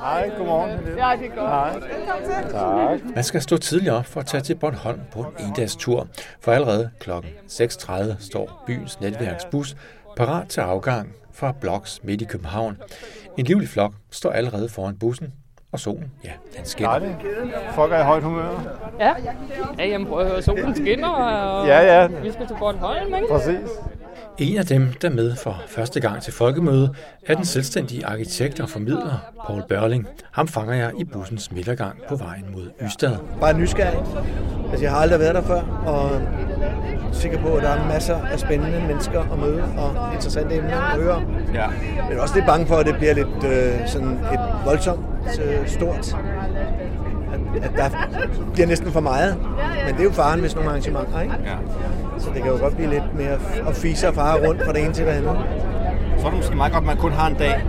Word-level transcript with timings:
Hej, 0.00 0.30
godmorgen. 0.38 0.70
Ja, 0.70 1.12
det 1.20 1.30
er 1.32 1.34
godt. 1.34 2.50
Tak. 2.50 3.14
Man 3.14 3.24
skal 3.24 3.42
stå 3.42 3.56
tidligt 3.56 3.92
op 3.92 4.06
for 4.06 4.20
at 4.20 4.26
tage 4.26 4.40
til 4.40 4.54
Bornholm 4.54 5.00
på 5.12 5.20
en 5.20 5.46
endagstur, 5.46 6.06
for 6.40 6.52
allerede 6.52 6.90
kl. 7.00 7.10
6.30 7.48 8.26
står 8.26 8.64
byens 8.66 9.00
netværksbus 9.00 9.76
parat 10.16 10.48
til 10.48 10.60
afgang 10.60 11.12
fra 11.32 11.52
Bloks 11.60 12.00
midt 12.04 12.22
i 12.22 12.24
København. 12.24 12.76
En 13.38 13.44
livlig 13.44 13.68
flok 13.68 13.92
står 14.10 14.30
allerede 14.30 14.68
foran 14.68 14.96
bussen, 14.98 15.32
og 15.72 15.80
solen, 15.80 16.12
ja, 16.24 16.30
den 16.56 16.64
skinner. 16.64 16.90
Dejligt. 16.90 17.16
Folk 17.70 17.92
er 17.92 18.00
i 18.00 18.04
højt 18.04 18.22
humør. 18.22 18.60
Ja, 19.00 19.14
ja 19.78 19.86
jamen 19.86 20.06
prøv 20.06 20.20
at 20.20 20.28
høre, 20.30 20.42
solen 20.42 20.74
skinner, 20.74 21.08
og 21.08 21.66
Ja, 21.66 22.00
ja. 22.00 22.06
vi 22.06 22.32
skal 22.32 22.46
til 22.46 22.56
Bornholm, 22.58 23.14
ikke? 23.14 23.26
Præcis. 23.30 23.68
En 24.38 24.56
af 24.58 24.66
dem, 24.66 24.88
der 25.02 25.08
er 25.08 25.12
med 25.12 25.36
for 25.36 25.62
første 25.68 26.00
gang 26.00 26.22
til 26.22 26.32
folkemøde, 26.32 26.94
er 27.26 27.34
den 27.34 27.44
selvstændige 27.44 28.06
arkitekt 28.06 28.60
og 28.60 28.70
formidler, 28.70 29.32
Paul 29.46 29.62
Børling. 29.68 30.06
Ham 30.32 30.48
fanger 30.48 30.74
jeg 30.74 30.92
i 30.98 31.04
bussens 31.04 31.52
midtergang 31.52 31.98
på 32.08 32.16
vejen 32.16 32.44
mod 32.52 32.70
Ystad. 32.86 33.16
bare 33.40 33.54
nysgerrig. 33.54 33.98
Altså, 34.70 34.84
jeg 34.84 34.90
har 34.90 34.98
aldrig 34.98 35.20
været 35.20 35.34
der 35.34 35.42
før, 35.42 35.60
og 35.86 36.20
sikker 37.12 37.38
på, 37.38 37.54
at 37.54 37.62
der 37.62 37.68
er 37.68 37.88
masser 37.88 38.16
af 38.16 38.40
spændende 38.40 38.84
mennesker 38.88 39.20
at 39.32 39.38
møde, 39.38 39.62
og 39.62 40.14
interessante 40.14 40.56
emner 40.56 40.80
at 40.80 41.00
høre. 41.02 41.22
Ja. 41.54 41.66
Men 42.08 42.18
også 42.18 42.34
lidt 42.34 42.46
bange 42.46 42.66
for, 42.66 42.76
at 42.76 42.86
det 42.86 42.96
bliver 42.96 43.14
lidt 43.14 43.44
øh, 43.46 43.88
sådan 43.88 44.08
et 44.08 44.40
voldsomt 44.64 45.06
øh, 45.44 45.68
stort. 45.68 46.16
At, 47.56 47.62
at 47.64 47.70
der 47.76 47.90
bliver 48.52 48.66
næsten 48.66 48.92
for 48.92 49.00
meget. 49.00 49.36
Men 49.86 49.94
det 49.94 50.00
er 50.00 50.04
jo 50.04 50.12
faren 50.12 50.42
ved 50.42 50.48
sådan 50.48 50.64
nogle 50.64 50.70
arrangementer, 50.70 51.20
ikke? 51.20 51.34
ja. 51.44 51.56
Så 52.18 52.30
det 52.34 52.42
kan 52.42 52.52
jo 52.52 52.58
godt 52.60 52.76
blive 52.76 52.90
lidt 52.90 53.14
mere 53.16 53.38
at 53.68 53.76
fise 53.76 54.08
og 54.08 54.14
fare 54.14 54.48
rundt 54.48 54.64
fra 54.64 54.72
det 54.72 54.84
ene 54.84 54.92
til 54.92 55.04
det 55.04 55.10
andet. 55.10 55.36
Så 56.18 56.26
er 56.26 56.30
det 56.30 56.36
måske 56.36 56.56
meget 56.56 56.72
godt, 56.72 56.82
at 56.82 56.86
man 56.86 56.96
kun 56.96 57.12
har 57.12 57.26
en 57.26 57.34
dag. 57.34 57.64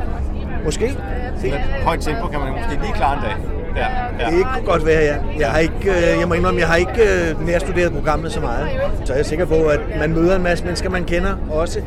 Måske. 0.66 0.98
Med 1.42 1.52
højt 1.84 2.00
tempo 2.00 2.28
kan 2.28 2.40
man 2.40 2.52
måske 2.52 2.82
lige 2.82 2.94
klare 2.94 3.16
en 3.18 3.22
dag. 3.24 3.36
Ja, 3.76 3.88
ja. 4.20 4.38
Det 4.38 4.46
kunne 4.54 4.66
godt 4.66 4.86
være, 4.86 5.04
ja. 5.04 5.16
Jeg 5.40 5.52
har 5.52 5.60
ikke, 5.60 5.90
øh, 5.92 6.20
jeg 6.20 6.28
må 6.28 6.34
indrømme, 6.34 6.60
jeg 6.60 6.68
har 6.68 6.76
ikke 6.76 7.30
øh, 7.30 7.46
nærstuderet 7.46 7.94
programmet 7.94 8.32
så 8.32 8.40
meget. 8.40 8.68
Så 9.06 9.14
jeg 9.14 9.20
er 9.20 9.24
sikker 9.24 9.46
på, 9.46 9.56
at 9.56 9.80
man 10.00 10.14
møder 10.14 10.36
en 10.36 10.44
masse 10.44 10.64
mennesker, 10.64 10.90
man 10.90 11.04
kender 11.04 11.36
også, 11.52 11.82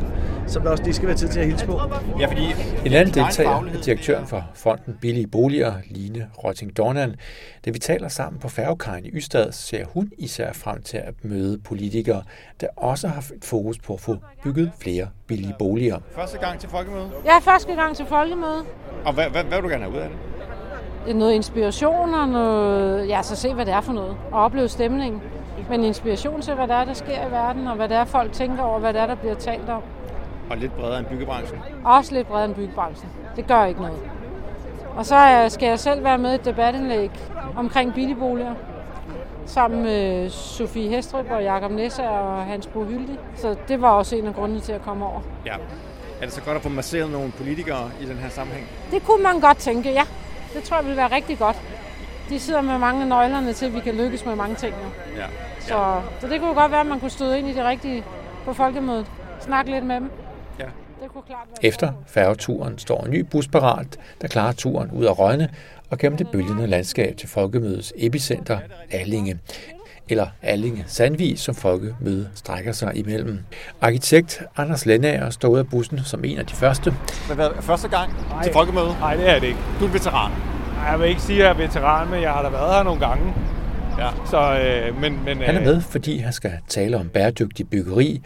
som 0.48 0.62
der 0.62 0.70
også 0.70 0.84
lige 0.84 0.94
skal 0.94 1.08
være 1.08 1.16
tid 1.16 1.28
til 1.28 1.40
at 1.40 1.46
hilse 1.46 1.66
på. 1.66 1.80
ja 2.20 2.26
fordi 2.26 2.54
En 2.86 2.92
anden 2.92 3.14
deltager 3.14 3.50
er 3.50 3.82
direktøren 3.84 4.26
for 4.26 4.44
Fonden 4.54 4.98
Billige 5.00 5.26
Boliger, 5.26 5.72
Line 5.90 6.28
Rotting 6.44 6.76
Dornan. 6.76 7.14
Da 7.64 7.70
vi 7.70 7.78
taler 7.78 8.08
sammen 8.08 8.40
på 8.40 8.48
færgekajen 8.48 9.06
i 9.06 9.10
Ystad, 9.10 9.52
ser 9.52 9.84
hun 9.94 10.10
især 10.18 10.52
frem 10.52 10.82
til 10.82 10.96
at 10.96 11.14
møde 11.22 11.58
politikere, 11.58 12.22
der 12.60 12.66
også 12.76 13.08
har 13.08 13.20
et 13.36 13.44
fokus 13.44 13.78
på 13.78 13.94
at 13.94 14.00
få 14.00 14.16
bygget 14.44 14.72
flere 14.80 15.08
billige 15.26 15.54
boliger. 15.58 15.98
Første 16.14 16.38
gang 16.38 16.60
til 16.60 16.68
folkemøde. 16.68 17.10
Jeg 17.24 17.36
er 17.36 17.40
første 17.40 17.74
gang 17.74 17.96
til 17.96 18.06
folkemøde. 18.06 18.64
Og 19.04 19.12
hvad, 19.12 19.24
hvad, 19.30 19.44
hvad 19.44 19.56
vil 19.58 19.64
du 19.64 19.68
gerne 19.68 19.84
have 19.84 19.94
ud 19.96 20.00
af 20.00 20.08
det? 20.08 20.18
Det 21.04 21.14
er 21.14 21.18
noget 21.18 21.32
inspiration 21.32 22.14
og 22.14 22.28
noget... 22.28 23.08
Ja, 23.08 23.22
så 23.22 23.36
se, 23.36 23.54
hvad 23.54 23.66
det 23.66 23.74
er 23.74 23.80
for 23.80 23.92
noget. 23.92 24.16
Og 24.32 24.42
opleve 24.44 24.68
stemningen. 24.68 25.20
Men 25.70 25.84
inspiration 25.84 26.42
til, 26.42 26.54
hvad 26.54 26.68
der 26.68 26.74
er, 26.74 26.84
der 26.84 26.94
sker 26.94 27.28
i 27.28 27.30
verden, 27.30 27.66
og 27.66 27.76
hvad 27.76 27.88
det 27.88 27.96
er, 27.96 28.04
folk 28.04 28.32
tænker 28.32 28.62
over, 28.62 28.78
hvad 28.78 28.92
det 28.92 29.00
er, 29.00 29.06
der 29.06 29.14
bliver 29.14 29.34
talt 29.34 29.68
om. 29.68 29.82
Og 30.50 30.56
lidt 30.56 30.76
bredere 30.76 30.98
end 30.98 31.06
byggebranchen. 31.06 31.60
Også 31.84 32.14
lidt 32.14 32.28
bredere 32.28 32.44
end 32.44 32.54
byggebranchen. 32.54 33.10
Det 33.36 33.46
gør 33.46 33.64
ikke 33.64 33.80
noget. 33.80 33.98
Og 34.96 35.06
så 35.06 35.46
skal 35.48 35.68
jeg 35.68 35.78
selv 35.78 36.04
være 36.04 36.18
med 36.18 36.32
i 36.32 36.34
et 36.34 36.44
debatindlæg 36.44 37.10
omkring 37.56 37.94
billigboliger. 37.94 38.54
Sammen 39.46 39.82
med 39.82 40.30
Sofie 40.30 40.88
Hestrup 40.88 41.30
og 41.30 41.42
Jakob 41.42 41.70
Nesser 41.70 42.08
og 42.08 42.44
Hans 42.44 42.66
Bo 42.66 42.84
Hyldig. 42.84 43.18
Så 43.36 43.56
det 43.68 43.82
var 43.82 43.90
også 43.90 44.16
en 44.16 44.26
af 44.26 44.34
grundene 44.34 44.60
til 44.60 44.72
at 44.72 44.82
komme 44.82 45.06
over. 45.06 45.20
Ja. 45.46 45.54
Er 46.20 46.24
det 46.24 46.32
så 46.32 46.40
godt 46.42 46.56
at 46.56 46.62
få 46.62 46.68
masseret 46.68 47.10
nogle 47.10 47.32
politikere 47.32 47.90
i 48.00 48.04
den 48.04 48.16
her 48.16 48.28
sammenhæng? 48.28 48.66
Det 48.90 49.04
kunne 49.06 49.22
man 49.22 49.40
godt 49.40 49.56
tænke, 49.56 49.90
ja. 49.92 50.02
Det 50.54 50.62
tror 50.62 50.76
jeg 50.76 50.84
ville 50.84 50.96
være 50.96 51.14
rigtig 51.14 51.38
godt. 51.38 51.56
De 52.28 52.40
sidder 52.40 52.60
med 52.60 52.78
mange 52.78 53.02
af 53.02 53.08
nøglerne 53.08 53.52
til, 53.52 53.66
at 53.66 53.74
vi 53.74 53.80
kan 53.80 53.94
lykkes 53.94 54.26
med 54.26 54.34
mange 54.34 54.54
ting 54.54 54.74
nu. 54.74 55.16
Ja. 55.20 55.26
Så, 55.60 56.00
så 56.20 56.26
det 56.26 56.40
kunne 56.40 56.54
godt 56.54 56.72
være, 56.72 56.80
at 56.80 56.86
man 56.86 57.00
kunne 57.00 57.10
støde 57.10 57.38
ind 57.38 57.48
i 57.48 57.52
det 57.52 57.64
rigtige 57.64 58.04
på 58.44 58.52
folkemødet. 58.52 59.06
Snakke 59.40 59.70
lidt 59.70 59.84
med 59.84 59.96
dem. 59.96 60.10
Efter 61.62 61.92
færgeturen 62.06 62.78
står 62.78 63.04
en 63.04 63.10
ny 63.10 63.20
bus 63.20 63.48
parat, 63.48 63.98
der 64.20 64.28
klarer 64.28 64.52
turen 64.52 64.90
ud 64.90 65.04
af 65.04 65.18
Rønne 65.18 65.48
og 65.90 65.98
gennem 65.98 66.18
det 66.18 66.28
bølgende 66.32 66.66
landskab 66.66 67.16
til 67.16 67.28
folkemødets 67.28 67.92
epicenter, 67.96 68.58
Allinge. 68.90 69.38
Eller 70.08 70.26
Allinge 70.42 70.84
Sandvig, 70.86 71.38
som 71.38 71.54
folkemødet 71.54 72.30
strækker 72.34 72.72
sig 72.72 72.92
imellem. 72.96 73.38
Arkitekt 73.80 74.42
Anders 74.56 74.86
Lennager 74.86 75.30
står 75.30 75.48
ud 75.48 75.58
af 75.58 75.68
bussen 75.68 76.00
som 76.04 76.24
en 76.24 76.38
af 76.38 76.46
de 76.46 76.54
første. 76.54 76.94
Men 77.28 77.36
hvad, 77.36 77.48
første 77.60 77.88
gang 77.88 78.12
Nej. 78.30 78.42
til 78.42 78.52
folkemøde? 78.52 78.96
Nej, 79.00 79.16
det 79.16 79.30
er 79.30 79.38
det 79.38 79.46
ikke. 79.46 79.58
Du 79.80 79.84
er 79.84 79.88
en 79.88 79.94
veteran. 79.94 80.32
Jeg 80.90 81.00
vil 81.00 81.08
ikke 81.08 81.20
sige, 81.20 81.38
at 81.38 81.44
jeg 81.44 81.64
er 81.64 81.66
veteran, 81.66 82.10
men 82.10 82.22
jeg 82.22 82.30
har 82.32 82.42
da 82.42 82.48
været 82.48 82.74
her 82.74 82.82
nogle 82.82 83.00
gange. 83.00 83.34
Ja. 83.98 84.08
Så, 84.26 84.58
øh, 84.58 85.00
men, 85.00 85.24
men, 85.24 85.38
Han 85.38 85.54
er 85.54 85.60
øh, 85.60 85.66
med, 85.66 85.80
fordi 85.80 86.18
han 86.18 86.32
skal 86.32 86.52
tale 86.68 86.96
om 86.96 87.08
bæredygtig 87.08 87.68
byggeri, 87.70 88.22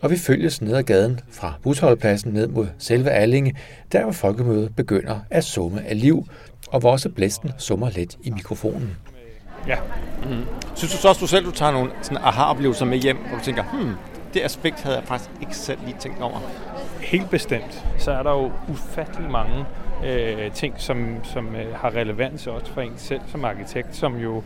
og 0.00 0.10
vi 0.10 0.16
følges 0.16 0.62
ned 0.62 0.76
ad 0.76 0.82
gaden 0.82 1.20
fra 1.30 1.54
busholdpladsen 1.62 2.32
ned 2.32 2.46
mod 2.46 2.66
selve 2.78 3.10
Allinge, 3.10 3.56
der 3.92 4.02
hvor 4.02 4.12
folkemødet 4.12 4.76
begynder 4.76 5.20
at 5.30 5.44
summe 5.44 5.86
af 5.86 6.00
liv, 6.00 6.26
og 6.68 6.80
hvor 6.80 6.92
også 6.92 7.08
blæsten 7.08 7.50
summer 7.58 7.90
let 7.90 8.16
i 8.22 8.30
mikrofonen. 8.30 8.96
Ja. 9.66 9.76
Synes 10.74 10.92
du 10.92 10.98
så 10.98 11.08
også, 11.08 11.20
du 11.20 11.26
selv 11.26 11.44
du 11.44 11.50
tager 11.50 11.72
nogle 11.72 11.90
sådan 12.02 12.18
aha-oplevelser 12.22 12.84
med 12.84 12.98
hjem, 12.98 13.16
hvor 13.16 13.38
du 13.38 13.44
tænker, 13.44 13.62
hmm, 13.62 13.94
det 14.34 14.44
aspekt 14.44 14.82
havde 14.82 14.96
jeg 14.96 15.04
faktisk 15.04 15.30
ikke 15.40 15.56
selv 15.56 15.78
lige 15.84 15.96
tænkt 16.00 16.22
over. 16.22 16.40
Helt 17.00 17.30
bestemt. 17.30 17.84
Så 17.98 18.12
er 18.12 18.22
der 18.22 18.30
jo 18.30 18.52
ufattelig 18.68 19.30
mange 19.30 19.64
øh, 20.04 20.52
ting, 20.52 20.74
som, 20.76 21.24
som 21.24 21.56
øh, 21.56 21.74
har 21.74 21.94
relevans 21.94 22.46
også 22.46 22.72
for 22.72 22.80
en 22.80 22.92
selv 22.96 23.20
som 23.26 23.44
arkitekt, 23.44 23.96
som 23.96 24.16
jo 24.16 24.42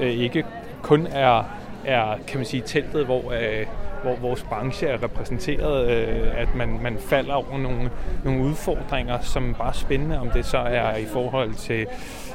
øh, 0.00 0.10
ikke 0.10 0.44
kun 0.82 1.06
er, 1.06 1.44
er 1.84 2.16
kan 2.26 2.38
man 2.38 2.46
sige, 2.46 2.62
teltet, 2.66 3.04
hvor, 3.04 3.32
øh, 3.32 3.66
hvor 4.04 4.16
vores 4.28 4.42
branche 4.42 4.86
er 4.86 5.02
repræsenteret, 5.02 5.90
øh, 5.90 6.40
at 6.40 6.54
man, 6.54 6.78
man 6.82 6.98
falder 6.98 7.34
over 7.34 7.58
nogle, 7.58 7.90
nogle 8.24 8.42
udfordringer, 8.44 9.20
som 9.20 9.54
bare 9.58 9.68
er 9.68 9.72
spændende, 9.72 10.20
om 10.20 10.30
det 10.30 10.46
så 10.46 10.58
er 10.58 10.96
i 10.96 11.06
forhold 11.06 11.54
til 11.54 11.86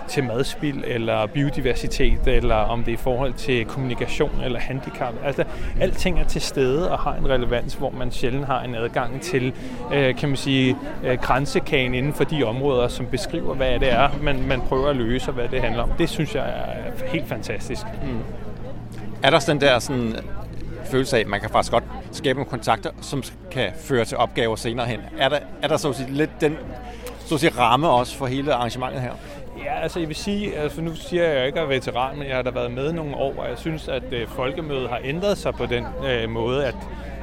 til 0.10 0.24
madspild 0.24 0.84
eller 0.88 1.26
biodiversitet, 1.26 2.28
eller 2.28 2.56
om 2.56 2.84
det 2.84 2.92
er 2.92 2.94
i 2.94 3.02
forhold 3.02 3.34
til 3.34 3.66
kommunikation 3.66 4.42
eller 4.44 4.60
handicap. 4.60 5.14
Altså, 5.24 5.44
alting 5.80 6.20
er 6.20 6.24
til 6.24 6.42
stede 6.42 6.92
og 6.92 7.00
har 7.00 7.16
en 7.16 7.30
relevans, 7.30 7.74
hvor 7.74 7.90
man 7.90 8.12
sjældent 8.12 8.46
har 8.46 8.62
en 8.62 8.76
adgang 8.76 9.22
til, 9.22 9.54
øh, 9.94 10.16
kan 10.16 10.30
man 10.30 10.38
sige, 10.38 10.78
øh, 11.04 11.18
grænsekagen 11.18 11.94
inden 11.94 12.14
for 12.14 12.24
de 12.24 12.44
områder, 12.44 12.88
som 12.88 13.06
beskriver, 13.06 13.56
hvad 13.56 13.80
det 13.80 13.94
er, 13.94 14.10
man, 14.22 14.48
man 14.48 14.62
prøver 14.62 14.90
at 14.90 14.96
løse, 14.96 15.30
og 15.30 15.34
hvad 15.34 15.48
det 15.48 15.62
handler 15.62 15.84
om. 15.84 15.92
Det 15.98 16.10
synes 16.10 16.36
jeg 16.36 16.50
er 16.50 17.08
helt 17.08 17.28
fantastisk. 17.28 17.86
Mm. 18.04 18.20
Er 19.24 19.30
der 19.30 19.40
sådan 19.40 19.62
den 19.62 19.68
der 19.68 19.80
sådan 19.80 20.16
følelse 20.90 21.18
af, 21.18 21.22
at 21.22 21.28
man 21.28 21.42
kan 21.42 21.50
faktisk 21.50 21.72
godt 21.72 21.84
skabe 22.12 22.40
nogle 22.40 22.50
kontakter, 22.50 22.92
som 23.02 23.24
kan 23.52 23.70
føre 23.80 24.06
til 24.06 24.18
opgaver 24.18 24.56
senere 24.56 24.86
hen? 24.86 25.00
Er 25.18 25.30
der, 25.30 25.40
er 25.62 25.68
der 25.68 25.78
så 25.78 25.90
at 25.90 25.96
sige, 25.96 26.12
lidt 26.12 26.42
den 26.42 26.58
så 27.26 27.36
at 27.36 27.42
sige, 27.42 27.52
ramme 27.58 27.90
også 27.90 28.18
for 28.18 28.26
hele 28.26 28.54
arrangementet 28.54 29.02
her? 29.02 29.12
Ja, 29.66 29.82
altså 29.82 30.00
jeg 30.00 30.08
vil 30.08 30.16
sige, 30.16 30.58
altså 30.58 30.82
nu 30.82 30.96
siger 30.96 31.24
jeg, 31.24 31.32
at 31.32 31.38
jeg 31.38 31.48
ikke 31.48 31.60
er 31.60 31.66
veteran, 31.66 32.18
men 32.18 32.28
jeg 32.28 32.36
har 32.36 32.44
da 32.44 32.50
været 32.50 32.72
med 32.72 32.94
nogle 32.94 33.16
år, 33.16 33.34
og 33.38 33.50
jeg 33.50 33.58
synes, 33.58 33.88
at 33.88 34.04
øh, 34.12 34.28
folkemødet 34.28 34.90
har 34.90 35.00
ændret 35.04 35.38
sig 35.38 35.54
på 35.54 35.66
den 35.66 35.86
øh, 36.06 36.30
måde, 36.30 36.66
at 36.66 36.76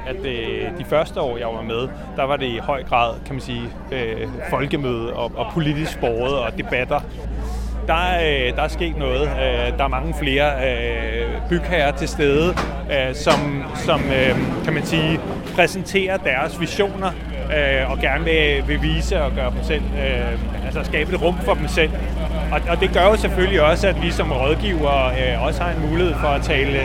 at 0.07 0.25
øh, 0.25 0.77
de 0.77 0.85
første 0.85 1.21
år, 1.21 1.37
jeg 1.37 1.47
var 1.47 1.61
med, 1.61 1.89
der 2.15 2.23
var 2.23 2.37
det 2.37 2.45
i 2.45 2.57
høj 2.57 2.83
grad, 2.83 3.15
kan 3.25 3.35
man 3.35 3.41
sige, 3.41 3.63
øh, 3.91 4.27
folkemøde 4.49 5.13
og, 5.13 5.31
og 5.35 5.47
politisk 5.53 5.99
borget 5.99 6.39
og 6.39 6.57
debatter. 6.57 6.99
Der 7.87 7.93
er, 7.93 8.47
øh, 8.47 8.55
der 8.55 8.61
er 8.61 8.67
sket 8.67 8.97
noget. 8.97 9.21
Øh, 9.21 9.77
der 9.77 9.83
er 9.83 9.87
mange 9.87 10.13
flere 10.19 10.51
øh, 10.69 11.49
bygherrer 11.49 11.91
til 11.91 12.07
stede, 12.07 12.55
øh, 12.91 13.15
som, 13.15 13.63
som 13.75 14.01
øh, 14.01 14.63
kan 14.63 14.73
man 14.73 14.85
sige, 14.85 15.19
præsenterer 15.55 16.17
deres 16.17 16.59
visioner 16.59 17.11
øh, 17.57 17.91
og 17.91 17.99
gerne 17.99 18.23
vil, 18.23 18.67
vil 18.67 18.81
vise 18.81 19.21
og 19.21 19.31
gøre 19.31 19.51
dem 19.51 19.63
selv, 19.63 19.81
øh, 19.83 20.65
altså 20.65 20.83
skabe 20.83 21.13
et 21.13 21.21
rum 21.21 21.35
for 21.37 21.53
dem 21.53 21.67
selv. 21.67 21.91
Og, 22.51 22.61
og 22.69 22.79
det 22.79 22.93
gør 22.93 23.03
jo 23.03 23.15
selvfølgelig 23.15 23.61
også, 23.61 23.87
at 23.87 24.01
vi 24.01 24.11
som 24.11 24.31
rådgiver 24.31 25.05
øh, 25.07 25.43
også 25.43 25.63
har 25.63 25.71
en 25.71 25.89
mulighed 25.89 26.13
for 26.13 26.27
at 26.27 26.41
tale, 26.41 26.79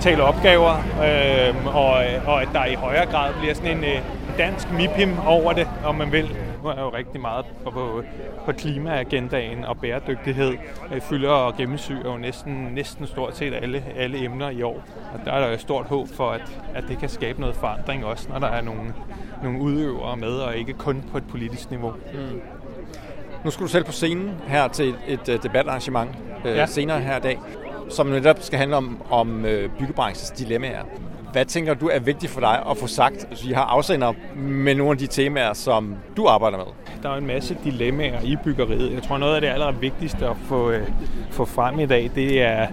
tale 0.00 0.22
opgaver, 0.22 0.74
øh, 1.04 1.66
og, 1.76 1.96
og 2.26 2.42
at 2.42 2.48
der 2.52 2.64
i 2.64 2.74
højere 2.74 3.06
grad 3.06 3.32
bliver 3.40 3.54
sådan 3.54 3.76
en 3.78 3.84
øh, 3.84 3.98
dansk 4.38 4.72
MIPIM 4.72 5.18
over 5.26 5.52
det, 5.52 5.68
om 5.84 5.94
man 5.94 6.12
vil. 6.12 6.28
Nu 6.62 6.68
er 6.68 6.80
jo 6.80 6.88
rigtig 6.88 7.20
meget 7.20 7.44
på, 7.64 7.70
på, 7.70 8.02
på 8.44 8.52
klimaagendaen 8.52 9.64
og 9.64 9.78
bæredygtighed 9.78 10.52
øh, 10.94 11.00
fylder 11.00 11.30
og 11.30 11.56
gennemsyrer 11.56 12.12
jo 12.12 12.18
næsten, 12.18 12.52
næsten 12.52 13.06
stort 13.06 13.36
set 13.36 13.54
alle, 13.54 13.84
alle 13.96 14.24
emner 14.24 14.50
i 14.50 14.62
år. 14.62 14.84
Og 15.14 15.20
der 15.24 15.32
er 15.32 15.40
der 15.40 15.50
jo 15.50 15.58
stort 15.58 15.86
håb 15.86 16.08
for, 16.08 16.30
at, 16.30 16.62
at 16.74 16.84
det 16.88 16.98
kan 16.98 17.08
skabe 17.08 17.40
noget 17.40 17.56
forandring 17.56 18.04
også, 18.04 18.28
når 18.28 18.38
der 18.38 18.46
er 18.46 18.62
nogle, 18.62 18.94
nogle 19.42 19.60
udøvere 19.60 20.16
med, 20.16 20.32
og 20.32 20.56
ikke 20.56 20.72
kun 20.72 21.04
på 21.12 21.18
et 21.18 21.24
politisk 21.28 21.70
niveau. 21.70 21.90
Mm. 21.90 22.40
Nu 23.44 23.50
skal 23.50 23.66
du 23.66 23.70
selv 23.70 23.84
på 23.84 23.92
scenen 23.92 24.30
her 24.46 24.68
til 24.68 24.94
et, 25.06 25.28
et 25.28 25.42
debatarrangement 25.42 26.10
øh, 26.44 26.56
ja. 26.56 26.66
senere 26.66 27.00
her 27.00 27.16
i 27.16 27.20
dag, 27.20 27.38
som 27.88 28.06
netop 28.06 28.36
skal 28.40 28.58
handle 28.58 28.76
om, 28.76 29.02
om 29.10 29.44
øh, 29.44 29.70
byggebranchens 29.78 30.30
dilemmaer. 30.30 30.82
Hvad 31.32 31.44
tænker 31.44 31.74
du 31.74 31.88
er 31.88 31.98
vigtigt 31.98 32.32
for 32.32 32.40
dig 32.40 32.62
at 32.70 32.76
få 32.76 32.86
sagt? 32.86 33.26
Altså, 33.30 33.46
vi 33.46 33.52
har 33.52 33.62
afsender 33.64 34.12
med 34.36 34.74
nogle 34.74 34.90
af 34.90 34.98
de 34.98 35.06
temaer, 35.06 35.52
som 35.52 35.94
du 36.16 36.26
arbejder 36.26 36.58
med. 36.58 36.66
der 37.02 37.10
er 37.10 37.16
en 37.16 37.26
masse 37.26 37.56
dilemmaer 37.64 38.20
i 38.22 38.36
byggeriet. 38.44 38.92
Jeg 38.92 39.02
tror, 39.02 39.18
noget 39.18 39.34
af 39.34 39.40
det 39.40 39.48
aller 39.48 39.72
vigtigste 39.72 40.26
at 40.26 40.36
få, 40.48 40.70
øh, 40.70 40.88
få 41.30 41.44
frem 41.44 41.80
i 41.80 41.86
dag, 41.86 42.10
det 42.14 42.42
er, 42.42 42.66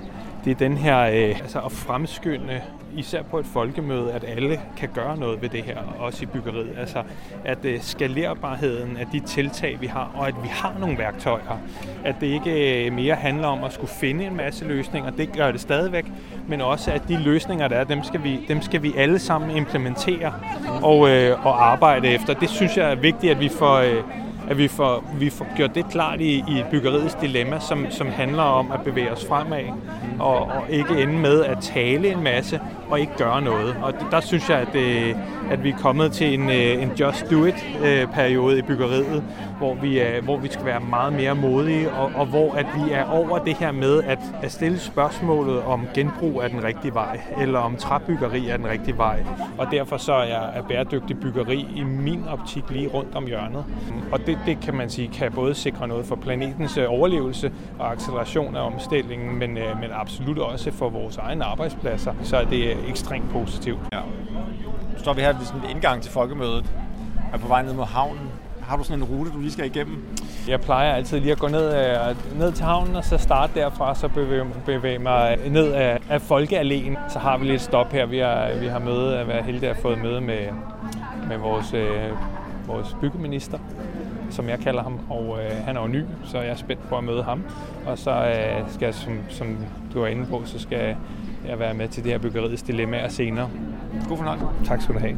det 0.46 0.52
er 0.52 0.56
den 0.56 0.78
her 0.78 1.00
øh, 1.00 1.40
altså 1.42 1.60
at 1.60 1.72
fremskynde 1.72 2.62
især 2.96 3.22
på 3.22 3.40
et 3.40 3.46
folkemøde, 3.46 4.12
at 4.12 4.26
alle 4.28 4.60
kan 4.78 4.90
gøre 4.94 5.18
noget 5.18 5.42
ved 5.42 5.50
det 5.50 5.64
her, 5.64 5.78
også 6.00 6.24
i 6.24 6.26
byggeriet. 6.26 6.70
Altså, 6.78 7.04
at 7.46 7.66
øh, 7.66 7.82
skalerbarheden 7.82 8.98
af 8.98 9.08
de 9.12 9.20
tiltag, 9.20 9.78
vi 9.82 9.88
har, 9.88 10.12
og 10.16 10.28
at 10.28 10.36
vi 10.44 10.48
har 10.48 10.76
nogle 10.80 10.98
værktøjer. 10.98 11.60
At 12.04 12.16
det 12.22 12.28
ikke 12.28 12.86
øh, 12.86 12.94
mere 12.94 13.16
handler 13.16 13.48
om 13.48 13.64
at 13.64 13.74
skulle 13.74 13.92
finde 13.92 14.26
en 14.26 14.36
masse 14.36 14.66
løsninger, 14.66 15.12
det 15.12 15.34
gør 15.34 15.52
det 15.52 15.62
stadigvæk, 15.62 16.06
men 16.48 16.62
også 16.62 16.92
at 16.92 17.08
de 17.08 17.18
løsninger, 17.18 17.68
der 17.68 17.76
er, 17.76 17.84
dem 17.84 18.04
skal 18.04 18.24
vi, 18.24 18.46
dem 18.48 18.62
skal 18.62 18.84
vi 18.84 18.94
alle 18.98 19.20
sammen 19.20 19.58
implementere 19.58 20.34
og, 20.82 21.10
øh, 21.10 21.46
og 21.46 21.72
arbejde 21.72 22.08
efter. 22.08 22.34
Det 22.34 22.50
synes 22.50 22.78
jeg 22.78 22.92
er 22.92 22.96
vigtigt, 22.96 23.32
at 23.32 23.40
vi 23.40 23.50
får... 23.50 23.78
Øh, 23.78 24.23
at 24.54 24.60
vi 24.60 24.68
får, 24.68 25.04
vi 25.20 25.30
får 25.30 25.48
gjort 25.56 25.76
det 25.76 25.86
klart 25.90 26.22
i, 26.22 26.34
i 26.34 26.64
byggeriets 26.72 27.16
dilemma, 27.22 27.60
som, 27.60 27.86
som 27.90 28.08
handler 28.08 28.44
om 28.44 28.72
at 28.72 28.82
bevæge 28.82 29.12
os 29.12 29.26
fremad, 29.26 29.64
og, 30.20 30.42
og 30.42 30.64
ikke 30.70 31.02
ende 31.02 31.14
med 31.14 31.44
at 31.44 31.58
tale 31.62 32.12
en 32.12 32.24
masse 32.24 32.60
og 32.90 33.00
ikke 33.00 33.14
gøre 33.18 33.42
noget. 33.42 33.76
Og 33.82 33.94
der 34.12 34.20
synes 34.20 34.50
jeg, 34.50 34.60
at, 34.60 34.68
det, 34.74 35.18
at 35.52 35.64
vi 35.64 35.70
er 35.70 35.78
kommet 35.78 36.12
til 36.12 36.34
en, 36.34 36.50
øh, 36.50 36.84
en 36.84 36.92
just 37.00 37.32
do 37.32 37.46
it-periode 37.46 38.54
øh, 38.54 38.60
i 38.60 38.62
byggeriet, 38.62 39.24
hvor 39.58 39.76
vi, 39.76 40.00
er, 40.00 40.22
hvor 40.22 40.38
vi 40.38 40.48
skal 40.52 40.66
være 40.66 40.80
meget 40.80 41.14
mere 41.14 41.36
modige, 41.36 41.92
og, 41.92 42.12
og 42.16 42.26
hvor 42.26 42.54
at 42.54 42.66
vi 42.76 42.92
er 42.92 43.06
over 43.06 43.40
det 43.40 43.54
her 43.54 43.72
med 43.72 44.04
at, 44.04 44.20
at 44.44 44.52
stille 44.52 44.80
spørgsmålet 44.80 45.62
om 45.64 45.88
genbrug 45.94 46.42
er 46.44 46.48
den 46.48 46.64
rigtige 46.64 46.94
vej, 46.94 47.20
eller 47.42 47.60
om 47.60 47.76
træbyggeri 47.76 48.50
er 48.50 48.58
den 48.58 48.68
rigtige 48.68 48.98
vej. 48.98 49.24
Og 49.58 49.68
derfor 49.72 49.98
så 49.98 50.14
er, 50.14 50.42
er 50.54 50.62
bæredygtig 50.62 51.20
byggeri 51.20 51.68
i 51.76 51.84
min 51.84 52.24
optik 52.28 52.64
lige 52.70 52.88
rundt 52.88 53.16
om 53.16 53.26
hjørnet. 53.26 53.66
Og 54.12 54.20
det, 54.28 54.38
det 54.46 54.60
kan 54.60 54.74
man 54.76 54.90
sige 54.90 55.08
kan 55.08 55.32
både 55.32 55.56
sikre 55.56 55.88
noget 55.88 56.06
for 56.06 56.16
planetens 56.16 56.78
øh, 56.78 56.86
overlevelse 56.88 57.52
og 57.80 57.92
acceleration 57.92 58.56
af 58.56 58.62
omstillingen, 58.62 59.40
men, 59.40 59.58
øh, 59.58 59.82
men 59.82 59.90
absolut 59.94 60.40
også 60.40 60.72
for 60.72 60.90
vores 60.90 61.18
egne 61.18 61.44
arbejdspladser. 61.44 62.14
Så 62.24 62.38
er 62.38 62.46
det 62.46 62.90
ekstremt 62.90 63.30
positivt. 63.30 63.80
Ja. 63.94 64.00
Nu 64.94 65.00
står 65.00 65.14
vi 65.14 65.22
her 65.22 65.38
ved 65.38 65.46
sådan 65.46 65.62
en 65.64 65.70
indgang 65.70 66.02
til 66.02 66.12
folkemødet, 66.12 66.66
er 67.34 67.38
på 67.38 67.48
vej 67.48 67.62
ned 67.62 67.74
mod 67.74 67.86
havnen. 67.86 68.30
Har 68.62 68.78
du 68.78 68.84
sådan 68.84 69.04
en 69.04 69.10
rute, 69.10 69.32
du 69.32 69.40
lige 69.40 69.52
skal 69.52 69.66
igennem? 69.66 70.04
Jeg 70.48 70.62
plejer 70.62 70.94
altid 70.94 71.20
lige 71.20 71.32
at 71.32 71.40
gå 71.40 71.48
ned, 71.48 71.76
øh, 71.76 72.40
ned 72.40 72.52
til 72.52 72.66
havnen, 72.66 72.96
og 72.96 73.04
så 73.04 73.18
starte 73.18 73.60
derfra, 73.60 73.96
så 73.96 74.08
bevæge, 74.08 74.46
bevæge 74.66 75.00
mig 75.00 75.38
ned 75.48 75.72
af, 75.72 76.00
af 76.10 76.32
Folkealléen. 76.32 77.10
Så 77.10 77.20
har 77.20 77.38
vi 77.38 77.46
lidt 77.46 77.62
stop 77.62 77.92
her. 77.92 78.06
Vi 78.06 78.20
har, 78.20 78.50
vi 78.60 78.68
har 78.68 78.80
møde, 78.80 79.20
at 79.20 79.28
være 79.28 79.44
heldige 79.44 79.70
at 79.70 79.78
få 79.78 79.96
møde 79.96 80.22
med, 80.22 80.48
med 81.28 81.38
vores, 81.38 81.74
øh, 81.74 82.12
vores 82.68 82.98
byggeminister 83.02 83.60
som 84.34 84.50
jeg 84.50 84.60
kalder 84.60 84.84
ham, 84.84 85.00
og 85.10 85.40
øh, 85.44 85.52
han 85.66 85.78
er 85.78 85.82
jo 85.82 85.88
ny, 85.88 86.04
så 86.26 86.42
jeg 86.42 86.50
er 86.50 86.56
spændt 86.56 86.90
på 86.90 86.98
at 86.98 87.04
møde 87.04 87.24
ham. 87.24 87.44
Og 87.86 87.98
så 87.98 88.12
øh, 88.12 88.74
skal 88.74 88.86
jeg, 88.86 88.94
som, 88.94 89.20
som 89.30 89.58
du 89.94 90.00
var 90.00 90.08
inde 90.08 90.26
på, 90.26 90.42
så 90.46 90.60
skal 90.60 90.96
jeg 91.48 91.60
være 91.60 91.74
med 91.74 91.88
til 91.88 92.04
det 92.04 92.12
her 92.12 92.20
byggeriets 92.20 92.62
dilemmaer 92.62 93.10
senere. 93.10 93.50
God 94.10 94.18
fornøjelse. 94.18 94.46
Tak 94.66 94.82
skal 94.82 94.96
du 94.96 95.00
have. 95.00 95.18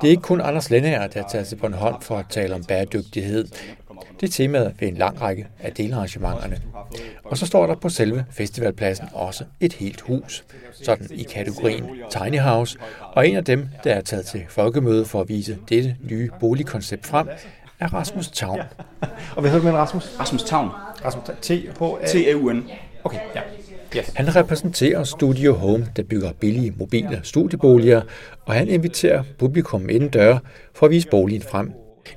Det 0.00 0.06
er 0.06 0.10
ikke 0.10 0.22
kun 0.22 0.40
Anders 0.40 0.70
Lennager, 0.70 1.06
der 1.06 1.22
tager 1.28 1.44
til 1.44 1.56
Bornholm 1.56 2.00
for 2.00 2.16
at 2.16 2.26
tale 2.28 2.54
om 2.54 2.64
bæredygtighed. 2.64 3.44
Det 4.22 4.28
er 4.28 4.32
temaet 4.32 4.74
ved 4.80 4.88
en 4.88 4.96
lang 4.96 5.20
række 5.20 5.46
af 5.60 5.72
delarrangementerne. 5.72 6.60
Og 7.24 7.38
så 7.38 7.46
står 7.46 7.66
der 7.66 7.74
på 7.74 7.88
selve 7.88 8.24
festivalpladsen 8.30 9.08
også 9.12 9.44
et 9.60 9.72
helt 9.72 10.00
hus, 10.00 10.44
sådan 10.72 11.06
i 11.10 11.22
kategorien 11.22 11.84
Tiny 12.10 12.38
House, 12.38 12.78
og 13.12 13.28
en 13.28 13.36
af 13.36 13.44
dem, 13.44 13.68
der 13.84 13.94
er 13.94 14.00
taget 14.00 14.26
til 14.26 14.44
folkemøde 14.48 15.04
for 15.04 15.20
at 15.20 15.28
vise 15.28 15.58
dette 15.68 15.96
nye 16.10 16.30
boligkoncept 16.40 17.06
frem, 17.06 17.28
er 17.80 17.94
Rasmus 17.94 18.28
Tavn. 18.28 18.60
Og 19.34 19.40
hvad 19.40 19.50
hedder 19.50 19.64
du 19.64 19.72
med 19.72 19.80
Rasmus? 19.80 20.16
Rasmus 20.20 20.42
Tavn. 20.42 20.70
Rasmus 21.04 21.24
T-H-A... 21.42 22.06
T-A-U-N. 22.06 22.70
Okay, 23.04 23.18
ja. 23.34 23.40
Yes. 23.96 24.12
Han 24.16 24.36
repræsenterer 24.36 25.04
Studio 25.04 25.54
Home, 25.54 25.86
der 25.96 26.02
bygger 26.02 26.32
billige 26.32 26.74
mobile 26.76 27.20
studieboliger, 27.22 28.00
og 28.46 28.54
han 28.54 28.68
inviterer 28.68 29.22
publikum 29.38 29.88
inden 29.88 30.08
døre 30.08 30.40
for 30.74 30.86
at 30.86 30.92
vise 30.92 31.08
boligen 31.08 31.42
frem. 31.42 31.72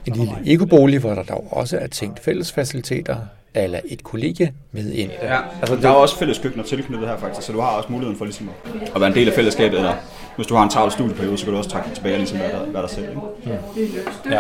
En 0.06 0.14
lille 0.14 0.34
ekobolig, 0.46 1.00
hvor 1.00 1.14
der 1.14 1.24
dog 1.24 1.48
også 1.52 1.78
er 1.78 1.88
tænkt 1.88 2.20
fællesfaciliteter, 2.20 3.18
eller 3.54 3.80
et 3.86 4.04
kollegie 4.04 4.54
med 4.72 4.92
ind. 4.92 5.12
Ja, 5.22 5.38
altså 5.62 5.76
der 5.76 5.90
er 5.90 5.94
også 5.94 6.18
fælles 6.18 6.40
køkkener 6.40 6.64
tilknyttet 6.66 7.10
her 7.10 7.18
faktisk, 7.18 7.48
så 7.48 7.54
du 7.54 7.60
har 7.60 7.68
også 7.68 7.92
muligheden 7.92 8.18
for 8.18 8.26
ligesom 8.26 8.50
at 8.96 9.02
være 9.02 9.10
en 9.10 9.16
del 9.16 9.28
af 9.28 9.34
fællesskabet, 9.34 9.78
eller 9.78 9.94
hvis 10.36 10.48
du 10.48 10.56
har 10.56 10.64
en 10.64 10.70
travl 10.70 10.92
studieperiode, 10.92 11.38
så 11.38 11.44
kan 11.44 11.54
du 11.54 11.58
også 11.58 11.70
trække 11.70 11.90
tilbage 11.94 12.16
og 12.16 12.20
ligesom 12.20 12.40
være 12.40 12.52
der, 12.52 12.72
være 12.72 12.82
der 12.82 12.88
selv. 12.88 13.10
Ikke? 13.10 13.22
Mm. 13.46 14.32
Ja. 14.32 14.40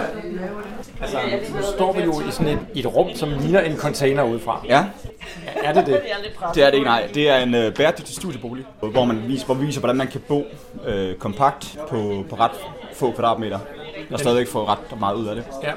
Altså, 1.02 1.18
nu 1.56 1.62
står 1.76 1.94
vi 1.94 2.04
jo 2.04 2.22
i 2.22 2.32
sådan 2.32 2.48
et, 2.48 2.60
et 2.76 2.96
rum, 2.96 3.10
som 3.16 3.30
ligner 3.42 3.60
en 3.60 3.78
container 3.78 4.24
udefra. 4.24 4.66
Ja. 4.68 4.84
Er 5.64 5.74
det 5.74 5.86
det? 5.86 6.02
Det 6.56 6.64
er 6.64 6.70
det 6.70 6.74
ikke, 6.74 6.86
nej. 6.86 7.08
Det 7.14 7.30
er 7.30 7.38
en 7.38 7.56
øh, 7.56 7.74
bæredygtig 7.74 8.16
studiebolig, 8.16 8.66
hvor 8.80 9.06
man 9.06 9.24
viser, 9.28 9.46
hvor 9.46 9.56
vi 9.56 9.66
viser, 9.66 9.80
hvordan 9.80 9.96
man 9.96 10.08
kan 10.08 10.22
bo 10.28 10.44
øh, 10.86 11.16
kompakt 11.16 11.78
på, 11.90 12.26
på 12.30 12.36
ret 12.36 12.52
få 12.94 13.12
kvadratmeter, 13.12 13.60
og 14.12 14.20
stadigvæk 14.20 14.48
få 14.48 14.66
ret 14.66 15.00
meget 15.00 15.16
ud 15.16 15.28
af 15.28 15.36
det. 15.36 15.44
Ja. 15.64 15.72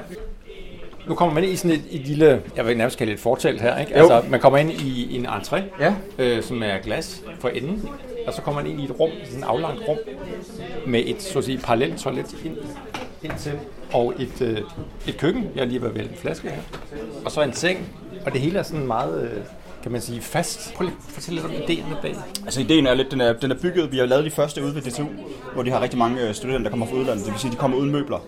Nu 1.07 1.15
kommer 1.15 1.33
man 1.33 1.43
ind 1.43 1.53
i 1.53 1.55
sådan 1.55 1.71
et, 1.71 1.83
et 1.91 2.07
lille, 2.07 2.41
jeg 2.55 2.67
vil 2.67 2.77
nærmest 2.77 2.97
kalde 2.97 3.13
et 3.13 3.19
fortelt 3.19 3.61
her, 3.61 3.77
ikke? 3.77 3.95
Altså, 3.95 4.23
man 4.29 4.39
kommer 4.39 4.57
ind 4.57 4.71
i, 4.71 5.05
i 5.09 5.15
en 5.15 5.27
entré, 5.27 5.61
ja. 5.79 5.93
øh, 6.17 6.43
som 6.43 6.63
er 6.63 6.77
glas 6.77 7.23
for 7.39 7.49
enden, 7.49 7.89
og 8.27 8.33
så 8.33 8.41
kommer 8.41 8.61
man 8.61 8.71
ind 8.71 8.81
i 8.81 8.83
et 8.83 8.99
rum, 8.99 9.09
sådan 9.25 9.39
et 9.39 9.45
aflangt 9.45 9.81
rum, 9.87 9.97
med 10.87 11.03
et, 11.05 11.21
så 11.21 11.39
at 11.39 11.45
sige, 11.45 11.57
parallelt 11.57 11.99
toilet 11.99 12.35
ind, 13.23 13.31
til, 13.37 13.51
og 13.93 14.13
et, 14.19 14.41
øh, 14.41 14.57
et 15.07 15.17
køkken, 15.17 15.47
jeg 15.55 15.61
har 15.61 15.67
lige 15.67 15.81
været 15.81 15.95
vælge 15.95 16.09
en 16.09 16.15
flaske 16.17 16.49
her, 16.49 16.61
og 17.25 17.31
så 17.31 17.41
en 17.41 17.53
seng, 17.53 17.89
og 18.25 18.33
det 18.33 18.41
hele 18.41 18.59
er 18.59 18.63
sådan 18.63 18.87
meget, 18.87 19.23
øh, 19.23 19.43
kan 19.83 19.91
man 19.91 20.01
sige, 20.01 20.21
fast. 20.21 20.73
Prøv 20.75 20.85
lige 20.85 20.95
at 21.07 21.13
fortælle 21.13 21.41
lidt 21.41 21.45
om 21.45 21.63
ideen 21.63 21.85
bag. 22.01 22.15
Altså 22.45 22.61
ideen 22.61 22.87
er 22.87 22.93
lidt, 22.93 23.11
den 23.11 23.21
er, 23.21 23.33
den 23.33 23.51
er 23.51 23.55
bygget, 23.55 23.91
vi 23.91 23.97
har 23.97 24.05
lavet 24.05 24.25
de 24.25 24.31
første 24.31 24.63
ude 24.63 24.75
ved 24.75 24.81
DTU, 24.81 25.05
hvor 25.53 25.63
de 25.63 25.71
har 25.71 25.81
rigtig 25.81 25.99
mange 25.99 26.27
øh, 26.27 26.33
studenter, 26.33 26.63
der 26.63 26.69
kommer 26.69 26.85
fra 26.85 26.95
udlandet, 26.95 27.25
det 27.25 27.33
vil 27.33 27.39
sige, 27.39 27.51
de 27.51 27.55
kommer 27.55 27.77
uden 27.77 27.91
møbler. 27.91 28.19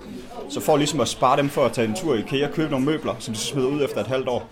Så 0.49 0.59
for 0.59 0.77
ligesom 0.77 0.99
at 0.99 1.07
spare 1.07 1.37
dem 1.37 1.49
for 1.49 1.65
at 1.65 1.71
tage 1.73 1.87
en 1.87 1.95
tur 1.95 2.15
i 2.15 2.19
IKEA 2.19 2.47
og 2.47 2.53
købe 2.53 2.71
nogle 2.71 2.85
møbler, 2.85 3.15
som 3.19 3.33
de 3.33 3.39
så 3.39 3.45
smider 3.45 3.67
ud 3.67 3.83
efter 3.83 4.01
et 4.01 4.07
halvt 4.07 4.27
år, 4.27 4.49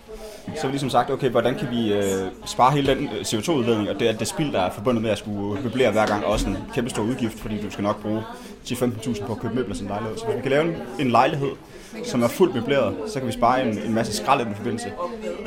så 0.55 0.61
har 0.61 0.67
vi 0.67 0.71
ligesom 0.71 0.89
sagt, 0.89 1.11
okay, 1.11 1.29
hvordan 1.29 1.55
kan 1.55 1.67
vi 1.71 1.93
øh, 1.93 2.03
spare 2.45 2.71
hele 2.71 2.95
den 2.95 3.03
øh, 3.03 3.21
CO2-udledning, 3.21 3.89
og 3.89 3.99
det 3.99 4.09
er 4.09 4.13
det 4.13 4.27
spild, 4.27 4.53
der 4.53 4.61
er 4.61 4.71
forbundet 4.71 5.01
med 5.03 5.11
at 5.11 5.17
skulle 5.17 5.63
møblere 5.63 5.91
hver 5.91 6.05
gang, 6.05 6.25
også 6.25 6.47
en 6.47 6.57
kæmpe 6.73 6.89
stor 6.89 7.03
udgift, 7.03 7.39
fordi 7.39 7.61
du 7.61 7.71
skal 7.71 7.83
nok 7.83 8.01
bruge 8.01 8.23
10-15.000 8.65 9.25
på 9.25 9.33
at 9.33 9.39
købe 9.39 9.55
møbler 9.55 9.75
som 9.75 9.87
lejlighed. 9.87 10.17
Så 10.17 10.25
hvis 10.25 10.35
vi 10.35 10.41
kan 10.41 10.51
lave 10.51 10.63
en, 10.63 10.75
en 10.99 11.11
lejlighed, 11.11 11.49
som 12.03 12.23
er 12.23 12.27
fuldt 12.27 12.55
møbleret, 12.55 12.95
så 13.07 13.19
kan 13.19 13.27
vi 13.27 13.33
spare 13.33 13.67
en, 13.67 13.77
en 13.77 13.93
masse 13.93 14.13
skrald 14.13 14.41
i 14.41 14.43
den 14.43 14.55
forbindelse. 14.55 14.91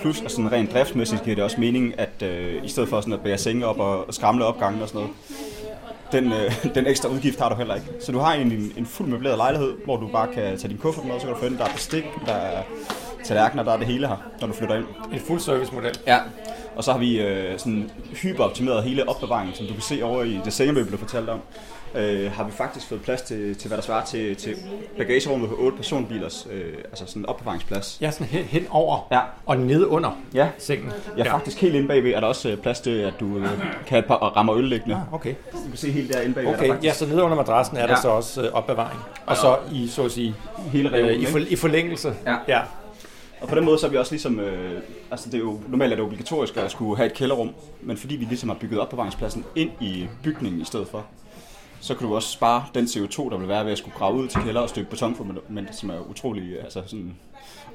Plus, 0.01 0.21
at 0.21 0.31
sådan 0.31 0.53
rent 0.53 0.73
driftsmæssigt 0.73 1.23
giver 1.23 1.37
det 1.37 1.45
også 1.45 1.61
mening, 1.61 1.99
at 1.99 2.23
øh, 2.23 2.65
i 2.65 2.69
stedet 2.69 2.89
for 2.89 3.01
sådan 3.01 3.15
at 3.15 3.21
bære 3.21 3.39
senge 3.39 3.67
op 3.67 3.79
og, 3.79 4.15
skramle 4.15 4.45
opgangen 4.45 4.83
og 4.83 4.89
sådan 4.89 5.01
noget, 5.01 5.15
den, 6.13 6.33
øh, 6.33 6.75
den 6.77 6.87
ekstra 6.87 7.09
udgift 7.09 7.41
har 7.41 7.49
du 7.49 7.55
heller 7.55 7.75
ikke. 7.75 7.87
Så 8.01 8.13
du 8.13 8.19
har 8.19 8.35
en, 8.35 8.53
en, 8.53 8.73
en 8.77 8.87
fuld 8.87 9.09
møbleret 9.09 9.37
lejlighed, 9.37 9.73
hvor 9.85 9.97
du 9.97 10.09
bare 10.09 10.29
kan 10.35 10.59
tage 10.59 10.69
din 10.69 10.79
kuffert 10.79 11.05
med, 11.05 11.15
så 11.21 11.27
kan 11.27 11.35
du 11.35 11.41
få 11.41 11.47
ind, 11.47 11.59
der 11.59 11.65
er 11.65 11.73
bestik, 11.73 12.05
der 12.27 12.33
er 12.33 12.63
tallerkener, 13.25 13.63
der 13.63 13.73
er 13.73 13.77
det 13.77 13.87
hele 13.87 14.09
her, 14.09 14.17
når 14.41 14.47
du 14.47 14.53
flytter 14.53 14.75
ind. 14.75 14.85
En 15.13 15.21
fuld 15.21 15.41
service 15.41 15.75
model. 15.75 15.99
Ja. 16.07 16.19
Og 16.77 16.85
så 16.85 16.93
har 16.93 16.99
vi 16.99 17.21
øh, 17.21 17.59
sådan 17.59 17.91
hyperoptimeret 18.23 18.85
hele 18.85 19.09
opbevaringen, 19.09 19.55
som 19.55 19.67
du 19.67 19.73
kan 19.73 19.83
se 19.83 20.05
over 20.05 20.23
i 20.23 20.41
det 20.45 20.53
sengemøbel, 20.53 20.93
du 20.93 20.97
fortalte 20.97 21.31
om. 21.31 21.41
Øh, 21.95 22.33
har 22.33 22.45
vi 22.45 22.53
faktisk 22.53 22.89
fået 22.89 23.03
plads 23.03 23.23
til, 23.23 23.57
til 23.57 23.69
hvad 23.69 23.77
der 23.77 23.83
svarer 23.83 24.05
til, 24.05 24.37
til 24.37 24.57
bagagerummet 24.99 25.49
på 25.49 25.57
8 25.59 25.77
personbilers, 25.77 26.47
øh, 26.51 26.75
altså 26.85 27.07
sådan 27.07 27.23
en 27.23 27.27
opbevaringsplads. 27.27 27.99
Ja, 28.01 28.11
sådan 28.11 28.27
hen, 28.27 28.45
hen 28.45 28.67
over 28.71 29.09
ja. 29.13 29.21
og 29.47 29.57
nede 29.57 29.89
under 29.89 30.11
ja. 30.35 30.49
sengen. 30.59 30.93
Ja, 31.17 31.25
ja, 31.25 31.35
faktisk 31.35 31.61
helt 31.61 31.75
inde 31.75 31.89
bagved 31.89 32.13
er 32.13 32.21
der 32.21 32.27
også 32.27 32.57
plads 32.63 32.81
til, 32.81 32.91
at 32.91 33.15
du 33.21 33.39
øh, 33.39 33.49
kan 33.87 33.99
et 33.99 34.07
par 34.07 34.17
rammer 34.17 34.55
øl 34.57 34.65
liggende. 34.65 34.95
Ah, 34.95 35.15
okay. 35.15 35.35
Du 35.53 35.69
kan 35.69 35.77
se 35.77 35.93
helt 35.93 36.13
der 36.13 36.21
inde 36.21 36.35
bagved. 36.35 36.55
Okay, 36.55 36.85
ja, 36.85 36.93
så 36.93 37.07
nede 37.07 37.23
under 37.23 37.37
madrassen 37.37 37.77
er 37.77 37.81
ja. 37.81 37.87
der 37.87 37.97
så 38.01 38.09
også 38.09 38.43
øh, 38.43 38.53
opbevaring. 38.53 39.01
Og 39.27 39.37
så 39.37 39.57
i, 39.73 39.89
så 39.89 40.05
at 40.05 40.13
sige, 40.13 40.35
hele 40.73 40.97
øh, 40.97 41.13
i, 41.13 41.27
for, 41.27 41.39
i 41.39 41.57
forlængelse. 41.57 42.15
Ja. 42.27 42.37
ja. 42.49 42.61
Og 43.43 43.49
på 43.49 43.55
den 43.55 43.65
måde 43.65 43.79
så 43.79 43.87
er 43.87 43.91
vi 43.91 43.97
også 43.97 44.13
ligesom, 44.13 44.41
øh, 44.41 44.83
altså 45.11 45.27
det 45.31 45.35
er 45.35 45.39
jo 45.39 45.61
normalt 45.69 45.93
er 45.93 45.97
det 45.97 46.05
obligatorisk 46.05 46.57
at 46.57 46.71
skulle 46.71 46.97
have 46.97 47.07
et 47.07 47.15
kælderrum, 47.15 47.55
men 47.81 47.97
fordi 47.97 48.17
vi 48.17 48.25
ligesom 48.25 48.49
har 48.49 48.57
bygget 48.57 48.81
opbevaringspladsen 48.81 49.45
ind 49.57 49.71
i 49.81 50.09
bygningen 50.23 50.61
i 50.61 50.65
stedet 50.65 50.89
for, 50.89 51.07
så 51.81 51.95
kan 51.95 52.07
du 52.07 52.15
også 52.15 52.29
spare 52.29 52.65
den 52.75 52.85
CO2, 52.85 53.31
der 53.31 53.37
vil 53.37 53.49
være 53.49 53.65
ved 53.65 53.73
at 53.73 53.79
skulle 53.79 53.97
grave 53.97 54.15
ud 54.15 54.29
til 54.29 54.41
kælder 54.43 54.61
og 54.61 54.69
stykke 54.69 54.91
betonfundament, 54.91 55.77
som 55.77 55.91
er 55.91 56.11
utrolig 56.11 56.61
altså 56.63 56.83
sådan, 56.87 57.15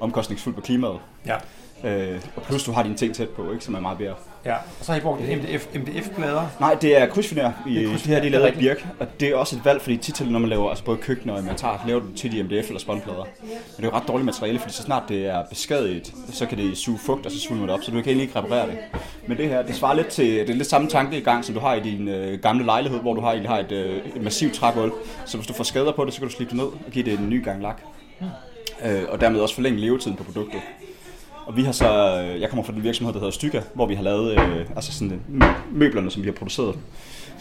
omkostningsfuldt 0.00 0.56
på 0.56 0.62
klimaet. 0.62 0.98
Ja. 1.26 1.36
Øh, 1.84 2.20
og 2.36 2.42
plus 2.42 2.64
du 2.64 2.72
har 2.72 2.82
dine 2.82 2.94
ting 2.96 3.14
tæt 3.14 3.28
på, 3.28 3.52
ikke, 3.52 3.64
som 3.64 3.74
er 3.74 3.80
meget 3.80 3.98
bedre. 3.98 4.14
Ja, 4.44 4.54
og 4.54 4.60
så 4.80 4.92
har 4.92 4.98
I 4.98 5.02
brugt 5.02 5.20
MDF, 5.20 5.66
MDF-plader? 5.74 6.46
Nej, 6.60 6.74
det 6.74 6.96
er 7.00 7.06
krydsfiner. 7.06 7.52
I, 7.66 7.74
det, 7.74 7.90
det 7.90 8.00
her 8.00 8.16
er 8.16 8.28
lavet 8.28 8.44
af 8.44 8.54
birk, 8.54 8.86
og 9.00 9.06
det 9.20 9.28
er 9.28 9.36
også 9.36 9.56
et 9.56 9.64
valg, 9.64 9.82
fordi 9.82 9.96
tit 9.96 10.30
når 10.30 10.38
man 10.38 10.48
laver 10.48 10.68
altså 10.68 10.84
både 10.84 10.98
køkkener 10.98 11.34
og 11.34 11.40
inventar, 11.40 11.84
laver 11.86 12.00
du 12.00 12.06
tit 12.16 12.34
i 12.34 12.42
MDF 12.42 12.66
eller 12.66 12.78
spånplader. 12.78 13.24
Men 13.42 13.50
det 13.76 13.84
er 13.84 13.88
jo 13.88 13.90
ret 13.96 14.08
dårligt 14.08 14.24
materiale, 14.24 14.58
fordi 14.58 14.72
så 14.72 14.82
snart 14.82 15.02
det 15.08 15.26
er 15.26 15.44
beskadiget, 15.50 16.12
så 16.32 16.46
kan 16.46 16.58
det 16.58 16.78
suge 16.78 16.98
fugt, 16.98 17.26
og 17.26 17.32
så 17.32 17.40
svulmer 17.40 17.66
det 17.66 17.74
op, 17.74 17.82
så 17.82 17.90
du 17.90 17.96
kan 17.96 18.06
egentlig 18.06 18.22
ikke 18.22 18.38
reparere 18.38 18.66
det. 18.66 18.78
Men 19.26 19.36
det 19.36 19.48
her, 19.48 19.62
det 19.62 19.74
svarer 19.74 19.94
lidt 19.94 20.08
til, 20.08 20.26
det 20.26 20.50
er 20.50 20.54
lidt 20.54 20.68
samme 20.68 20.88
tanke 20.88 21.18
i 21.18 21.20
gang, 21.20 21.44
som 21.44 21.54
du 21.54 21.60
har 21.60 21.74
i 21.74 21.80
din 21.80 22.08
øh, 22.08 22.40
gamle 22.40 22.64
lejlighed, 22.64 23.00
hvor 23.00 23.14
du 23.14 23.20
har, 23.20 23.36
har 23.46 23.58
et, 23.58 23.72
øh, 23.72 23.96
et 24.16 24.22
massivt 24.22 24.54
trægulv. 24.54 24.92
Så 25.26 25.36
hvis 25.36 25.46
du 25.46 25.52
får 25.52 25.64
skader 25.64 25.92
på 25.92 26.04
det, 26.04 26.12
så 26.12 26.20
kan 26.20 26.28
du 26.28 26.34
slippe 26.34 26.50
det 26.50 26.56
ned 26.56 26.66
og 26.86 26.92
give 26.92 27.04
det 27.04 27.18
en 27.18 27.30
ny 27.30 27.44
gang 27.44 27.62
lak. 27.62 27.80
øh, 28.84 29.02
og 29.08 29.20
dermed 29.20 29.40
også 29.40 29.54
forlænge 29.54 29.80
levetiden 29.80 30.16
på 30.16 30.24
produktet. 30.24 30.60
Og 31.48 31.56
vi 31.56 31.62
har 31.62 31.72
så, 31.72 32.20
øh, 32.20 32.40
jeg 32.40 32.48
kommer 32.48 32.64
fra 32.64 32.72
den 32.72 32.82
virksomhed, 32.82 33.12
der 33.14 33.20
hedder 33.20 33.32
Styga, 33.32 33.60
hvor 33.74 33.86
vi 33.86 33.94
har 33.94 34.02
lavet 34.02 34.32
øh, 34.32 34.66
altså 34.76 34.92
sådan, 34.92 35.12
øh, 35.12 35.42
møblerne, 35.72 36.10
som 36.10 36.22
vi 36.22 36.28
har 36.28 36.32
produceret 36.32 36.78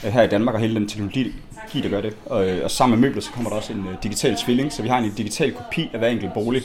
øh, 0.06 0.12
her 0.12 0.24
i 0.24 0.28
Danmark, 0.28 0.56
og 0.56 0.62
hele 0.62 0.76
den 0.76 0.88
teknologi, 0.88 1.34
der 1.74 1.90
gør 1.90 2.02
det. 2.02 2.16
Og, 2.26 2.50
øh, 2.50 2.64
og 2.64 2.72
sammen 2.72 3.00
med 3.00 3.08
møbler, 3.08 3.22
så 3.22 3.32
kommer 3.32 3.50
der 3.50 3.58
også 3.58 3.74
en 3.74 3.80
øh, 3.80 3.96
digital 4.04 4.36
tvilling, 4.36 4.74
så 4.74 4.82
vi 4.82 4.88
har 4.88 4.98
en 4.98 5.14
digital 5.18 5.52
kopi 5.52 5.90
af 5.94 6.00
hver 6.00 6.08
enkelt 6.08 6.34
bolig. 6.34 6.62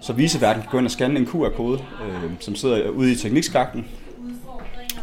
Så 0.00 0.12
viseverden 0.12 0.62
kan 0.62 0.70
gå 0.70 0.78
ind 0.78 0.86
og 0.86 0.90
scanne 0.90 1.20
en 1.20 1.26
QR-kode, 1.26 1.78
øh, 1.78 2.30
som 2.40 2.54
sidder 2.54 2.88
ude 2.88 3.12
i 3.12 3.14
teknikskakten, 3.14 3.86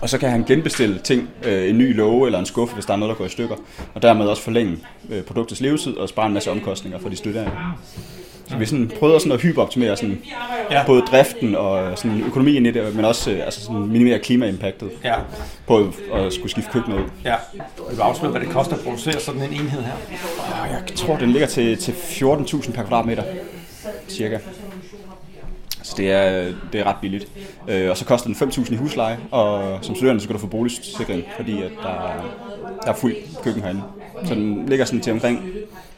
og 0.02 0.10
så 0.10 0.18
kan 0.18 0.30
han 0.30 0.44
genbestille 0.44 1.00
ting, 1.00 1.30
øh, 1.44 1.70
en 1.70 1.78
ny 1.78 1.96
låge 1.96 2.26
eller 2.26 2.40
en 2.40 2.46
skuffe, 2.46 2.74
hvis 2.74 2.86
der 2.86 2.94
er 2.94 2.98
noget, 2.98 3.10
der 3.10 3.18
går 3.18 3.26
i 3.26 3.30
stykker, 3.30 3.56
og 3.94 4.02
dermed 4.02 4.26
også 4.26 4.44
forlænge 4.44 4.78
øh, 5.10 5.24
produktets 5.24 5.62
levetid 5.62 5.98
og 5.98 6.10
spare 6.10 6.28
en 6.28 6.34
masse 6.34 6.52
omkostninger 6.52 7.00
for 7.00 7.10
de 7.10 7.16
studerende. 7.16 7.52
Så 8.50 8.58
vi 8.58 8.66
sådan 8.66 8.92
prøvede 9.00 9.20
sådan 9.20 9.32
at 9.32 9.42
hyperoptimere 9.42 9.98
sådan, 9.98 10.22
ja. 10.72 10.86
både 10.86 11.02
driften 11.02 11.56
og 11.56 11.98
sådan 11.98 12.24
økonomien 12.28 12.66
i 12.66 12.72
det, 12.72 12.96
men 12.96 13.06
også 13.06 13.32
øh, 13.32 13.40
altså 13.46 13.62
sådan 13.62 13.88
minimere 13.88 14.20
klimaimpactet 14.20 14.90
Ja. 15.04 15.14
på 15.68 15.94
at 16.14 16.34
skulle 16.34 16.52
skifte 16.52 16.72
køkkenet 16.72 16.98
ud. 16.98 17.04
Ja. 17.26 17.36
Vil 17.90 17.98
du 17.98 18.02
afsløre, 18.02 18.32
hvad 18.32 18.42
det 18.42 18.50
koster 18.50 18.76
at 18.76 18.82
producere 18.82 19.20
sådan 19.20 19.42
en 19.42 19.54
enhed 19.54 19.82
her? 19.82 19.92
Og 20.62 20.68
jeg 20.70 20.82
tror, 20.96 21.18
den 21.18 21.32
ligger 21.32 21.48
til, 21.48 21.78
til 21.78 21.92
14.000 21.92 22.72
per 22.72 22.84
kvadratmeter, 22.84 23.24
cirka. 24.10 24.38
Så 25.84 25.94
det 25.98 26.12
er, 26.12 26.52
det 26.74 26.82
er 26.82 26.84
ret 26.84 26.96
billigt. 27.02 27.28
Øh, 27.68 27.90
og 27.90 27.98
så 27.98 28.06
koster 28.06 28.28
den 28.28 28.36
5.000 28.50 28.74
i 28.74 28.76
husleje, 28.76 29.18
og 29.32 29.80
som 29.82 29.96
studerende 29.96 30.22
så 30.22 30.28
kan 30.28 30.34
du 30.36 30.40
få 30.42 30.48
boligsikring, 30.48 31.24
fordi 31.36 31.64
at 31.64 31.72
der, 31.84 32.26
der 32.84 32.92
er 32.92 32.96
fuld 32.96 33.16
køkken 33.44 33.64
herinde. 33.64 33.82
Så 34.26 34.34
den 34.36 34.66
ligger 34.66 34.86
sådan 34.86 35.02
til 35.02 35.14
omkring 35.14 35.50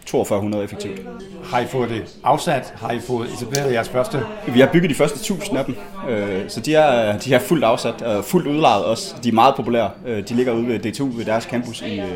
4200 0.06 0.64
effektivt. 0.64 1.00
Har 1.44 1.60
I 1.60 1.66
fået 1.66 1.90
det 1.90 2.04
afsat? 2.24 2.74
Har 2.82 2.92
I 2.92 3.00
fået 3.00 3.30
etableret 3.34 3.74
jeres 3.74 3.90
første? 3.90 4.20
Vi 4.48 4.60
har 4.60 4.70
bygget 4.74 4.90
de 4.90 4.96
første 4.96 5.18
1000 5.18 5.58
af 5.60 5.66
dem, 5.66 5.76
øh, 6.10 6.42
så 6.50 6.60
de 6.62 6.76
er, 6.76 7.18
de 7.18 7.34
er 7.34 7.40
fuldt 7.40 7.64
afsat 7.64 8.02
og 8.02 8.24
fuldt 8.26 8.48
udlejet 8.48 8.86
også. 8.86 9.16
De 9.24 9.30
er 9.30 9.34
meget 9.34 9.56
populære. 9.56 9.90
Øh, 10.08 10.24
De 10.30 10.34
ligger 10.34 10.54
ude 10.54 10.68
ved 10.68 10.80
DTU 10.80 11.06
ved 11.18 11.26
deres 11.26 11.44
campus 11.44 11.82
i, 11.82 12.00
øh, 12.00 12.08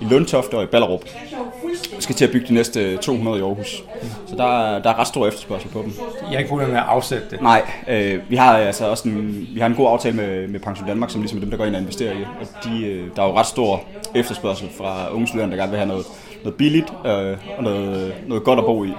i 0.00 0.04
Lundtoft 0.04 0.54
og 0.54 0.62
i 0.62 0.66
Ballerup. 0.66 1.00
Vi 1.96 2.02
skal 2.02 2.14
til 2.14 2.24
at 2.24 2.30
bygge 2.32 2.46
de 2.48 2.54
næste 2.54 2.96
200 2.96 3.38
i 3.38 3.40
Aarhus. 3.42 3.84
Så 4.26 4.36
der, 4.36 4.44
er- 4.62 4.82
der 4.82 4.90
er 4.90 4.98
ret 4.98 5.06
stor 5.06 5.26
efterspørgsel 5.26 5.68
på 5.70 5.82
dem. 5.82 5.92
Jeg 6.22 6.28
har 6.30 6.38
ikke 6.38 6.48
problemer 6.48 6.72
med 6.72 6.78
at 6.80 6.86
afsætte 6.88 7.26
det. 7.30 7.42
Nej, 7.42 7.62
øh, 7.88 8.20
vi 8.28 8.36
har 8.36 8.56
altså 8.58 8.86
også 8.86 9.08
en, 9.08 9.46
vi 9.54 9.60
har 9.60 9.66
en 9.66 9.74
god 9.74 9.88
aftale 9.88 10.16
med, 10.16 10.48
med 10.48 10.60
Pension 10.60 10.88
Danmark, 10.88 11.10
som 11.10 11.20
ligesom 11.20 11.38
er 11.38 11.40
dem, 11.40 11.50
der 11.50 11.56
går 11.56 11.64
ind 11.64 11.74
og 11.74 11.80
investerer 11.80 12.12
i. 12.12 12.22
Og 12.40 12.46
de, 12.64 13.02
der 13.16 13.22
er 13.22 13.26
jo 13.26 13.36
ret 13.36 13.46
stor 13.46 13.82
efterspørgsel 14.14 14.68
fra 14.78 15.14
unge 15.14 15.26
studerende, 15.26 15.56
der 15.56 15.62
gerne 15.62 15.70
vil 15.70 15.78
have 15.78 15.88
noget, 15.88 16.06
noget 16.44 16.54
billigt 16.56 16.86
øh, 17.06 17.36
og 17.58 17.62
noget, 17.64 18.14
noget 18.26 18.44
godt 18.44 18.58
at 18.58 18.64
bo 18.64 18.84
i. 18.84 18.92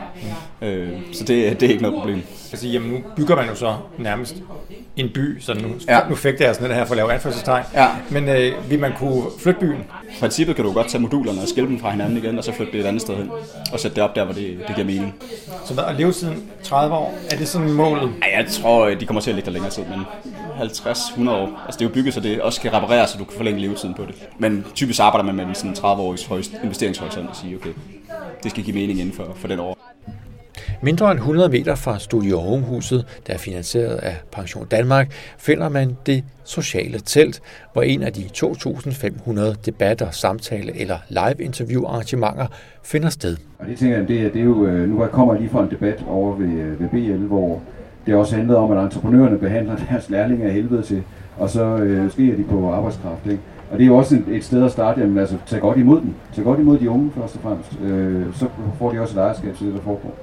Øh, 0.62 0.90
så 1.14 1.24
det, 1.24 1.60
det 1.60 1.64
er 1.64 1.70
ikke 1.72 1.82
noget 1.84 1.98
problem. 1.98 2.22
Siger, 2.54 2.72
jamen 2.74 2.90
nu 2.92 2.98
bygger 3.16 3.36
man 3.36 3.46
jo 3.48 3.56
så 3.56 3.76
nærmest 3.98 4.36
en 4.96 5.10
by, 5.14 5.40
så 5.40 5.54
nu, 5.54 5.68
Ja. 5.88 6.00
nu 6.10 6.16
fægter 6.16 6.46
jeg 6.46 6.56
sådan 6.56 6.70
det 6.70 6.78
her 6.78 6.86
for 6.86 6.94
at 6.94 6.98
lave 6.98 7.14
anførselstegn. 7.14 7.64
Ja. 7.74 7.88
Men 8.12 8.30
øh, 8.30 8.70
vil 8.70 8.80
man 8.80 8.94
kunne 9.00 9.24
flytte 9.40 9.60
byen? 9.60 9.84
I 10.10 10.20
princippet 10.20 10.56
kan 10.56 10.66
du 10.66 10.74
godt 10.74 10.88
tage 10.88 11.02
modulerne 11.02 11.42
og 11.42 11.48
skille 11.48 11.70
dem 11.70 11.80
fra 11.80 11.92
hinanden 11.92 12.18
igen, 12.18 12.38
og 12.38 12.44
så 12.44 12.52
flytte 12.52 12.74
det 12.74 12.82
et 12.82 12.86
andet 12.86 13.02
sted 13.02 13.16
hen. 13.16 13.30
Og 13.74 13.80
sætte 13.80 13.96
det 13.96 14.04
op 14.04 14.16
der, 14.16 14.24
hvor 14.24 14.34
det, 14.34 14.58
det 14.68 14.76
giver 14.76 14.88
mening. 14.88 15.16
Så 15.66 15.74
hvad, 15.74 15.84
og 15.84 15.94
levetiden 15.96 16.50
30 16.64 16.96
år, 16.96 17.14
er 17.32 17.38
det 17.38 17.48
sådan 17.48 17.72
målet? 17.72 18.14
Ej, 18.22 18.34
jeg 18.38 18.46
tror, 18.52 18.90
de 18.90 19.06
kommer 19.06 19.22
til 19.22 19.32
at 19.32 19.36
ligge 19.36 19.46
der 19.46 19.52
længere 19.52 19.72
tid, 19.72 19.84
men 19.84 20.00
50-100 20.60 21.30
år. 21.30 21.62
Altså 21.66 21.80
det 21.80 21.86
er 21.86 21.90
jo 21.90 21.94
bygget, 21.94 22.14
så 22.14 22.20
det 22.20 22.42
også 22.42 22.62
kan 22.62 22.74
repareres, 22.74 23.10
så 23.10 23.18
du 23.18 23.24
kan 23.24 23.38
forlænge 23.38 23.62
levetiden 23.62 23.94
på 23.96 24.06
det. 24.06 24.28
Men 24.40 24.66
typisk 24.76 25.00
arbejder 25.00 25.26
man 25.26 25.36
med 25.36 25.46
en 25.46 25.56
sådan 25.56 25.74
30-årig 25.74 26.20
højst 26.30 26.52
investeringshorisont 26.64 27.30
og 27.30 27.36
sige, 27.36 27.56
okay, 27.56 27.74
det 28.44 28.52
skal 28.52 28.64
give 28.64 28.76
mening 28.76 29.00
inden 29.00 29.16
for, 29.16 29.34
for 29.36 29.48
den 29.48 29.60
år. 29.60 29.78
Mindre 30.82 31.12
end 31.12 31.20
100 31.20 31.50
meter 31.50 31.76
fra 31.76 32.00
Studio 32.00 32.40
Home-huset, 32.40 33.06
der 33.28 33.34
er 33.34 33.38
finansieret 33.38 33.96
af 33.96 34.16
Pension 34.32 34.66
Danmark, 34.72 35.12
finder 35.38 35.70
man 35.70 35.98
det 36.06 36.24
sociale 36.44 37.00
telt, 37.00 37.42
hvor 37.74 37.82
en 37.82 38.04
af 38.04 38.14
de 38.14 38.22
2.500 38.38 39.42
debatter, 39.66 40.12
samtale 40.12 40.80
eller 40.82 40.98
live-interview-arrangementer 41.10 42.46
finder 42.84 43.10
sted. 43.10 43.38
Og 43.60 43.66
det 43.68 43.78
tænker 43.78 43.98
jeg, 43.98 44.08
det, 44.08 44.22
er- 44.22 44.30
det 44.30 44.40
er 44.42 44.46
jo, 44.46 44.54
nu 44.56 44.86
nu 44.86 45.06
kommer 45.06 45.34
jeg 45.34 45.42
lige 45.42 45.52
fra 45.52 45.64
en 45.64 45.70
debat 45.70 46.04
over 46.10 46.36
ved, 46.36 46.48
øh, 46.50 46.80
ved 46.80 46.90
BL, 46.90 47.26
hvor 47.26 47.62
det 48.06 48.16
også 48.16 48.36
handlede 48.36 48.58
om, 48.58 48.72
at 48.72 48.84
entreprenørerne 48.84 49.38
behandler 49.38 49.76
deres 49.90 50.10
lærlinge 50.10 50.46
af 50.46 50.54
helvede 50.54 50.82
til, 50.82 51.04
og 51.38 51.50
så 51.50 51.64
øh, 51.78 52.12
sker 52.12 52.36
de 52.36 52.44
på 52.44 52.72
arbejdskraft. 52.72 53.26
Ikke? 53.26 53.40
Og 53.72 53.78
det 53.78 53.84
er 53.84 53.88
jo 53.88 53.96
også 53.98 54.16
et, 54.16 54.24
et 54.36 54.44
sted 54.44 54.64
at 54.66 54.72
starte, 54.72 55.02
jamen 55.02 55.18
altså, 55.18 55.36
tag 55.48 55.60
godt 55.62 55.78
imod 55.78 56.02
dem. 56.02 56.14
Tag 56.36 56.44
godt 56.44 56.60
imod 56.60 56.78
de 56.78 56.90
unge 56.90 57.12
først 57.18 57.36
og 57.36 57.42
fremmest. 57.42 57.72
Øh, 57.84 58.26
så 58.36 58.46
får 58.80 58.92
de 58.92 59.00
også 59.00 59.20
et 59.20 59.24
ejerskab 59.24 59.56
til 59.58 59.66
det, 59.68 59.74
der 59.76 59.82
foregår. 59.82 60.18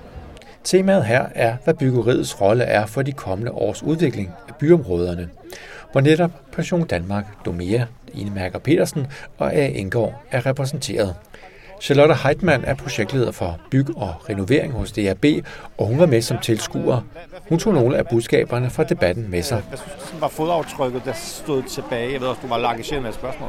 Temaet 0.64 1.04
her 1.04 1.26
er, 1.34 1.56
hvad 1.64 1.74
byggeriets 1.74 2.40
rolle 2.40 2.64
er 2.64 2.86
for 2.86 3.02
de 3.02 3.12
kommende 3.12 3.52
års 3.52 3.82
udvikling 3.82 4.30
af 4.48 4.54
byområderne, 4.54 5.28
hvor 5.92 6.00
netop 6.00 6.30
Pension 6.52 6.86
Danmark, 6.86 7.44
Domea, 7.44 7.84
Ine 8.14 8.30
Mærker 8.30 8.58
Petersen 8.58 9.06
og 9.38 9.54
A. 9.54 9.66
Indgaard 9.66 10.22
er 10.30 10.46
repræsenteret. 10.46 11.14
Charlotte 11.84 12.14
Heitmann 12.14 12.64
er 12.64 12.74
projektleder 12.74 13.32
for 13.32 13.58
byg- 13.70 13.96
og 13.96 14.14
renovering 14.28 14.72
hos 14.72 14.92
DRB, 14.92 15.24
og 15.78 15.86
hun 15.86 15.98
var 15.98 16.06
med 16.06 16.22
som 16.22 16.38
tilskuer. 16.38 17.00
Hun 17.48 17.58
tog 17.58 17.74
nogle 17.74 17.96
af 17.96 18.08
budskaberne 18.08 18.70
fra 18.70 18.84
debatten 18.84 19.30
med 19.30 19.42
sig. 19.42 19.62
Hvad 19.68 19.78
synes 19.78 19.92
sådan 20.04 20.20
var 20.20 20.28
fodaftrykket, 20.28 21.02
der 21.04 21.12
stod 21.12 21.62
tilbage? 21.62 22.12
Jeg 22.12 22.20
ved 22.20 22.28
også, 22.28 22.40
du 22.42 22.46
var 22.46 22.70
engageret 22.70 23.02
med 23.02 23.10
et 23.10 23.14
spørgsmål. 23.14 23.48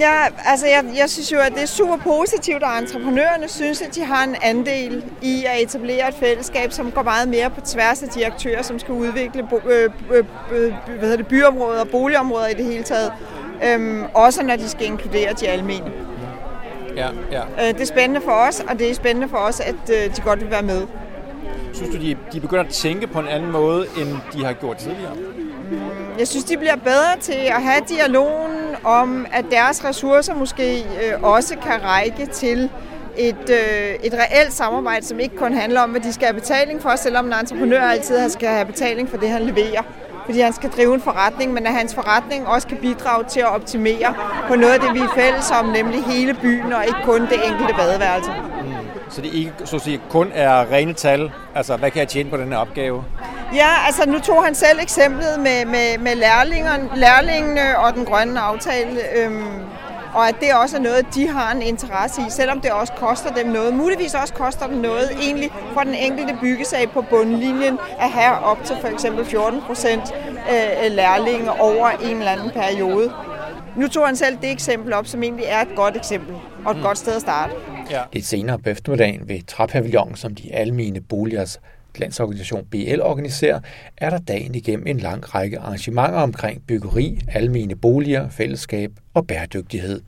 Ja, 0.00 0.14
altså 0.46 0.66
jeg, 0.66 0.84
jeg 0.96 1.10
synes 1.10 1.32
jo, 1.32 1.38
at 1.38 1.52
det 1.54 1.62
er 1.62 1.66
super 1.66 1.96
positivt, 1.96 2.62
og 2.62 2.78
entreprenørerne 2.78 3.48
synes, 3.48 3.82
at 3.82 3.94
de 3.94 4.04
har 4.04 4.24
en 4.24 4.36
andel 4.42 5.04
i 5.22 5.44
at 5.44 5.62
etablere 5.62 6.08
et 6.08 6.14
fællesskab, 6.14 6.72
som 6.72 6.90
går 6.90 7.02
meget 7.02 7.28
mere 7.28 7.50
på 7.50 7.60
tværs 7.60 8.02
af 8.02 8.08
de 8.08 8.26
aktører, 8.26 8.62
som 8.62 8.78
skal 8.78 8.94
udvikle 8.94 9.46
bo, 9.50 9.60
øh, 9.68 9.90
øh, 10.12 10.24
øh, 10.52 10.74
hvad 10.86 11.00
hedder 11.00 11.16
det, 11.16 11.26
byområder 11.26 11.80
og 11.80 11.88
boligområder 11.88 12.46
i 12.46 12.54
det 12.54 12.64
hele 12.64 12.82
taget. 12.82 13.12
Øhm, 13.64 14.04
også 14.14 14.42
når 14.42 14.56
de 14.56 14.68
skal 14.68 14.86
inkludere 14.86 15.32
de 15.32 15.48
almene. 15.48 16.09
Ja, 16.96 17.08
ja. 17.32 17.42
Øh, 17.42 17.74
det 17.74 17.80
er 17.80 17.84
spændende 17.86 18.20
for 18.20 18.32
os, 18.32 18.60
og 18.68 18.78
det 18.78 18.90
er 18.90 18.94
spændende 18.94 19.28
for 19.28 19.36
os, 19.36 19.60
at 19.60 19.74
øh, 19.90 20.16
de 20.16 20.20
godt 20.22 20.40
vil 20.40 20.50
være 20.50 20.62
med. 20.62 20.86
Synes 21.72 21.94
du, 21.96 22.00
de, 22.00 22.16
de 22.32 22.40
begynder 22.40 22.64
at 22.64 22.70
tænke 22.70 23.06
på 23.06 23.18
en 23.20 23.28
anden 23.28 23.50
måde, 23.50 23.86
end 24.00 24.08
de 24.32 24.44
har 24.44 24.52
gjort 24.52 24.76
tidligere? 24.76 25.12
Jeg 26.18 26.28
synes, 26.28 26.44
de 26.44 26.56
bliver 26.56 26.76
bedre 26.76 27.18
til 27.20 27.32
at 27.46 27.62
have 27.62 27.80
dialogen 27.88 28.76
om, 28.84 29.26
at 29.32 29.44
deres 29.50 29.84
ressourcer 29.84 30.34
måske 30.34 30.78
øh, 30.78 31.22
også 31.22 31.56
kan 31.58 31.84
række 31.84 32.26
til 32.26 32.70
et, 33.16 33.50
øh, 33.50 33.94
et 34.04 34.14
reelt 34.14 34.52
samarbejde, 34.52 35.06
som 35.06 35.20
ikke 35.20 35.36
kun 35.36 35.52
handler 35.52 35.80
om, 35.80 35.90
hvad 35.90 36.00
de 36.00 36.12
skal 36.12 36.26
have 36.26 36.34
betaling 36.34 36.82
for, 36.82 36.96
selvom 36.96 37.26
en 37.26 37.32
entreprenør 37.32 37.80
altid 37.80 38.28
skal 38.28 38.48
have 38.48 38.66
betaling 38.66 39.08
for 39.08 39.16
det, 39.16 39.28
han 39.28 39.42
leverer. 39.42 39.82
Fordi 40.24 40.40
han 40.40 40.52
skal 40.52 40.70
drive 40.70 40.94
en 40.94 41.00
forretning, 41.00 41.52
men 41.52 41.66
at 41.66 41.72
hans 41.74 41.94
forretning 41.94 42.46
også 42.48 42.68
kan 42.68 42.76
bidrage 42.76 43.24
til 43.24 43.40
at 43.40 43.46
optimere 43.46 44.14
på 44.48 44.54
noget 44.54 44.74
af 44.74 44.80
det, 44.80 44.94
vi 44.94 44.98
er 44.98 45.12
fælles 45.14 45.50
om, 45.50 45.64
nemlig 45.64 46.04
hele 46.04 46.34
byen 46.34 46.72
og 46.72 46.84
ikke 46.86 46.98
kun 47.04 47.20
det 47.20 47.38
enkelte 47.46 47.74
badeværelse. 47.74 48.30
Så 49.10 49.20
det 49.20 49.34
ikke 49.34 49.52
så 49.64 49.76
at 49.76 49.82
sige, 49.82 50.00
kun 50.10 50.30
er 50.34 50.72
rene 50.72 50.92
tal? 50.92 51.32
Altså, 51.54 51.76
hvad 51.76 51.90
kan 51.90 52.00
jeg 52.00 52.08
tjene 52.08 52.30
på 52.30 52.36
den 52.36 52.48
her 52.48 52.56
opgave? 52.58 53.04
Ja, 53.54 53.68
altså 53.86 54.10
nu 54.10 54.18
tog 54.18 54.44
han 54.44 54.54
selv 54.54 54.78
eksemplet 54.82 55.40
med, 55.40 55.64
med, 55.64 55.98
med 55.98 56.14
lærlingerne, 56.14 56.88
lærlingene 56.94 57.78
og 57.78 57.94
den 57.94 58.04
grønne 58.04 58.40
aftale, 58.40 59.00
øhm, 59.16 59.44
og 60.14 60.28
at 60.28 60.34
det 60.40 60.54
også 60.62 60.76
er 60.76 60.80
noget, 60.80 61.14
de 61.14 61.28
har 61.28 61.52
en 61.54 61.62
interesse 61.62 62.20
i, 62.20 62.30
selvom 62.30 62.60
det 62.60 62.70
også 62.70 62.92
koster 62.92 63.34
dem 63.34 63.46
noget. 63.46 63.74
Muligvis 63.74 64.14
også 64.14 64.34
koster 64.34 64.66
dem 64.66 64.76
noget 64.76 65.10
egentlig 65.22 65.50
for 65.72 65.80
den 65.80 65.94
enkelte 65.94 66.38
byggesag 66.40 66.90
på 66.90 67.04
bundlinjen 67.10 67.78
at 67.98 68.10
have 68.10 68.38
op 68.38 68.64
til 68.64 68.76
for 68.80 68.88
eksempel 68.88 69.24
14 69.24 69.60
procent 69.66 70.02
øh, 70.50 70.92
lærlinge 70.92 71.60
over 71.60 71.88
en 71.88 72.16
eller 72.16 72.30
anden 72.30 72.50
periode. 72.50 73.12
Nu 73.76 73.88
tog 73.88 74.06
han 74.06 74.16
selv 74.16 74.36
det 74.42 74.50
eksempel 74.50 74.92
op, 74.92 75.06
som 75.06 75.22
egentlig 75.22 75.44
er 75.48 75.60
et 75.60 75.74
godt 75.76 75.96
eksempel 75.96 76.34
og 76.64 76.70
et 76.70 76.76
mm. 76.76 76.82
godt 76.82 76.98
sted 76.98 77.14
at 77.14 77.20
starte. 77.20 77.52
Ja. 77.90 78.02
Lidt 78.12 78.26
senere 78.26 78.58
på 78.58 78.70
eftermiddagen 78.70 79.28
ved 79.28 79.46
Træpavillonen, 79.46 80.16
som 80.16 80.34
de 80.34 80.54
almene 80.54 81.00
boligers 81.00 81.60
landsorganisation 81.98 82.64
BL 82.70 83.00
organiserer, 83.02 83.60
er 83.96 84.10
der 84.10 84.18
dagen 84.18 84.54
igennem 84.54 84.86
en 84.86 84.98
lang 84.98 85.34
række 85.34 85.58
arrangementer 85.58 86.18
omkring 86.18 86.62
byggeri, 86.66 87.20
almene 87.28 87.76
boliger, 87.76 88.28
fællesskab 88.28 88.90
og 89.14 89.26
bæredygtighed. 89.26 90.00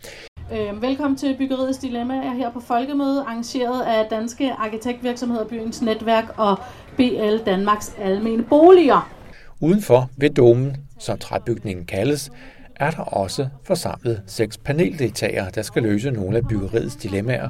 Øh, 0.52 0.82
velkommen 0.82 1.18
til 1.18 1.36
Byggeriets 1.38 1.78
Dilemma. 1.78 2.14
Jeg 2.14 2.26
er 2.26 2.34
her 2.34 2.52
på 2.52 2.60
Folkemøde, 2.60 3.20
arrangeret 3.20 3.82
af 3.82 4.06
Danske 4.10 4.52
Arkitektvirksomheder 4.52 5.44
Byens 5.44 5.82
Netværk 5.82 6.24
og 6.36 6.58
BL 6.96 7.36
Danmarks 7.46 7.94
Almene 7.98 8.42
Boliger. 8.42 9.12
Udenfor 9.60 10.10
ved 10.16 10.30
domen, 10.30 10.76
som 10.98 11.18
træbygningen 11.18 11.84
kaldes, 11.86 12.30
er 12.76 12.90
der 12.90 13.02
også 13.02 13.48
forsamlet 13.64 14.22
seks 14.26 14.58
paneldeltagere, 14.58 15.50
der 15.54 15.62
skal 15.62 15.82
løse 15.82 16.10
nogle 16.10 16.36
af 16.36 16.48
byggeriets 16.48 16.96
dilemmaer 16.96 17.48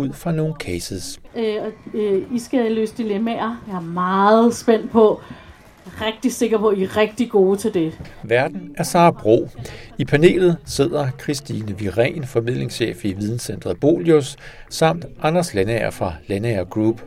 ud 0.00 0.12
fra 0.12 0.32
nogle 0.32 0.54
cases. 0.54 1.20
Øh, 1.36 1.56
øh, 1.94 2.22
I 2.32 2.38
skal 2.38 2.72
løse 2.72 2.94
dilemmaer. 2.96 3.62
Jeg 3.68 3.76
er 3.76 3.80
meget 3.80 4.54
spændt 4.54 4.90
på, 4.90 5.20
rigtig 6.00 6.32
sikker 6.32 6.58
på, 6.58 6.68
at 6.68 6.78
I 6.78 6.82
er 6.82 6.96
rigtig 6.96 7.30
gode 7.30 7.58
til 7.58 7.74
det. 7.74 8.00
Verden 8.22 8.74
er 8.76 8.82
Sara 8.82 9.10
Bro. 9.10 9.48
I 9.98 10.04
panelet 10.04 10.56
sidder 10.64 11.08
Christine 11.22 11.78
Viren, 11.78 12.24
formidlingschef 12.24 13.04
i 13.04 13.12
Videnscentret 13.12 13.80
Bolius, 13.80 14.36
samt 14.70 15.06
Anders 15.22 15.54
Landager 15.54 15.90
fra 15.90 16.14
Landager 16.26 16.64
Group. 16.64 17.02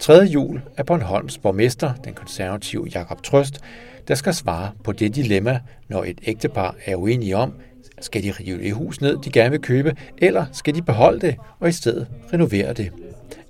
Tredje 0.00 0.26
jul 0.26 0.60
er 0.76 0.82
Bornholms 0.82 1.38
borgmester, 1.38 1.92
den 2.04 2.14
konservative 2.14 2.86
Jakob 2.94 3.22
Trøst, 3.22 3.60
der 4.08 4.14
skal 4.14 4.34
svare 4.34 4.70
på 4.84 4.92
det 4.92 5.14
dilemma, 5.14 5.60
når 5.88 6.04
et 6.04 6.20
ægtepar 6.26 6.74
er 6.84 6.96
uenige 6.96 7.36
om, 7.36 7.52
skal 8.00 8.22
de 8.22 8.32
rive 8.40 8.58
det 8.58 8.72
hus 8.72 9.00
ned, 9.00 9.16
de 9.16 9.30
gerne 9.30 9.50
vil 9.50 9.60
købe, 9.60 9.96
eller 10.18 10.44
skal 10.52 10.74
de 10.74 10.82
beholde 10.82 11.20
det 11.20 11.36
og 11.60 11.68
i 11.68 11.72
stedet 11.72 12.06
renovere 12.32 12.72
det? 12.72 12.90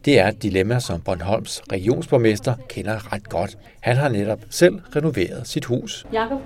Det 0.05 0.21
er 0.21 0.29
et 0.29 0.43
dilemma, 0.43 0.79
som 0.79 1.01
Bornholms 1.01 1.63
regionsborgmester 1.73 2.55
kender 2.69 3.13
ret 3.13 3.29
godt. 3.29 3.59
Han 3.81 3.97
har 3.97 4.09
netop 4.09 4.39
selv 4.51 4.81
renoveret 4.97 5.41
sit 5.45 5.65
hus. 5.65 6.07
Jakob? 6.13 6.39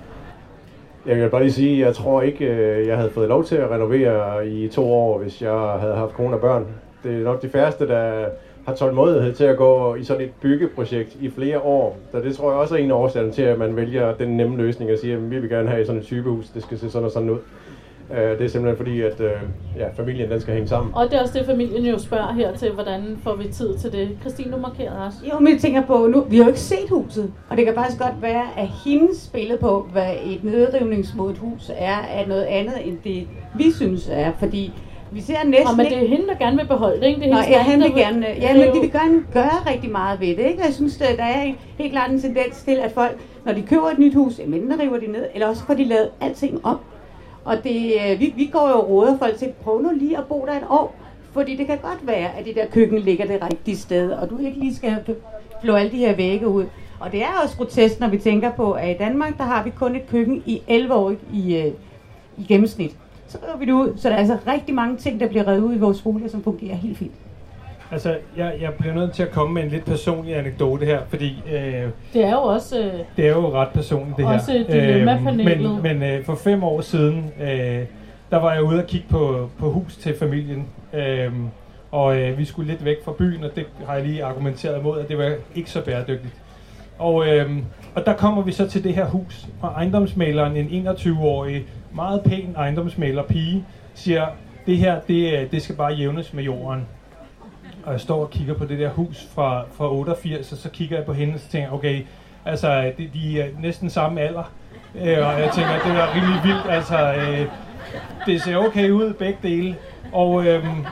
Jeg 1.05 1.17
vil 1.17 1.29
bare 1.29 1.43
lige 1.43 1.53
sige, 1.53 1.81
at 1.81 1.87
jeg 1.87 1.95
tror 1.95 2.21
ikke, 2.21 2.45
øh, 2.45 2.87
jeg 2.87 2.97
havde 2.97 3.09
fået 3.09 3.29
lov 3.29 3.45
til 3.45 3.55
at 3.55 3.69
renovere 3.69 4.47
i 4.47 4.67
to 4.67 4.93
år, 4.93 5.19
hvis 5.19 5.41
jeg 5.41 5.77
havde 5.79 5.95
haft 5.95 6.13
kone 6.13 6.35
og 6.35 6.41
børn. 6.41 6.65
Det 7.03 7.15
er 7.15 7.23
nok 7.23 7.41
de 7.41 7.49
færreste, 7.49 7.87
der 7.87 8.25
har 8.65 8.75
tålmodighed 8.75 9.33
til 9.33 9.43
at 9.43 9.57
gå 9.57 9.95
i 9.95 10.03
sådan 10.03 10.23
et 10.23 10.31
byggeprojekt 10.41 11.17
i 11.21 11.29
flere 11.29 11.59
år. 11.59 11.97
Så 12.11 12.19
det 12.19 12.35
tror 12.35 12.51
jeg 12.51 12.59
også 12.59 12.75
er 12.75 12.79
en 12.79 12.91
af 12.91 12.95
årsagerne 12.95 13.31
til, 13.31 13.41
at 13.41 13.59
man 13.59 13.75
vælger 13.75 14.13
den 14.13 14.37
nemme 14.37 14.57
løsning 14.57 14.91
og 14.91 14.97
siger, 14.97 15.17
at 15.17 15.31
vi 15.31 15.39
vil 15.39 15.49
gerne 15.49 15.69
have 15.69 15.85
sådan 15.85 16.01
et 16.01 16.07
typehus, 16.07 16.49
det 16.49 16.63
skal 16.63 16.79
se 16.79 16.89
sådan 16.89 17.05
og 17.05 17.11
sådan 17.11 17.29
ud. 17.29 17.37
Øh, 18.11 18.17
det 18.37 18.41
er 18.41 18.47
simpelthen 18.47 18.77
fordi, 18.77 19.01
at 19.01 19.19
øh, 19.21 19.31
ja, 19.77 19.87
familien 19.97 20.31
den 20.31 20.41
skal 20.41 20.53
hænge 20.53 20.67
sammen. 20.67 20.95
Og 20.95 21.05
det 21.05 21.13
er 21.13 21.21
også 21.21 21.37
det, 21.39 21.45
familien 21.45 21.85
jo 21.85 21.99
spørger 21.99 22.33
her 22.33 22.55
til, 22.55 22.71
hvordan 22.71 23.17
får 23.23 23.35
vi 23.35 23.47
tid 23.47 23.77
til 23.77 23.91
det. 23.91 24.09
Christine, 24.21 24.51
du 24.51 24.57
markerede 24.57 25.05
også. 25.05 25.17
Jo, 25.33 25.39
men 25.39 25.53
jeg 25.53 25.61
tænker 25.61 25.81
på, 25.81 26.07
nu, 26.07 26.21
vi 26.21 26.37
har 26.37 26.43
jo 26.43 26.47
ikke 26.49 26.59
set 26.59 26.89
huset, 26.89 27.31
og 27.49 27.57
det 27.57 27.65
kan 27.65 27.75
faktisk 27.75 27.99
godt 28.01 28.21
være, 28.21 28.43
at 28.57 28.67
hendes 28.85 29.29
billede 29.33 29.57
på, 29.57 29.87
hvad 29.91 30.11
et 30.25 30.43
nedrivningsmodet 30.43 31.37
hus 31.37 31.71
er, 31.77 31.97
er 32.13 32.27
noget 32.27 32.43
andet, 32.43 32.87
end 32.87 32.97
det 33.03 33.27
vi 33.57 33.71
synes 33.71 34.09
er, 34.11 34.31
fordi 34.39 34.71
vi 35.11 35.21
ser 35.21 35.33
næsten 35.45 35.67
Nå, 35.77 35.83
men 35.83 35.85
det 35.85 36.03
er 36.03 36.07
hende, 36.07 36.27
der 36.27 36.35
gerne 36.35 36.57
vil 36.57 36.65
beholde 36.67 36.99
det, 37.01 37.07
ikke? 37.07 37.21
Det 37.21 37.27
er 37.29 37.33
Nå, 37.33 37.39
ja, 37.49 37.59
han 37.59 37.79
vil 37.79 37.93
gerne, 37.93 38.25
ja, 38.41 38.53
men 38.53 38.75
de 38.75 38.79
vil 38.81 38.91
gerne 38.91 39.23
gøre 39.33 39.71
rigtig 39.73 39.91
meget 39.91 40.19
ved 40.19 40.27
det, 40.27 40.39
ikke? 40.39 40.63
Jeg 40.65 40.73
synes, 40.73 40.97
der 40.97 41.05
er 41.23 41.41
en- 41.41 41.55
helt 41.77 41.91
klart 41.91 42.11
en 42.11 42.21
tendens 42.21 42.63
til, 42.63 42.75
at 42.83 42.91
folk, 42.91 43.17
når 43.45 43.53
de 43.53 43.61
køber 43.61 43.87
et 43.87 43.99
nyt 43.99 44.13
hus, 44.15 44.39
enten 44.39 44.79
river 44.79 44.97
de 44.97 45.07
ned, 45.11 45.25
eller 45.33 45.47
også 45.47 45.63
får 45.65 45.73
de 45.73 45.83
lavet 45.83 46.09
alting 46.21 46.65
om. 46.65 46.77
Og 47.45 47.63
det, 47.63 47.93
øh, 48.01 48.19
vi, 48.19 48.33
vi 48.35 48.45
går 48.45 48.69
jo 48.69 48.75
og 48.79 48.89
råder 48.89 49.17
folk 49.17 49.37
til, 49.37 49.53
prøv 49.63 49.81
nu 49.81 49.91
lige 49.95 50.17
at 50.17 50.25
bo 50.25 50.45
der 50.47 50.53
et 50.53 50.63
år, 50.69 50.95
fordi 51.31 51.55
det 51.55 51.67
kan 51.67 51.77
godt 51.77 52.07
være, 52.07 52.37
at 52.37 52.45
det 52.45 52.55
der 52.55 52.65
køkken 52.65 52.99
ligger 52.99 53.25
det 53.25 53.43
rigtige 53.43 53.77
sted, 53.77 54.11
og 54.11 54.29
du 54.29 54.37
ikke 54.37 54.59
lige 54.59 54.75
skal 54.75 54.97
flå 55.61 55.73
alle 55.75 55.91
de 55.91 55.97
her 55.97 56.15
vægge 56.15 56.47
ud. 56.47 56.65
Og 56.99 57.11
det 57.11 57.23
er 57.23 57.27
også 57.43 57.57
grotesk, 57.57 57.99
når 57.99 58.07
vi 58.07 58.17
tænker 58.17 58.51
på, 58.51 58.71
at 58.71 58.95
i 58.95 58.97
Danmark, 58.97 59.37
der 59.37 59.43
har 59.43 59.63
vi 59.63 59.69
kun 59.69 59.95
et 59.95 60.07
køkken 60.07 60.43
i 60.45 60.61
11 60.67 60.93
år 60.93 61.13
i, 61.33 61.57
øh, 61.57 61.71
i 62.37 62.43
gennemsnit. 62.47 62.95
Så 63.27 63.37
river 63.43 63.57
vi 63.57 63.65
det 63.65 63.71
ud, 63.71 63.97
så 63.97 64.09
der 64.09 64.15
er 64.15 64.19
altså 64.19 64.37
rigtig 64.47 64.75
mange 64.75 64.97
ting, 64.97 65.19
der 65.19 65.27
bliver 65.27 65.47
revet 65.47 65.61
ud 65.61 65.75
i 65.75 65.79
vores 65.79 66.01
boliger, 66.01 66.29
som 66.29 66.43
fungerer 66.43 66.75
helt 66.75 66.97
fint. 66.97 67.11
Altså, 67.91 68.17
jeg, 68.37 68.53
jeg 68.61 68.73
bliver 68.79 68.93
nødt 68.93 69.13
til 69.13 69.23
at 69.23 69.31
komme 69.31 69.53
med 69.53 69.63
en 69.63 69.69
lidt 69.69 69.85
personlig 69.85 70.35
anekdote 70.37 70.85
her, 70.85 70.99
fordi 71.09 71.43
øh, 71.51 71.89
Det 72.13 72.23
er 72.23 72.31
jo 72.31 72.41
også... 72.41 72.79
Øh, 72.79 72.93
det 73.17 73.25
er 73.25 73.29
jo 73.29 73.53
ret 73.53 73.69
personligt 73.73 74.17
det 74.17 74.25
Også 74.25 74.51
her. 74.51 74.63
dilemma-panelet. 74.63 75.83
men 75.83 75.99
men 75.99 76.03
øh, 76.03 76.25
for 76.25 76.35
fem 76.35 76.63
år 76.63 76.81
siden, 76.81 77.31
øh, 77.41 77.81
der 78.31 78.37
var 78.39 78.53
jeg 78.53 78.63
ude 78.63 78.79
og 78.79 78.87
kigge 78.87 79.07
på, 79.09 79.49
på 79.59 79.71
hus 79.71 79.95
til 79.95 80.15
familien. 80.19 80.65
Øh, 80.93 81.31
og 81.91 82.17
øh, 82.21 82.37
vi 82.37 82.45
skulle 82.45 82.71
lidt 82.71 82.85
væk 82.85 82.97
fra 83.05 83.11
byen, 83.17 83.43
og 83.43 83.49
det 83.55 83.65
har 83.87 83.95
jeg 83.95 84.03
lige 84.05 84.23
argumenteret 84.23 84.79
imod, 84.79 84.99
at 84.99 85.07
det 85.07 85.17
var 85.17 85.33
ikke 85.55 85.69
så 85.71 85.81
bæredygtigt. 85.85 86.33
Og, 86.97 87.27
øh, 87.27 87.51
og 87.95 88.05
der 88.05 88.13
kommer 88.13 88.41
vi 88.41 88.51
så 88.51 88.67
til 88.69 88.83
det 88.83 88.93
her 88.95 89.05
hus, 89.05 89.45
og 89.61 89.69
ejendomsmaleren, 89.69 90.57
en 90.57 90.87
21-årig, 90.87 91.63
meget 91.95 92.21
pæn 92.23 92.53
ejendomsmaler 92.57 93.23
pige, 93.23 93.65
siger, 93.93 94.25
det 94.65 94.77
her, 94.77 94.99
det, 95.07 95.33
øh, 95.33 95.51
det 95.51 95.61
skal 95.61 95.75
bare 95.75 95.93
jævnes 95.93 96.33
med 96.33 96.43
jorden. 96.43 96.85
Og 97.85 97.91
jeg 97.91 97.99
står 98.01 98.21
og 98.21 98.29
kigger 98.29 98.53
på 98.53 98.65
det 98.65 98.79
der 98.79 98.89
hus 98.89 99.27
fra, 99.35 99.63
fra 99.77 99.91
88, 99.93 100.51
og 100.51 100.57
så 100.57 100.69
kigger 100.69 100.97
jeg 100.97 101.05
på 101.05 101.13
hende, 101.13 101.33
og 101.33 101.39
så 101.39 101.47
tænker 101.49 101.67
jeg, 101.67 101.73
okay, 101.73 102.01
altså, 102.45 102.91
de, 102.97 103.09
de 103.13 103.41
er 103.41 103.45
næsten 103.59 103.89
samme 103.89 104.21
alder. 104.21 104.51
Øh, 104.95 105.01
og 105.27 105.39
jeg 105.41 105.49
tænker, 105.53 105.71
det 105.73 105.91
er 105.91 106.15
rimelig 106.15 106.41
vildt, 106.43 106.65
altså, 106.69 107.13
øh, 107.13 107.47
det 108.25 108.41
ser 108.41 108.57
okay 108.57 108.89
ud, 108.89 109.13
begge 109.13 109.37
dele. 109.43 109.75
Og 110.13 110.45
øhm, 110.47 110.85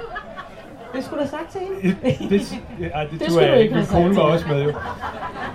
Det 0.96 1.04
skulle 1.04 1.24
du 1.24 1.30
have 1.30 1.40
sagt 1.40 1.52
til 1.52 1.62
hende. 1.82 1.96
det, 2.30 2.92
ej, 2.94 3.04
det, 3.04 3.12
Det 3.12 3.20
det 3.20 3.28
skulle 3.32 3.40
tror 3.40 3.40
du 3.40 3.54
jeg 3.54 3.62
ikke 3.62 3.76
Min 3.76 3.86
kone 3.86 4.16
var 4.16 4.22
også 4.22 4.48
med 4.48 4.64
jo. 4.64 4.72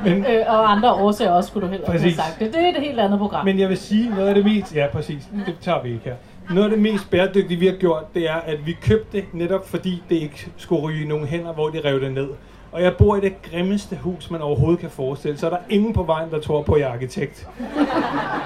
Men, 0.05 0.27
øh, 0.27 0.45
og 0.49 0.73
andre 0.73 0.93
årsager 0.93 1.31
også 1.31 1.49
skulle 1.49 1.67
du 1.67 1.71
heller 1.71 1.87
ikke 1.87 1.93
have 1.93 2.03
Præcis. 2.03 2.17
sagt 2.17 2.39
det. 2.41 2.55
Det 2.55 2.65
er 2.65 2.69
et 2.69 2.81
helt 2.83 3.01
andet 3.01 3.19
program. 3.19 3.45
Men 3.45 3.59
jeg 3.59 3.69
vil 3.69 3.77
sige, 3.77 4.11
noget 4.11 4.29
af 4.29 4.35
det 4.35 4.45
mest... 4.45 4.75
Ja, 4.77 4.87
præcis. 4.93 5.29
Det 5.47 5.57
tager 5.61 5.83
vi 5.83 5.89
ikke 5.89 6.05
her. 6.05 6.15
Noget 6.51 6.65
af 6.65 6.71
det 6.71 6.79
mest 6.79 7.11
bæredygtige, 7.11 7.61
vi 7.61 7.67
har 7.67 7.75
gjort, 7.75 8.15
det 8.15 8.31
er, 8.31 8.35
at 8.35 8.67
vi 8.67 8.77
købte 8.83 9.17
det 9.17 9.25
netop 9.33 9.69
fordi 9.71 10.03
det 10.09 10.17
ikke 10.17 10.47
skulle 10.57 10.83
ryge 10.83 11.05
i 11.05 11.07
nogle 11.07 11.27
hænder, 11.27 11.53
hvor 11.53 11.69
de 11.69 11.81
rev 11.85 12.01
det 12.01 12.13
ned. 12.13 12.29
Og 12.73 12.83
jeg 12.83 12.97
bor 12.97 13.17
i 13.17 13.21
det 13.21 13.43
grimmeste 13.43 13.97
hus, 14.03 14.31
man 14.31 14.41
overhovedet 14.43 14.81
kan 14.81 14.91
forestille. 14.91 15.39
Så 15.39 15.47
er 15.47 15.51
der 15.51 15.59
ingen 15.69 15.93
på 15.93 16.03
vejen, 16.03 16.31
der 16.31 16.41
tror 16.41 16.63
på, 16.63 16.73
at 16.73 16.81
jeg 16.81 16.89
er 16.89 16.93
arkitekt. 16.93 17.49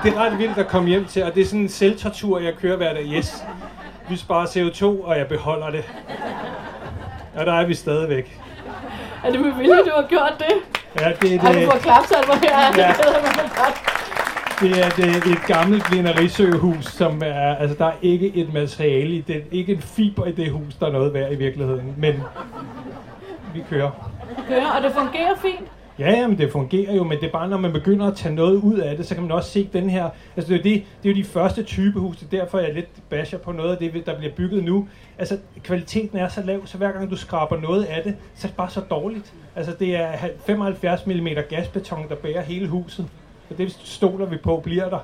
Det 0.05 0.13
er 0.13 0.19
ret 0.19 0.39
vildt 0.39 0.59
at 0.59 0.69
komme 0.69 0.89
hjem 0.89 1.05
til, 1.05 1.25
og 1.25 1.35
det 1.35 1.41
er 1.41 1.45
sådan 1.45 1.61
en 1.61 1.69
selvtortur, 1.69 2.39
jeg 2.41 2.55
kører 2.55 2.77
hver 2.77 2.93
dag. 2.95 3.05
Yes, 3.05 3.45
vi 4.09 4.17
sparer 4.17 4.47
CO2, 4.47 4.85
og 5.07 5.19
jeg 5.19 5.27
beholder 5.29 5.71
det. 5.71 5.85
Og 7.37 7.47
der 7.47 7.53
er 7.53 7.67
vi 7.67 7.75
stadigvæk. 7.75 8.41
Er 9.25 9.31
det 9.31 9.41
med 9.41 9.53
vilje, 9.53 9.77
du 9.77 9.91
har 9.97 10.07
gjort 10.09 10.33
det? 10.39 10.55
Ja, 11.01 11.13
det 11.23 11.35
er 11.35 11.41
Har 11.41 11.53
du 11.53 11.59
det. 11.59 11.69
fået 11.71 11.83
klapsalver 11.83 12.35
her? 12.43 12.85
Ja. 12.87 12.89
Det. 12.89 14.02
Det 14.63 14.71
er, 14.71 14.85
er 14.85 15.17
et 15.17 15.47
gammelt 15.47 15.85
Glenarisøhus, 15.85 16.85
som 16.85 17.23
er, 17.25 17.55
altså 17.55 17.77
der 17.79 17.87
er 17.87 17.93
ikke 18.03 18.37
et 18.37 18.53
materiale 18.53 19.15
i 19.15 19.21
det, 19.21 19.45
ikke 19.53 19.73
en 19.73 19.81
fiber 19.81 20.27
i 20.27 20.33
det 20.33 20.51
hus, 20.51 20.75
der 20.75 20.87
er 20.87 20.93
noget 20.93 21.15
værd 21.15 21.33
i 21.33 21.35
virkeligheden, 21.35 21.95
men 21.97 22.15
vi 23.55 23.63
kører. 23.71 24.11
Kører, 24.49 24.67
og 24.77 24.83
det 24.83 24.93
fungerer 24.93 25.35
fint. 25.43 25.69
Ja, 25.99 26.11
jamen 26.11 26.39
det 26.39 26.53
fungerer 26.53 26.95
jo, 26.95 27.05
men 27.05 27.19
det 27.21 27.27
er 27.27 27.31
bare, 27.31 27.49
når 27.49 27.59
man 27.59 27.73
begynder 27.73 28.07
at 28.07 28.17
tage 28.17 28.35
noget 28.35 28.57
ud 28.57 28.79
af 28.79 28.97
det, 28.97 29.07
så 29.07 29.15
kan 29.15 29.23
man 29.23 29.33
også 29.33 29.51
se 29.51 29.69
den 29.73 29.91
her, 29.91 30.11
altså 30.37 30.53
det 30.53 30.55
er, 30.55 30.71
jo 30.71 30.75
det, 30.75 30.85
det 31.03 31.11
er 31.11 31.15
jo 31.15 31.17
de 31.23 31.25
første 31.25 31.63
typehus, 31.63 32.17
det 32.17 32.35
er 32.35 32.39
derfor 32.39 32.59
jeg 32.59 32.75
lidt 32.75 33.09
basher 33.09 33.39
på 33.39 33.53
noget 33.53 33.71
af 33.71 33.77
det, 33.79 34.07
der 34.07 34.19
bliver 34.19 34.33
bygget 34.33 34.65
nu. 34.65 34.89
Altså 35.19 35.39
kvaliteten 35.63 36.19
er 36.19 36.29
så 36.29 36.43
lav, 36.43 36.67
så 36.67 36.79
hver 36.79 36.93
gang 36.93 37.11
du 37.11 37.17
skraber 37.17 37.61
noget 37.61 37.85
af 37.85 38.03
det, 38.03 38.17
så 38.35 38.47
er 38.47 38.49
det 38.49 38.57
bare 38.57 38.71
så 38.71 38.81
dårligt. 38.81 39.33
Altså 39.57 39.73
det 39.79 39.97
er 39.97 40.13
75 40.47 41.07
mm 41.07 41.29
gasbeton, 41.51 42.09
der 42.09 42.15
bærer 42.15 42.43
hele 42.43 42.69
huset, 42.69 43.07
og 43.53 43.59
det 43.59 43.73
stoler 43.73 44.27
vi 44.27 44.37
på 44.37 44.61
bliver 44.65 44.89
der. 44.89 44.99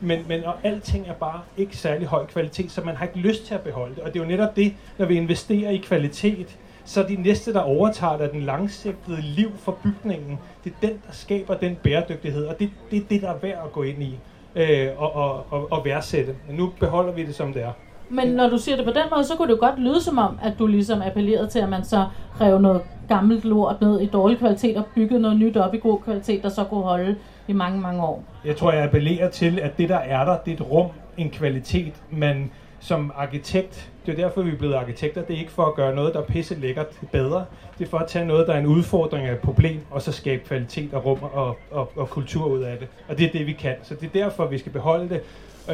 Men, 0.00 0.18
men 0.28 0.44
og 0.44 0.54
alting 0.62 1.08
er 1.08 1.12
bare 1.12 1.40
ikke 1.56 1.76
særlig 1.76 2.06
høj 2.06 2.26
kvalitet, 2.26 2.70
så 2.70 2.80
man 2.80 2.96
har 2.96 3.06
ikke 3.06 3.18
lyst 3.18 3.46
til 3.46 3.54
at 3.54 3.60
beholde 3.60 3.94
det. 3.94 4.02
Og 4.02 4.14
det 4.14 4.20
er 4.20 4.24
jo 4.24 4.30
netop 4.30 4.56
det, 4.56 4.74
når 4.98 5.06
vi 5.06 5.16
investerer 5.16 5.70
i 5.70 5.76
kvalitet, 5.76 6.58
så 6.84 7.02
de 7.02 7.16
næste, 7.16 7.52
der 7.52 7.60
overtager 7.60 8.16
det, 8.16 8.26
er 8.26 8.30
den 8.30 8.40
langsigtede 8.40 9.20
liv 9.20 9.50
for 9.58 9.78
bygningen. 9.82 10.38
Det 10.64 10.72
er 10.72 10.86
den, 10.86 10.96
der 11.06 11.12
skaber 11.12 11.54
den 11.54 11.76
bæredygtighed, 11.82 12.46
og 12.46 12.58
det, 12.58 12.70
det 12.90 12.98
er 12.98 13.02
det, 13.10 13.22
der 13.22 13.28
er 13.28 13.38
værd 13.42 13.60
at 13.64 13.72
gå 13.72 13.82
ind 13.82 14.02
i 14.02 14.18
øh, 14.56 14.88
og, 14.96 15.14
og, 15.14 15.46
og, 15.50 15.72
og 15.72 15.84
værdsætte. 15.84 16.34
Men 16.48 16.56
nu 16.56 16.72
beholder 16.80 17.12
vi 17.12 17.26
det, 17.26 17.34
som 17.34 17.52
det 17.52 17.62
er. 17.62 17.72
Men 18.08 18.28
når 18.28 18.48
du 18.48 18.58
siger 18.58 18.76
det 18.76 18.84
på 18.84 18.90
den 18.90 19.02
måde, 19.10 19.24
så 19.24 19.36
kunne 19.36 19.48
det 19.48 19.54
jo 19.54 19.66
godt 19.66 19.78
lyde 19.78 20.02
som 20.02 20.18
om, 20.18 20.38
at 20.42 20.52
du 20.58 20.66
ligesom 20.66 21.02
appellerede 21.02 21.46
til, 21.48 21.58
at 21.58 21.68
man 21.68 21.84
så 21.84 22.06
rev 22.40 22.58
noget 22.58 22.82
gammelt 23.08 23.44
lort 23.44 23.80
ned 23.80 24.00
i 24.00 24.06
dårlig 24.06 24.38
kvalitet 24.38 24.76
og 24.76 24.84
byggede 24.94 25.20
noget 25.20 25.38
nyt 25.38 25.56
op 25.56 25.74
i 25.74 25.78
god 25.78 25.98
kvalitet, 25.98 26.42
der 26.42 26.48
så 26.48 26.64
kunne 26.64 26.82
holde 26.82 27.16
i 27.48 27.52
mange, 27.52 27.80
mange 27.80 28.02
år. 28.02 28.24
Jeg 28.44 28.56
tror, 28.56 28.72
jeg 28.72 28.84
appellerer 28.84 29.30
til, 29.30 29.58
at 29.60 29.78
det, 29.78 29.88
der 29.88 29.96
er 29.98 30.24
der, 30.24 30.36
det 30.38 30.50
er 30.50 30.54
et 30.54 30.70
rum, 30.70 30.90
en 31.16 31.30
kvalitet, 31.30 31.94
man 32.10 32.50
som 32.80 33.12
arkitekt, 33.16 33.90
det 34.06 34.12
er 34.12 34.16
derfor, 34.16 34.42
vi 34.42 34.50
er 34.50 34.56
blevet 34.56 34.74
arkitekter, 34.74 35.22
det 35.22 35.34
er 35.34 35.40
ikke 35.40 35.52
for 35.52 35.64
at 35.64 35.74
gøre 35.74 35.94
noget, 35.94 36.14
der 36.14 36.20
er 36.20 36.24
pisse 36.24 36.54
lækkert 36.54 36.86
bedre. 37.12 37.44
Det 37.78 37.84
er 37.84 37.90
for 37.90 37.98
at 37.98 38.08
tage 38.08 38.24
noget, 38.24 38.46
der 38.46 38.54
er 38.54 38.58
en 38.58 38.66
udfordring 38.66 39.26
af 39.26 39.32
et 39.32 39.38
problem, 39.38 39.80
og 39.90 40.02
så 40.02 40.12
skabe 40.12 40.44
kvalitet 40.44 40.94
og 40.94 41.04
rum 41.04 41.18
og, 41.22 41.56
og, 41.70 41.92
og 41.96 42.10
kultur 42.10 42.46
ud 42.46 42.60
af 42.62 42.78
det. 42.78 42.88
Og 43.08 43.18
det 43.18 43.26
er 43.26 43.30
det, 43.32 43.46
vi 43.46 43.52
kan. 43.52 43.74
Så 43.82 43.94
det 43.94 44.06
er 44.06 44.24
derfor, 44.24 44.46
vi 44.46 44.58
skal 44.58 44.72
beholde 44.72 45.08
det, 45.08 45.20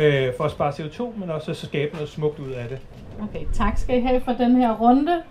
øh, 0.02 0.32
for 0.36 0.44
at 0.44 0.50
spare 0.50 0.70
CO2, 0.72 1.18
men 1.20 1.30
også 1.30 1.50
at 1.50 1.56
skabe 1.56 1.94
noget 1.94 2.08
smukt 2.08 2.38
ud 2.38 2.50
af 2.50 2.68
det. 2.68 2.78
Okay, 3.22 3.44
tak 3.52 3.78
skal 3.78 3.98
I 3.98 4.00
have 4.00 4.20
for 4.20 4.32
den 4.32 4.56
her 4.56 4.76
runde. 4.76 5.22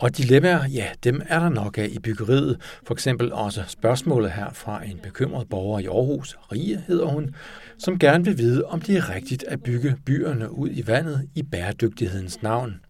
Og 0.00 0.16
dilemmaer, 0.16 0.68
ja, 0.68 0.86
dem 1.04 1.22
er 1.28 1.40
der 1.40 1.48
nok 1.48 1.78
af 1.78 1.88
i 1.92 1.98
byggeriet. 1.98 2.60
For 2.86 2.94
eksempel 2.94 3.32
også 3.32 3.62
spørgsmålet 3.66 4.30
her 4.30 4.52
fra 4.52 4.84
en 4.84 4.98
bekymret 5.02 5.48
borger 5.48 5.78
i 5.78 5.86
Aarhus, 5.86 6.38
Rie 6.52 6.82
hedder 6.86 7.06
hun, 7.06 7.34
som 7.78 7.98
gerne 7.98 8.24
vil 8.24 8.38
vide, 8.38 8.64
om 8.64 8.80
det 8.80 8.96
er 8.96 9.14
rigtigt 9.14 9.44
at 9.48 9.62
bygge 9.62 9.96
byerne 10.04 10.52
ud 10.52 10.68
i 10.72 10.86
vandet 10.86 11.28
i 11.34 11.42
bæredygtighedens 11.42 12.42
navn. 12.42 12.80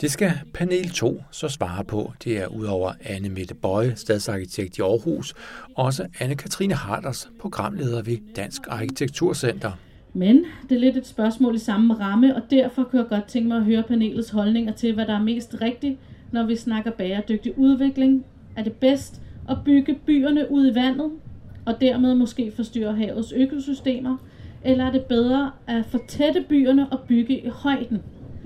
Det 0.00 0.10
skal 0.10 0.32
panel 0.54 0.90
2 0.90 1.22
så 1.30 1.48
svare 1.48 1.84
på. 1.84 2.12
Det 2.24 2.38
er 2.38 2.46
udover 2.46 2.92
Anne 3.04 3.28
Mette 3.28 3.54
Bøje, 3.54 3.96
stadsarkitekt 3.96 4.78
i 4.78 4.80
Aarhus, 4.80 5.34
også 5.74 6.06
Anne-Katrine 6.20 6.74
Harders, 6.74 7.30
programleder 7.40 8.02
ved 8.02 8.18
Dansk 8.36 8.62
Arkitekturcenter. 8.68 9.72
Men 10.12 10.44
det 10.68 10.74
er 10.74 10.80
lidt 10.80 10.96
et 10.96 11.06
spørgsmål 11.06 11.54
i 11.54 11.58
samme 11.58 11.94
ramme, 11.94 12.36
og 12.36 12.42
derfor 12.50 12.84
kunne 12.84 13.02
jeg 13.02 13.08
godt 13.08 13.24
tænke 13.24 13.48
mig 13.48 13.56
at 13.56 13.64
høre 13.64 13.82
panelets 13.82 14.30
holdninger 14.30 14.72
til, 14.72 14.94
hvad 14.94 15.06
der 15.06 15.14
er 15.14 15.22
mest 15.22 15.56
rigtigt, 15.60 15.98
når 16.32 16.46
vi 16.46 16.56
snakker 16.56 16.90
bæredygtig 16.90 17.58
udvikling. 17.58 18.24
Er 18.56 18.62
det 18.62 18.72
bedst 18.72 19.22
at 19.48 19.56
bygge 19.64 19.94
byerne 20.06 20.50
ud 20.50 20.70
i 20.70 20.74
vandet 20.74 21.10
og 21.66 21.80
dermed 21.80 22.14
måske 22.14 22.52
forstyrre 22.56 22.96
havets 22.96 23.32
økosystemer? 23.32 24.16
Eller 24.64 24.84
er 24.84 24.92
det 24.92 25.02
bedre 25.02 25.50
at 25.66 25.84
fortætte 25.86 26.44
byerne 26.48 26.86
og 26.92 27.00
bygge 27.08 27.38
i 27.38 27.48
højden? 27.48 28.02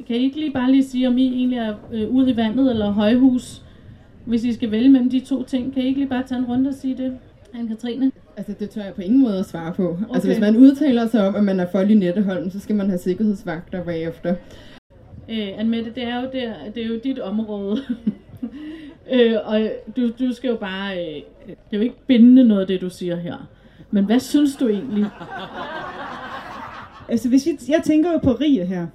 Kan 0.07 0.17
I 0.17 0.19
ikke 0.19 0.41
lige 0.41 0.53
bare 0.53 0.71
lige 0.71 0.85
sige, 0.85 1.09
om 1.09 1.19
I 1.19 1.27
egentlig 1.27 1.59
er 1.59 1.75
øh, 1.93 2.11
ude 2.11 2.31
i 2.31 2.37
vandet 2.37 2.71
eller 2.71 2.91
højhus? 2.91 3.63
Hvis 4.25 4.45
I 4.45 4.53
skal 4.53 4.71
vælge 4.71 4.89
mellem 4.89 5.11
de 5.11 5.21
to 5.21 5.43
ting, 5.43 5.75
kan 5.75 5.83
I 5.83 5.87
ikke 5.87 6.01
lige 6.01 6.09
bare 6.09 6.23
tage 6.27 6.39
en 6.39 6.45
runde 6.45 6.69
og 6.69 6.75
sige 6.75 6.97
det, 6.97 7.13
Anne-Katrine? 7.55 8.11
Altså, 8.37 8.55
det 8.61 8.71
tør 8.71 8.85
jeg 8.85 8.95
på 8.95 9.03
ingen 9.03 9.23
måde 9.23 9.39
at 9.39 9.47
svare 9.47 9.73
på. 9.73 9.89
Okay. 9.89 10.15
Altså, 10.15 10.29
hvis 10.29 10.41
man 10.41 10.57
udtaler 10.57 11.07
sig 11.07 11.29
om, 11.29 11.35
at 11.35 11.45
man 11.45 11.61
er 11.61 11.67
for 11.73 11.83
Lynetteholm, 11.83 12.51
så 12.51 12.61
skal 12.61 12.77
man 12.77 12.89
have 12.89 12.99
sikkerhedsvagter 12.99 13.85
bagefter. 13.85 14.35
Øh, 15.29 15.49
Anne 15.59 15.85
det 15.85 16.03
er 16.03 16.21
jo, 16.21 16.29
der, 16.33 16.55
det 16.75 16.83
er 16.83 16.87
jo 16.87 17.01
dit 17.05 17.19
område. 17.19 17.83
øh, 19.13 19.37
og 19.45 19.71
du, 19.97 20.11
du 20.19 20.33
skal 20.33 20.49
jo 20.49 20.57
bare... 20.57 20.99
Øh, 20.99 21.23
det 21.47 21.57
er 21.73 21.77
jo 21.77 21.81
ikke 21.81 22.07
bindende 22.07 22.45
noget 22.45 22.61
af 22.61 22.67
det, 22.67 22.81
du 22.81 22.91
siger 22.91 23.17
her. 23.17 23.49
Men 23.91 24.05
hvad 24.05 24.21
synes 24.21 24.57
du 24.57 24.69
egentlig? 24.69 25.07
altså, 27.09 27.29
hvis 27.29 27.47
vi, 27.47 27.51
jeg 27.69 27.81
tænker 27.85 28.13
jo 28.13 28.19
på 28.19 28.33
Rie 28.33 28.67
her, 28.67 28.87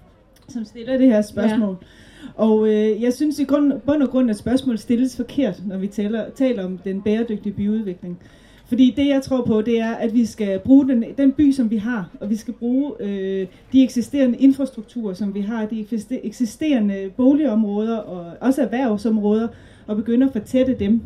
som 0.47 0.65
stiller 0.65 0.97
det 0.97 1.07
her 1.07 1.21
spørgsmål. 1.21 1.77
Ja. 1.81 1.87
Og 2.35 2.67
øh, 2.67 3.01
jeg 3.01 3.13
synes 3.13 3.39
i 3.39 3.43
grund, 3.43 3.79
bund 3.79 4.03
og 4.03 4.09
grund, 4.09 4.29
at 4.29 4.37
spørgsmålet 4.37 4.79
stilles 4.79 5.15
forkert, 5.15 5.61
når 5.65 5.77
vi 5.77 5.87
taler, 5.87 6.29
taler 6.35 6.65
om 6.65 6.77
den 6.77 7.01
bæredygtige 7.01 7.53
byudvikling. 7.53 8.19
Fordi 8.67 8.93
det, 8.97 9.07
jeg 9.07 9.21
tror 9.21 9.41
på, 9.45 9.61
det 9.61 9.79
er, 9.79 9.91
at 9.91 10.13
vi 10.13 10.25
skal 10.25 10.59
bruge 10.59 10.87
den, 10.87 11.03
den 11.17 11.31
by, 11.31 11.51
som 11.51 11.71
vi 11.71 11.77
har, 11.77 12.09
og 12.19 12.29
vi 12.29 12.35
skal 12.35 12.53
bruge 12.53 12.91
øh, 12.99 13.47
de 13.73 13.83
eksisterende 13.83 14.37
infrastrukturer, 14.37 15.13
som 15.13 15.33
vi 15.33 15.41
har, 15.41 15.65
de 15.65 15.85
eksisterende 16.23 17.09
boligområder 17.17 17.97
og 17.97 18.25
også 18.41 18.61
erhvervsområder, 18.61 19.47
og 19.87 19.95
begynde 19.95 20.25
at 20.25 20.31
fortætte 20.31 20.75
dem. 20.79 21.01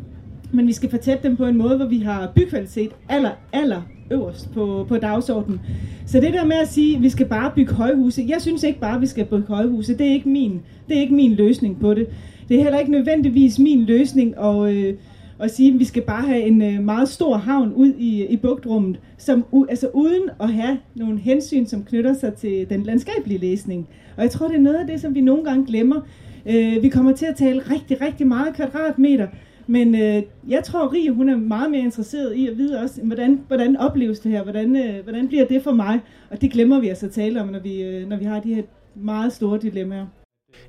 Men 0.52 0.66
vi 0.66 0.72
skal 0.72 0.90
fortætte 0.90 1.28
dem 1.28 1.36
på 1.36 1.46
en 1.46 1.56
måde, 1.56 1.76
hvor 1.76 1.86
vi 1.86 1.98
har 1.98 2.32
bykvalitet 2.34 2.90
aller, 3.08 3.30
aller 3.52 3.82
øverst 4.10 4.52
på, 4.54 4.86
på 4.88 4.96
dagsordenen. 4.96 5.60
Så 6.06 6.20
det 6.20 6.32
der 6.32 6.44
med 6.44 6.56
at 6.56 6.68
sige, 6.68 6.96
at 6.96 7.02
vi 7.02 7.08
skal 7.08 7.26
bare 7.26 7.52
bygge 7.54 7.72
højhuse, 7.72 8.24
jeg 8.28 8.40
synes 8.40 8.62
ikke 8.62 8.80
bare, 8.80 8.94
at 8.94 9.00
vi 9.00 9.06
skal 9.06 9.24
bygge 9.24 9.46
højhuse. 9.48 9.98
Det 9.98 10.06
er 10.06 10.12
ikke 10.12 10.28
min, 10.28 10.60
det 10.88 10.96
er 10.96 11.00
ikke 11.00 11.14
min 11.14 11.32
løsning 11.32 11.80
på 11.80 11.94
det. 11.94 12.06
Det 12.48 12.58
er 12.58 12.62
heller 12.62 12.78
ikke 12.78 12.92
nødvendigvis 12.92 13.58
min 13.58 13.84
løsning 13.84 14.34
at, 14.38 14.74
øh, 14.74 14.94
og 15.42 15.50
sige, 15.50 15.72
at 15.72 15.78
vi 15.78 15.84
skal 15.84 16.02
bare 16.02 16.22
have 16.22 16.42
en 16.42 16.62
øh, 16.62 16.84
meget 16.84 17.08
stor 17.08 17.36
havn 17.36 17.72
ud 17.72 17.92
i, 17.98 18.26
i 18.26 18.36
bugtrummet, 18.36 19.00
som, 19.18 19.44
altså 19.68 19.88
uden 19.94 20.30
at 20.40 20.52
have 20.52 20.78
nogle 20.94 21.18
hensyn, 21.18 21.66
som 21.66 21.84
knytter 21.84 22.14
sig 22.14 22.34
til 22.34 22.66
den 22.70 22.82
landskabelige 22.82 23.38
læsning. 23.38 23.88
Og 24.16 24.22
jeg 24.22 24.30
tror, 24.30 24.48
det 24.48 24.56
er 24.56 24.60
noget 24.60 24.76
af 24.76 24.86
det, 24.86 25.00
som 25.00 25.14
vi 25.14 25.20
nogle 25.20 25.44
gange 25.44 25.66
glemmer. 25.66 26.00
Øh, 26.46 26.82
vi 26.82 26.88
kommer 26.88 27.12
til 27.12 27.26
at 27.26 27.36
tale 27.36 27.62
rigtig, 27.70 28.00
rigtig 28.00 28.26
meget 28.26 28.54
kvadratmeter, 28.54 29.28
men 29.66 29.94
øh, 29.94 30.22
jeg 30.48 30.64
tror, 30.64 30.92
Rie, 30.92 31.10
hun 31.10 31.28
er 31.28 31.36
meget 31.36 31.70
mere 31.70 31.80
interesseret 31.80 32.36
i 32.36 32.48
at 32.48 32.58
vide 32.58 32.80
også, 32.80 33.00
hvordan, 33.02 33.40
hvordan 33.46 33.76
opleves 33.76 34.20
det 34.20 34.32
her, 34.32 34.42
hvordan, 34.42 34.76
øh, 34.76 35.02
hvordan 35.02 35.28
bliver 35.28 35.44
det 35.44 35.62
for 35.62 35.72
mig? 35.72 36.00
Og 36.30 36.40
det 36.40 36.52
glemmer 36.52 36.80
vi 36.80 36.88
altså 36.88 37.06
at 37.06 37.12
tale 37.12 37.40
om, 37.40 37.48
når 37.48 37.60
vi, 37.60 37.82
øh, 37.82 38.08
når 38.08 38.16
vi 38.16 38.24
har 38.24 38.40
de 38.40 38.54
her 38.54 38.62
meget 38.94 39.32
store 39.32 39.58
dilemmaer. 39.58 40.21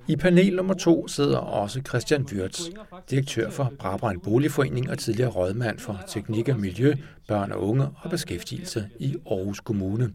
I 0.07 0.15
panel 0.15 0.55
nummer 0.55 0.73
to 0.73 1.07
sidder 1.07 1.37
også 1.37 1.81
Christian 1.87 2.25
Wirtz, 2.33 2.61
direktør 3.09 3.49
for 3.49 3.71
Brabrand 3.79 4.21
Boligforening 4.21 4.89
og 4.89 4.97
tidligere 4.97 5.29
rådmand 5.29 5.79
for 5.79 5.99
teknik 6.07 6.49
og 6.49 6.59
miljø, 6.59 6.93
børn 7.27 7.51
og 7.51 7.67
unge 7.67 7.87
og 8.01 8.09
beskæftigelse 8.09 8.85
i 8.99 9.15
Aarhus 9.31 9.59
Kommune. 9.59 10.09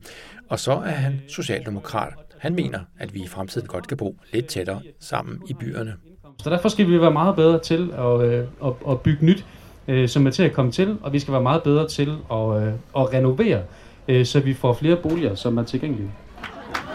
Og 0.48 0.58
så 0.58 0.72
er 0.72 0.90
han 0.90 1.20
socialdemokrat. 1.28 2.12
Han 2.38 2.54
mener, 2.54 2.80
at 2.98 3.14
vi 3.14 3.22
i 3.22 3.26
fremtiden 3.26 3.66
godt 3.66 3.88
kan 3.88 3.96
bo 3.96 4.16
lidt 4.32 4.46
tættere 4.46 4.80
sammen 5.00 5.42
i 5.48 5.54
byerne. 5.54 5.94
Så 6.42 6.50
derfor 6.50 6.68
skal 6.68 6.86
vi 6.86 7.00
være 7.00 7.10
meget 7.10 7.36
bedre 7.36 7.58
til 7.58 7.92
at, 7.98 8.20
øh, 8.20 8.44
at, 8.64 8.72
at 8.88 9.00
bygge 9.00 9.26
nyt, 9.26 9.44
øh, 9.88 10.08
som 10.08 10.26
er 10.26 10.30
til 10.30 10.42
at 10.42 10.52
komme 10.52 10.72
til, 10.72 10.96
og 11.02 11.12
vi 11.12 11.18
skal 11.18 11.32
være 11.32 11.42
meget 11.42 11.62
bedre 11.62 11.88
til 11.88 12.16
at, 12.32 12.62
øh, 12.62 12.72
at 12.96 13.12
renovere, 13.12 13.62
så 14.24 14.40
vi 14.40 14.54
får 14.54 14.72
flere 14.72 14.96
boliger, 14.96 15.34
som 15.34 15.58
er 15.58 15.62
tilgængelige. 15.62 16.10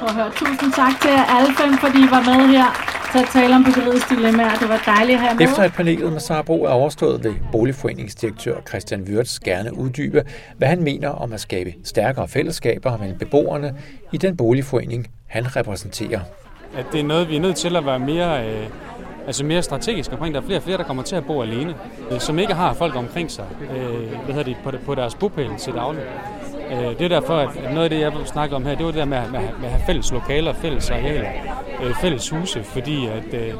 Og 0.04 0.16
hør, 0.16 0.30
tusind 0.30 0.72
tak 0.74 1.02
til 1.02 1.12
jer 1.12 1.24
alle 1.38 1.52
fem, 1.60 1.74
fordi 1.78 1.98
I 1.98 2.10
var 2.16 2.24
med 2.32 2.48
her 2.56 2.68
til 3.12 3.20
at 3.20 3.30
tale 3.34 3.56
om 3.56 3.63
byggeriets 3.63 4.06
dilemmaer. 4.10 4.56
Det 4.56 4.70
var 4.70 4.82
dejligt 4.86 5.16
at 5.16 5.22
have 5.22 5.36
med. 5.36 5.48
Efter 5.48 5.63
at 5.63 5.74
panelet 5.74 6.12
med 6.12 6.20
Sara 6.20 6.42
Bro 6.42 6.63
er 6.63 6.70
overstået, 6.70 7.24
vil 7.24 7.36
Boligforeningsdirektør 7.52 8.56
Christian 8.68 9.02
Wirtz 9.02 9.39
gerne 9.39 9.78
uddybe, 9.78 10.24
hvad 10.58 10.68
han 10.68 10.84
mener 10.84 11.10
om 11.10 11.34
at 11.34 11.42
skabe 11.42 11.74
stærkere 11.84 12.28
fællesskaber 12.28 12.98
mellem 12.98 13.18
beboerne 13.18 13.76
i 14.12 14.18
den 14.18 14.38
boligforening, 14.38 15.08
han 15.28 15.56
repræsenterer. 15.56 16.20
At 16.78 16.86
det 16.92 17.00
er 17.00 17.04
noget, 17.04 17.30
vi 17.30 17.36
er 17.36 17.39
nødt 17.39 17.56
til 17.56 17.76
at 17.76 17.86
være 17.86 18.00
mere 18.00 18.48
øh, 18.48 18.68
altså 19.28 19.46
mere 19.46 19.62
strategisk 19.62 20.12
omkring. 20.12 20.34
Der 20.34 20.42
er 20.42 20.46
flere 20.46 20.60
og 20.60 20.63
flere, 20.63 20.78
der 20.78 20.84
kommer 20.84 21.04
til 21.04 21.16
at 21.16 21.26
bo 21.26 21.42
alene, 21.42 21.76
øh, 22.12 22.20
som 22.20 22.39
ikke 22.39 22.54
har 22.54 22.74
folk 22.74 22.96
omkring 22.96 23.32
sig 23.32 23.46
øh, 23.62 24.24
hvad 24.26 24.36
hedder 24.36 24.44
det, 24.44 24.58
på, 24.63 24.72
på 24.86 24.96
deres 24.96 25.16
bopæl 25.16 25.50
til 25.58 25.74
daglig. 25.74 26.02
Øh, 26.71 26.78
det 26.78 27.02
er 27.02 27.08
derfor, 27.08 27.38
at 27.38 27.49
noget 27.63 27.84
af 27.84 27.89
det, 27.89 27.99
jeg 27.99 28.12
snakke 28.26 28.56
om 28.56 28.65
her, 28.65 28.76
det 28.76 28.86
var 28.86 28.91
det 28.91 28.99
der 28.99 29.06
med, 29.06 29.21
med, 29.32 29.39
med 29.60 29.65
at 29.65 29.71
have 29.71 29.82
fælles 29.86 30.12
lokaler, 30.12 30.54
fælles 30.54 30.89
arealer, 30.89 31.30
øh, 31.84 31.95
fælles 31.95 32.30
huse, 32.30 32.63
fordi 32.63 33.08
at, 33.08 33.34
øh, 33.34 33.54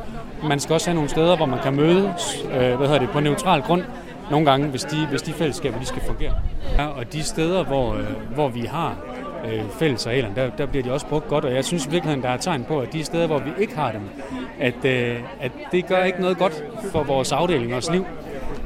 man 0.44 0.60
skal 0.60 0.74
også 0.74 0.88
have 0.88 0.96
nogle 0.96 1.10
steder, 1.10 1.36
hvor 1.36 1.46
man 1.46 1.60
kan 1.63 1.76
mødes 1.76 2.46
øh, 2.46 2.76
hvad 2.76 2.88
hedder 2.88 3.00
det, 3.00 3.10
på 3.10 3.20
neutral 3.20 3.62
grund, 3.62 3.84
nogle 4.32 4.46
gange, 4.46 4.68
hvis 4.68 4.84
de, 4.84 5.08
hvis 5.10 5.22
de 5.22 5.34
fællesskaber 5.34 5.80
de 5.80 5.86
skal 5.86 6.02
fungere. 6.02 6.34
Ja, 6.78 6.88
og 6.88 7.13
de 7.13 7.24
steder, 7.24 7.63
hvor, 7.63 7.94
øh, 7.94 8.34
hvor 8.34 8.48
vi 8.48 8.62
har 8.62 8.98
øh, 9.46 9.62
fælles 9.80 10.04
der, 10.36 10.50
der 10.58 10.66
bliver 10.66 10.84
de 10.84 10.92
også 10.92 11.06
brugt 11.06 11.28
godt, 11.28 11.46
og 11.46 11.54
jeg 11.54 11.66
synes 11.66 11.92
virkelig, 11.92 12.24
der 12.24 12.30
er 12.30 12.38
tegn 12.38 12.63
på, 12.63 12.80
at 12.80 12.94
de 12.94 13.04
steder, 13.04 13.28
hvor 13.28 13.39
vi 13.39 13.50
ikke 13.60 13.76
har 13.76 13.92
dem, 13.92 14.02
at, 14.60 14.86
øh, 14.86 15.20
at 15.39 15.52
det 15.72 15.88
gør 15.88 16.04
ikke 16.04 16.22
noget 16.22 16.38
godt 16.38 16.63
for 16.92 17.04
vores 17.04 17.32
afdeling 17.32 17.76
og 17.76 17.84
liv. 17.92 18.06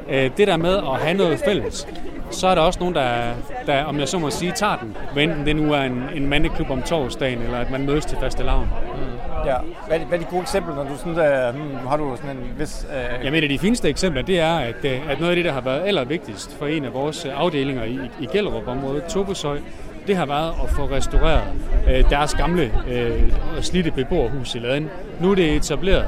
Øh, 0.10 0.32
det 0.38 0.48
der 0.48 0.58
med 0.58 0.78
at 0.78 1.00
have 1.02 1.18
noget 1.18 1.40
fælles, 1.40 1.88
så 2.32 2.48
er 2.48 2.56
der 2.56 2.62
også 2.62 2.80
nogen, 2.80 2.96
der, 2.96 3.34
der 3.66 3.84
om 3.84 4.00
jeg 4.00 4.08
så 4.08 4.20
må 4.20 4.30
sige, 4.30 4.52
tager 4.52 4.76
den. 4.76 4.98
Enten 5.18 5.46
det 5.46 5.56
nu 5.56 5.74
er 5.74 5.82
en, 5.82 6.04
en 6.16 6.28
mandeklub 6.28 6.70
om 6.70 6.82
torsdagen, 6.82 7.42
eller 7.42 7.58
at 7.58 7.72
man 7.72 7.86
mødes 7.86 8.06
til 8.06 8.18
faste 8.22 8.44
lavn. 8.44 8.70
Mm. 8.96 9.46
Ja. 9.46 9.56
Hvad 9.88 10.00
hvad 10.00 10.18
er 10.18 10.24
de 10.24 10.30
gode 10.30 10.42
eksempler, 10.42 10.76
når 10.76 10.84
du 10.84 10.98
sådan, 10.98 11.16
der, 11.16 11.52
hmm, 11.52 11.88
har 11.88 11.98
du 11.98 12.16
sådan 12.16 12.38
en 12.38 12.60
vis... 12.60 12.88
Øh... 12.90 13.26
Jamen, 13.26 13.38
et 13.38 13.44
af 13.44 13.50
de 13.50 13.60
fineste 13.60 13.90
eksempler, 13.90 14.22
det 14.22 14.40
er, 14.40 14.58
at, 14.58 14.86
øh, 14.86 15.12
at 15.12 15.20
noget 15.20 15.30
af 15.32 15.36
det, 15.36 15.46
der 15.46 15.52
har 15.52 15.62
været 15.62 15.82
allervigtigst 15.88 16.58
for 16.60 16.68
en 16.68 16.86
af 16.86 16.94
vores 16.94 17.26
afdelinger 17.26 17.84
i, 17.84 18.00
i 18.20 18.26
Gellerup-området, 18.26 19.04
Tobusøj, 19.04 19.60
det 20.08 20.16
har 20.16 20.26
været 20.26 20.54
at 20.64 20.70
få 20.70 20.86
restaureret 20.86 21.44
øh, 21.90 22.10
deres 22.10 22.34
gamle 22.34 22.72
øh, 22.90 23.32
slidte 23.62 23.92
beboerhus 23.92 24.56
i 24.56 24.60
laden. 24.60 24.90
Nu 25.22 25.32
er 25.32 25.36
det 25.36 25.56
etableret 25.56 26.06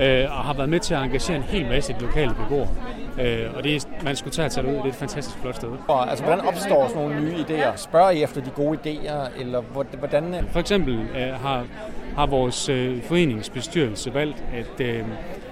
øh, 0.00 0.24
og 0.38 0.44
har 0.44 0.54
været 0.54 0.68
med 0.68 0.80
til 0.80 0.94
at 0.94 1.02
engagere 1.02 1.36
en 1.36 1.42
hel 1.42 1.68
masse 1.68 1.92
de 1.92 2.00
lokale 2.00 2.34
beboere. 2.34 2.68
Øh, 3.20 3.46
og 3.56 3.64
det 3.64 3.76
er, 3.76 3.80
man 4.04 4.16
skulle 4.16 4.34
tage 4.34 4.46
at 4.46 4.52
tage 4.52 4.66
det 4.66 4.72
ud, 4.72 4.76
det 4.76 4.84
er 4.84 4.88
et 4.88 4.94
fantastisk 4.94 5.38
flot 5.38 5.56
sted. 5.56 5.68
Og, 5.88 6.10
altså, 6.10 6.24
hvordan 6.24 6.44
opstår 6.44 6.88
sådan 6.88 7.02
nogle 7.02 7.20
nye 7.20 7.36
idéer? 7.36 7.76
Spørger 7.76 8.10
I 8.10 8.22
efter 8.22 8.40
de 8.40 8.50
gode 8.50 8.78
idéer, 8.78 9.40
eller 9.40 9.60
hvordan? 9.98 10.34
For 10.50 10.60
eksempel 10.60 10.94
øh, 10.94 11.34
har, 11.42 11.64
har 12.16 12.26
vores 12.26 12.68
øh, 12.68 13.02
foreningsbestyrelse 13.02 14.14
valgt, 14.14 14.44
at, 14.54 14.86
øh, 14.86 15.04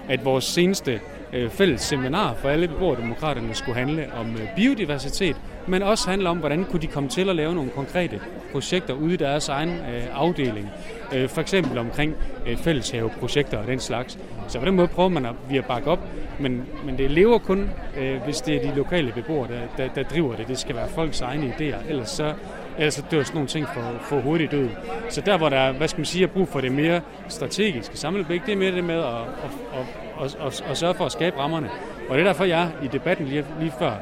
at 0.08 0.24
vores 0.24 0.44
seneste 0.44 1.00
øh, 1.32 1.50
fælles 1.50 1.80
seminar 1.80 2.34
for 2.34 2.48
alle 2.48 2.68
beboerdemokraterne 2.68 3.54
skulle 3.54 3.78
handle 3.78 4.06
om 4.20 4.34
øh, 4.34 4.48
biodiversitet, 4.56 5.36
men 5.70 5.82
også 5.82 6.10
handler 6.10 6.30
om, 6.30 6.38
hvordan 6.38 6.64
kunne 6.64 6.82
de 6.82 6.86
komme 6.86 7.08
til 7.08 7.28
at 7.28 7.36
lave 7.36 7.54
nogle 7.54 7.70
konkrete 7.70 8.20
projekter 8.52 8.94
ude 8.94 9.14
i 9.14 9.16
deres 9.16 9.48
egen 9.48 9.68
øh, 9.68 10.02
afdeling. 10.12 10.70
Øh, 11.14 11.28
for 11.28 11.40
eksempel 11.40 11.78
omkring 11.78 12.14
øh, 12.46 12.56
fælleshaveprojekter 12.56 13.58
og 13.58 13.66
den 13.66 13.80
slags. 13.80 14.18
Så 14.48 14.58
på 14.58 14.64
den 14.64 14.74
måde 14.74 14.88
prøver 14.88 15.08
man 15.08 15.26
at, 15.26 15.34
vi 15.48 15.56
at 15.56 15.64
bakke 15.64 15.90
op, 15.90 15.98
men, 16.40 16.66
men 16.84 16.98
det 16.98 17.10
lever 17.10 17.38
kun, 17.38 17.70
øh, 17.98 18.22
hvis 18.22 18.40
det 18.40 18.56
er 18.56 18.70
de 18.70 18.76
lokale 18.76 19.12
beboere, 19.12 19.48
der, 19.48 19.60
der, 19.76 19.94
der 19.94 20.02
driver 20.02 20.36
det. 20.36 20.48
Det 20.48 20.58
skal 20.58 20.76
være 20.76 20.88
folks 20.88 21.20
egne 21.20 21.54
idéer, 21.58 21.88
ellers 21.88 22.10
så, 22.10 22.34
ellers 22.78 22.94
så 22.94 23.02
dør 23.10 23.22
sådan 23.22 23.34
nogle 23.34 23.48
ting 23.48 23.66
for, 23.74 23.94
for 24.00 24.20
hurtigt 24.20 24.50
død. 24.50 24.68
Så 25.08 25.20
der, 25.20 25.38
hvor 25.38 25.48
der 25.48 25.56
er, 25.56 25.72
hvad 25.72 25.88
skal 25.88 26.00
man 26.00 26.06
sige, 26.06 26.24
er 26.24 26.28
brug 26.28 26.48
for 26.48 26.60
det 26.60 26.72
mere 26.72 27.00
strategiske 27.28 27.96
samleblik, 27.96 28.46
det 28.46 28.52
er 28.52 28.56
mere 28.56 28.72
det 28.72 28.84
med 28.84 28.98
at, 28.98 29.04
at, 29.04 29.50
at, 29.74 30.24
at, 30.24 30.46
at, 30.46 30.64
at 30.70 30.76
sørge 30.76 30.94
for 30.94 31.04
at 31.06 31.12
skabe 31.12 31.38
rammerne. 31.38 31.70
Og 32.08 32.18
det 32.18 32.20
er 32.20 32.28
derfor, 32.28 32.44
jeg 32.44 32.68
i 32.82 32.86
debatten 32.86 33.26
lige, 33.26 33.44
lige 33.60 33.72
før 33.78 33.92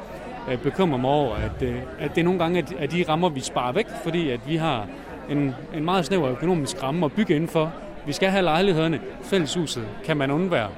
øh, 0.52 0.58
bekymrer 0.58 0.98
mig 0.98 1.10
over, 1.10 1.34
at, 1.34 1.62
øh, 1.62 1.76
at 1.98 2.16
det 2.16 2.24
nogle 2.24 2.38
gange 2.38 2.64
er 2.78 2.86
de 2.86 3.04
rammer, 3.08 3.28
vi 3.28 3.40
sparer 3.40 3.72
væk, 3.72 3.86
fordi 4.02 4.30
at 4.30 4.40
vi 4.48 4.56
har 4.56 4.86
en, 5.30 5.54
en 5.74 5.84
meget 5.84 6.04
snæver 6.04 6.30
økonomisk 6.30 6.82
ramme 6.82 7.06
at 7.06 7.12
bygge 7.12 7.34
indenfor. 7.34 7.72
Vi 8.06 8.12
skal 8.12 8.28
have 8.28 8.42
lejlighederne. 8.42 9.00
Fælleshuset 9.22 9.88
kan 10.04 10.16
man 10.16 10.30
undvære. 10.30 10.68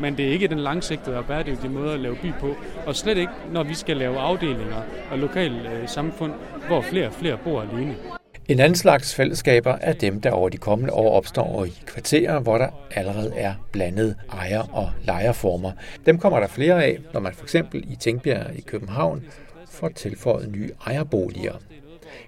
Men 0.00 0.16
det 0.16 0.28
er 0.28 0.32
ikke 0.32 0.48
den 0.48 0.58
langsigtede 0.58 1.18
og 1.18 1.24
bæredygtige 1.24 1.70
måde 1.70 1.92
at 1.92 2.00
lave 2.00 2.16
by 2.16 2.32
på. 2.40 2.54
Og 2.86 2.96
slet 2.96 3.18
ikke, 3.18 3.32
når 3.52 3.62
vi 3.62 3.74
skal 3.74 3.96
lave 3.96 4.18
afdelinger 4.18 4.82
og 5.10 5.18
lokale 5.18 5.72
øh, 5.72 5.88
samfund, 5.88 6.32
hvor 6.66 6.80
flere 6.80 7.06
og 7.06 7.12
flere 7.12 7.36
bor 7.36 7.62
alene. 7.62 7.96
En 8.50 8.60
anden 8.60 8.76
slags 8.76 9.14
fællesskaber 9.14 9.76
er 9.80 9.92
dem, 9.92 10.20
der 10.20 10.30
over 10.30 10.48
de 10.48 10.56
kommende 10.56 10.92
år 10.92 11.16
opstår 11.16 11.64
i 11.64 11.72
kvarterer, 11.86 12.40
hvor 12.40 12.58
der 12.58 12.68
allerede 12.90 13.32
er 13.36 13.54
blandet 13.72 14.16
ejer- 14.32 14.68
og 14.72 14.90
lejerformer. 15.04 15.72
Dem 16.06 16.18
kommer 16.18 16.40
der 16.40 16.46
flere 16.46 16.84
af, 16.84 16.98
når 17.12 17.20
man 17.20 17.34
for 17.34 17.42
eksempel 17.42 17.92
i 17.92 17.96
Tænkbjerg 17.96 18.58
i 18.58 18.60
København 18.60 19.24
får 19.68 19.88
tilføjet 19.88 20.52
nye 20.52 20.70
ejerboliger. 20.86 21.52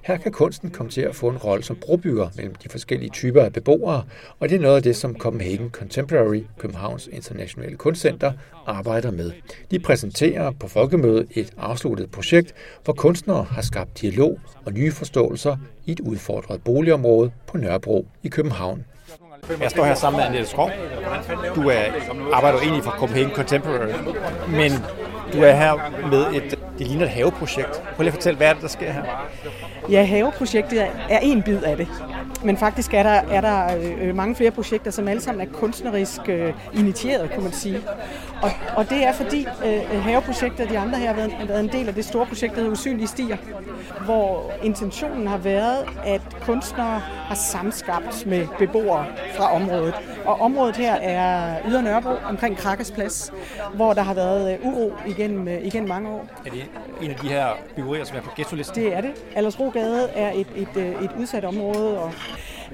Her 0.02 0.16
kan 0.16 0.32
kunsten 0.32 0.70
komme 0.70 0.92
til 0.92 1.00
at 1.00 1.14
få 1.14 1.28
en 1.28 1.36
rolle 1.36 1.64
som 1.64 1.76
brobygger 1.76 2.28
mellem 2.36 2.54
de 2.54 2.68
forskellige 2.68 3.10
typer 3.10 3.42
af 3.42 3.52
beboere, 3.52 4.04
og 4.40 4.48
det 4.48 4.56
er 4.56 4.60
noget 4.60 4.76
af 4.76 4.82
det, 4.82 4.96
som 4.96 5.18
Copenhagen 5.18 5.70
Contemporary, 5.70 6.42
Københavns 6.58 7.08
Internationale 7.12 7.76
Kunstcenter, 7.76 8.32
arbejder 8.66 9.10
med. 9.10 9.32
De 9.70 9.78
præsenterer 9.78 10.50
på 10.50 10.68
folkemødet 10.68 11.26
et 11.30 11.52
afsluttet 11.58 12.10
projekt, 12.10 12.54
hvor 12.84 12.92
kunstnere 12.94 13.42
har 13.42 13.62
skabt 13.62 14.00
dialog 14.00 14.38
og 14.64 14.72
nye 14.72 14.92
forståelser 14.92 15.56
i 15.86 15.92
et 15.92 16.00
udfordret 16.00 16.62
boligområde 16.64 17.30
på 17.46 17.58
Nørrebro 17.58 18.06
i 18.22 18.28
København. 18.28 18.84
Jeg 19.60 19.70
står 19.70 19.84
her 19.84 19.94
sammen 19.94 20.18
med 20.18 20.26
Annette 20.26 20.48
Skov. 20.48 20.70
Du 21.54 21.60
er, 21.60 21.82
arbejder 22.32 22.58
egentlig 22.58 22.84
for 22.84 22.90
Copenhagen 22.90 23.30
Contemporary, 23.30 23.92
men 24.48 24.72
du 25.32 25.42
er 25.42 25.52
her 25.52 25.90
med 26.10 26.26
et, 26.34 26.58
det 26.78 26.86
ligner 26.86 27.04
et 27.04 27.10
haveprojekt. 27.10 27.82
Prøv 27.82 28.02
lige 28.02 28.08
at 28.08 28.14
fortælle, 28.14 28.36
hvad 28.36 28.48
er 28.48 28.52
det, 28.52 28.62
der 28.62 28.68
sker 28.68 28.92
her? 28.92 29.02
Ja, 29.90 30.04
haveprojektet 30.04 30.82
er 31.10 31.18
en 31.18 31.42
bid 31.42 31.62
af 31.62 31.76
det. 31.76 31.88
Men 32.44 32.56
faktisk 32.56 32.94
er 32.94 33.02
der, 33.02 33.10
er 33.10 33.40
der 33.40 33.76
øh, 34.00 34.16
mange 34.16 34.34
flere 34.34 34.50
projekter, 34.50 34.90
som 34.90 35.08
alle 35.08 35.22
sammen 35.22 35.48
er 35.48 35.52
kunstnerisk 35.52 36.20
øh, 36.28 36.52
initieret, 36.74 37.30
kunne 37.30 37.44
man 37.44 37.52
sige. 37.52 37.80
Og, 38.42 38.50
og 38.76 38.90
det 38.90 39.04
er 39.04 39.12
fordi 39.12 39.46
øh, 39.64 40.02
haveprojektet 40.02 40.66
og 40.66 40.70
de 40.72 40.78
andre 40.78 40.98
her 40.98 41.06
har 41.06 41.14
været, 41.14 41.32
har 41.32 41.46
været 41.46 41.60
en 41.60 41.68
del 41.72 41.88
af 41.88 41.94
det 41.94 42.04
store 42.04 42.26
projekt, 42.26 42.54
der 42.54 42.60
hedder 42.60 42.72
Usynlige 42.72 43.06
Stier, 43.06 43.36
hvor 44.04 44.52
intentionen 44.62 45.26
har 45.26 45.38
været, 45.38 45.86
at 46.04 46.20
kunstnere 46.40 46.98
har 47.00 47.34
samskabt 47.34 48.26
med 48.26 48.46
beboere 48.58 49.06
fra 49.36 49.54
området. 49.54 49.94
Og 50.24 50.40
området 50.40 50.76
her 50.76 50.94
er 50.94 51.56
Yder 51.68 51.80
Nørrebro, 51.80 52.14
omkring 52.28 52.56
Krakkes 52.56 52.90
Plads, 52.90 53.32
hvor 53.74 53.92
der 53.92 54.02
har 54.02 54.14
været 54.14 54.52
øh, 54.52 54.66
uro 54.66 54.92
igennem, 55.06 55.48
øh, 55.48 55.66
igennem 55.66 55.88
mange 55.88 56.08
år. 56.08 56.26
Er 56.46 56.50
det 56.50 56.64
en 57.02 57.10
af 57.10 57.16
de 57.16 57.28
her 57.28 57.46
byggerier, 57.76 58.04
som 58.04 58.16
er 58.16 58.20
på 58.20 58.30
ghetto-listen? 58.36 58.84
Det 58.84 58.94
er 58.94 59.00
det. 59.00 59.10
Aldersrogade 59.34 60.08
er 60.14 60.32
et, 60.34 60.46
et, 60.56 60.68
et, 60.76 60.86
et 61.04 61.10
udsat 61.18 61.44
område, 61.44 61.98
og 61.98 62.12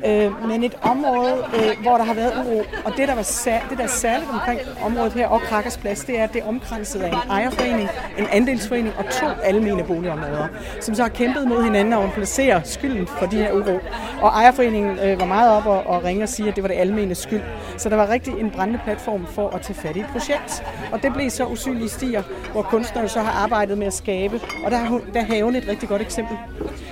øh, 0.06 0.48
men 0.48 0.64
et 0.64 0.76
område, 0.82 1.34
øh, 1.54 1.82
hvor 1.82 1.96
der 1.96 2.04
har 2.04 2.14
været 2.14 2.32
uro. 2.46 2.62
Og 2.84 2.92
det, 2.96 3.08
der, 3.08 3.14
var 3.14 3.22
sær- 3.22 3.68
det, 3.70 3.78
der 3.78 3.84
er 3.84 3.88
særligt 3.88 4.30
omkring 4.32 4.60
området 4.84 5.12
her 5.12 5.28
og 5.28 5.40
Krakkers 5.40 5.76
Plads, 5.76 6.04
det 6.04 6.18
er, 6.18 6.24
at 6.24 6.32
det 6.32 6.42
er 6.42 6.48
omkranset 6.48 7.00
af 7.00 7.08
en 7.08 7.30
ejerforening, 7.30 7.88
en 8.18 8.26
andelsforening 8.32 8.94
og 8.98 9.04
to 9.10 9.26
almene 9.44 9.84
boligområder, 9.84 10.46
som 10.80 10.94
så 10.94 11.02
har 11.02 11.08
kæmpet 11.08 11.48
mod 11.48 11.62
hinanden 11.62 11.92
og 11.92 12.10
placerer 12.14 12.60
skylden 12.64 13.06
for 13.06 13.26
de 13.26 13.36
her 13.36 13.52
uro. 13.52 13.78
Og 14.22 14.28
ejerforeningen 14.28 14.98
øh, 14.98 15.20
var 15.20 15.26
meget 15.26 15.50
op 15.56 15.66
og, 15.66 15.86
og 15.86 16.04
ringe 16.04 16.22
og 16.22 16.28
sige, 16.28 16.48
at 16.48 16.54
det 16.56 16.62
var 16.62 16.68
det 16.68 16.76
almene 16.76 17.14
skyld. 17.14 17.42
Så 17.76 17.88
der 17.88 17.96
var 17.96 18.08
rigtig 18.08 18.34
en 18.40 18.50
brændende 18.50 18.80
platform 18.84 19.26
for 19.26 19.48
at 19.48 19.60
tage 19.60 19.74
fat 19.74 19.96
i 19.96 20.00
et 20.00 20.06
projekt. 20.12 20.62
Og 20.92 21.02
det 21.02 21.12
blev 21.12 21.30
så 21.30 21.44
usynlige 21.46 21.88
stier, 21.88 22.22
hvor 22.52 22.62
kunstnere 22.62 23.08
så 23.08 23.20
har 23.20 23.44
arbejdet 23.44 23.78
med 23.78 23.86
at 23.86 23.94
skabe. 23.94 24.40
Og 24.64 24.70
der, 24.70 25.00
der 25.14 25.20
er 25.20 25.24
haven 25.24 25.56
et 25.56 25.68
rigtig 25.68 25.88
godt 25.88 26.02
eksempel 26.02 26.36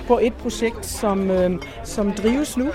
på 0.07 0.19
et 0.23 0.35
projekt, 0.35 0.87
som, 0.87 1.31
øh, 1.31 1.51
som 1.85 2.13
drives 2.13 2.57
nu 2.57 2.67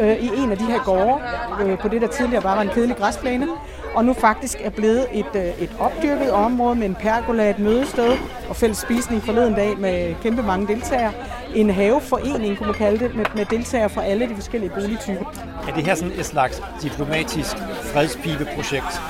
øh, 0.00 0.16
i 0.16 0.30
en 0.36 0.50
af 0.50 0.58
de 0.58 0.64
her 0.64 0.84
gårde, 0.84 1.22
øh, 1.62 1.78
på 1.78 1.88
det 1.88 2.00
der 2.00 2.08
tidligere 2.08 2.42
bare 2.42 2.56
var 2.56 2.62
en 2.62 2.68
kedelig 2.68 2.96
græsplæne, 2.96 3.46
og 3.94 4.04
nu 4.04 4.12
faktisk 4.12 4.58
er 4.60 4.70
blevet 4.70 5.06
et, 5.12 5.34
øh, 5.34 5.62
et 5.62 5.70
opdyrket 5.78 6.30
område 6.30 6.74
med 6.74 6.86
en 6.86 6.94
pergola, 6.94 7.50
et 7.50 7.58
mødested 7.58 8.12
og 8.48 8.56
fælles 8.56 8.78
spisning 8.78 9.22
forleden 9.22 9.54
dag 9.54 9.78
med 9.78 10.14
kæmpe 10.22 10.42
mange 10.42 10.66
deltagere. 10.66 11.12
En 11.54 11.70
haveforening, 11.70 12.58
kunne 12.58 12.66
man 12.66 12.74
kalde 12.74 12.98
det, 13.04 13.14
med, 13.14 13.24
med 13.34 13.44
deltagere 13.44 13.88
fra 13.88 14.04
alle 14.04 14.28
de 14.28 14.34
forskellige 14.34 14.70
boligtyper. 14.70 15.24
Er 15.68 15.74
det 15.74 15.84
her 15.84 15.94
sådan 15.94 16.12
et 16.18 16.26
slags 16.26 16.62
diplomatisk 16.82 17.56
fredspibeprojekt? 17.92 19.00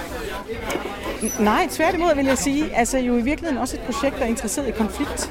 Nej, 1.40 1.68
tværtimod 1.70 2.14
vil 2.16 2.26
jeg 2.26 2.38
sige, 2.38 2.76
altså 2.76 2.98
jo 2.98 3.16
i 3.16 3.22
virkeligheden 3.22 3.58
også 3.58 3.76
et 3.76 3.82
projekt, 3.82 4.16
der 4.18 4.24
er 4.24 4.28
interesseret 4.28 4.68
i 4.68 4.70
konflikt. 4.70 5.30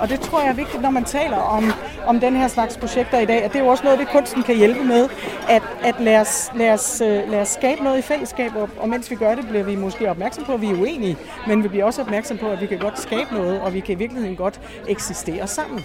Og 0.00 0.08
det 0.08 0.20
tror 0.20 0.40
jeg 0.40 0.48
er 0.48 0.54
vigtigt, 0.54 0.82
når 0.82 0.90
man 0.90 1.04
taler 1.04 1.36
om, 1.36 1.72
om 2.06 2.20
den 2.20 2.36
her 2.36 2.48
slags 2.48 2.76
projekter 2.76 3.18
i 3.18 3.26
dag, 3.26 3.42
at 3.44 3.52
det 3.52 3.58
er 3.58 3.64
jo 3.64 3.70
også 3.70 3.84
noget, 3.84 3.98
det 3.98 4.08
kunsten 4.08 4.42
kan 4.42 4.56
hjælpe 4.56 4.84
med, 4.84 5.08
at, 5.48 5.62
at 5.84 5.94
lad, 6.00 6.20
os, 6.20 6.50
lad, 6.54 6.72
os, 6.72 7.00
øh, 7.00 7.30
lad 7.30 7.40
os 7.40 7.48
skabe 7.48 7.84
noget 7.84 7.98
i 7.98 8.02
fællesskab, 8.02 8.50
og, 8.56 8.68
og 8.78 8.88
mens 8.88 9.10
vi 9.10 9.16
gør 9.16 9.34
det, 9.34 9.48
bliver 9.48 9.64
vi 9.64 9.76
måske 9.76 10.10
opmærksom 10.10 10.44
på, 10.44 10.54
at 10.54 10.60
vi 10.60 10.66
er 10.66 10.74
uenige, 10.80 11.16
men 11.46 11.62
vi 11.62 11.68
bliver 11.68 11.84
også 11.84 12.02
opmærksom 12.02 12.38
på, 12.38 12.48
at 12.48 12.60
vi 12.60 12.66
kan 12.66 12.78
godt 12.78 13.00
skabe 13.00 13.34
noget, 13.34 13.60
og 13.60 13.74
vi 13.74 13.80
kan 13.80 13.94
i 13.94 13.98
virkeligheden 13.98 14.36
godt 14.36 14.60
eksistere 14.88 15.46
sammen. 15.46 15.84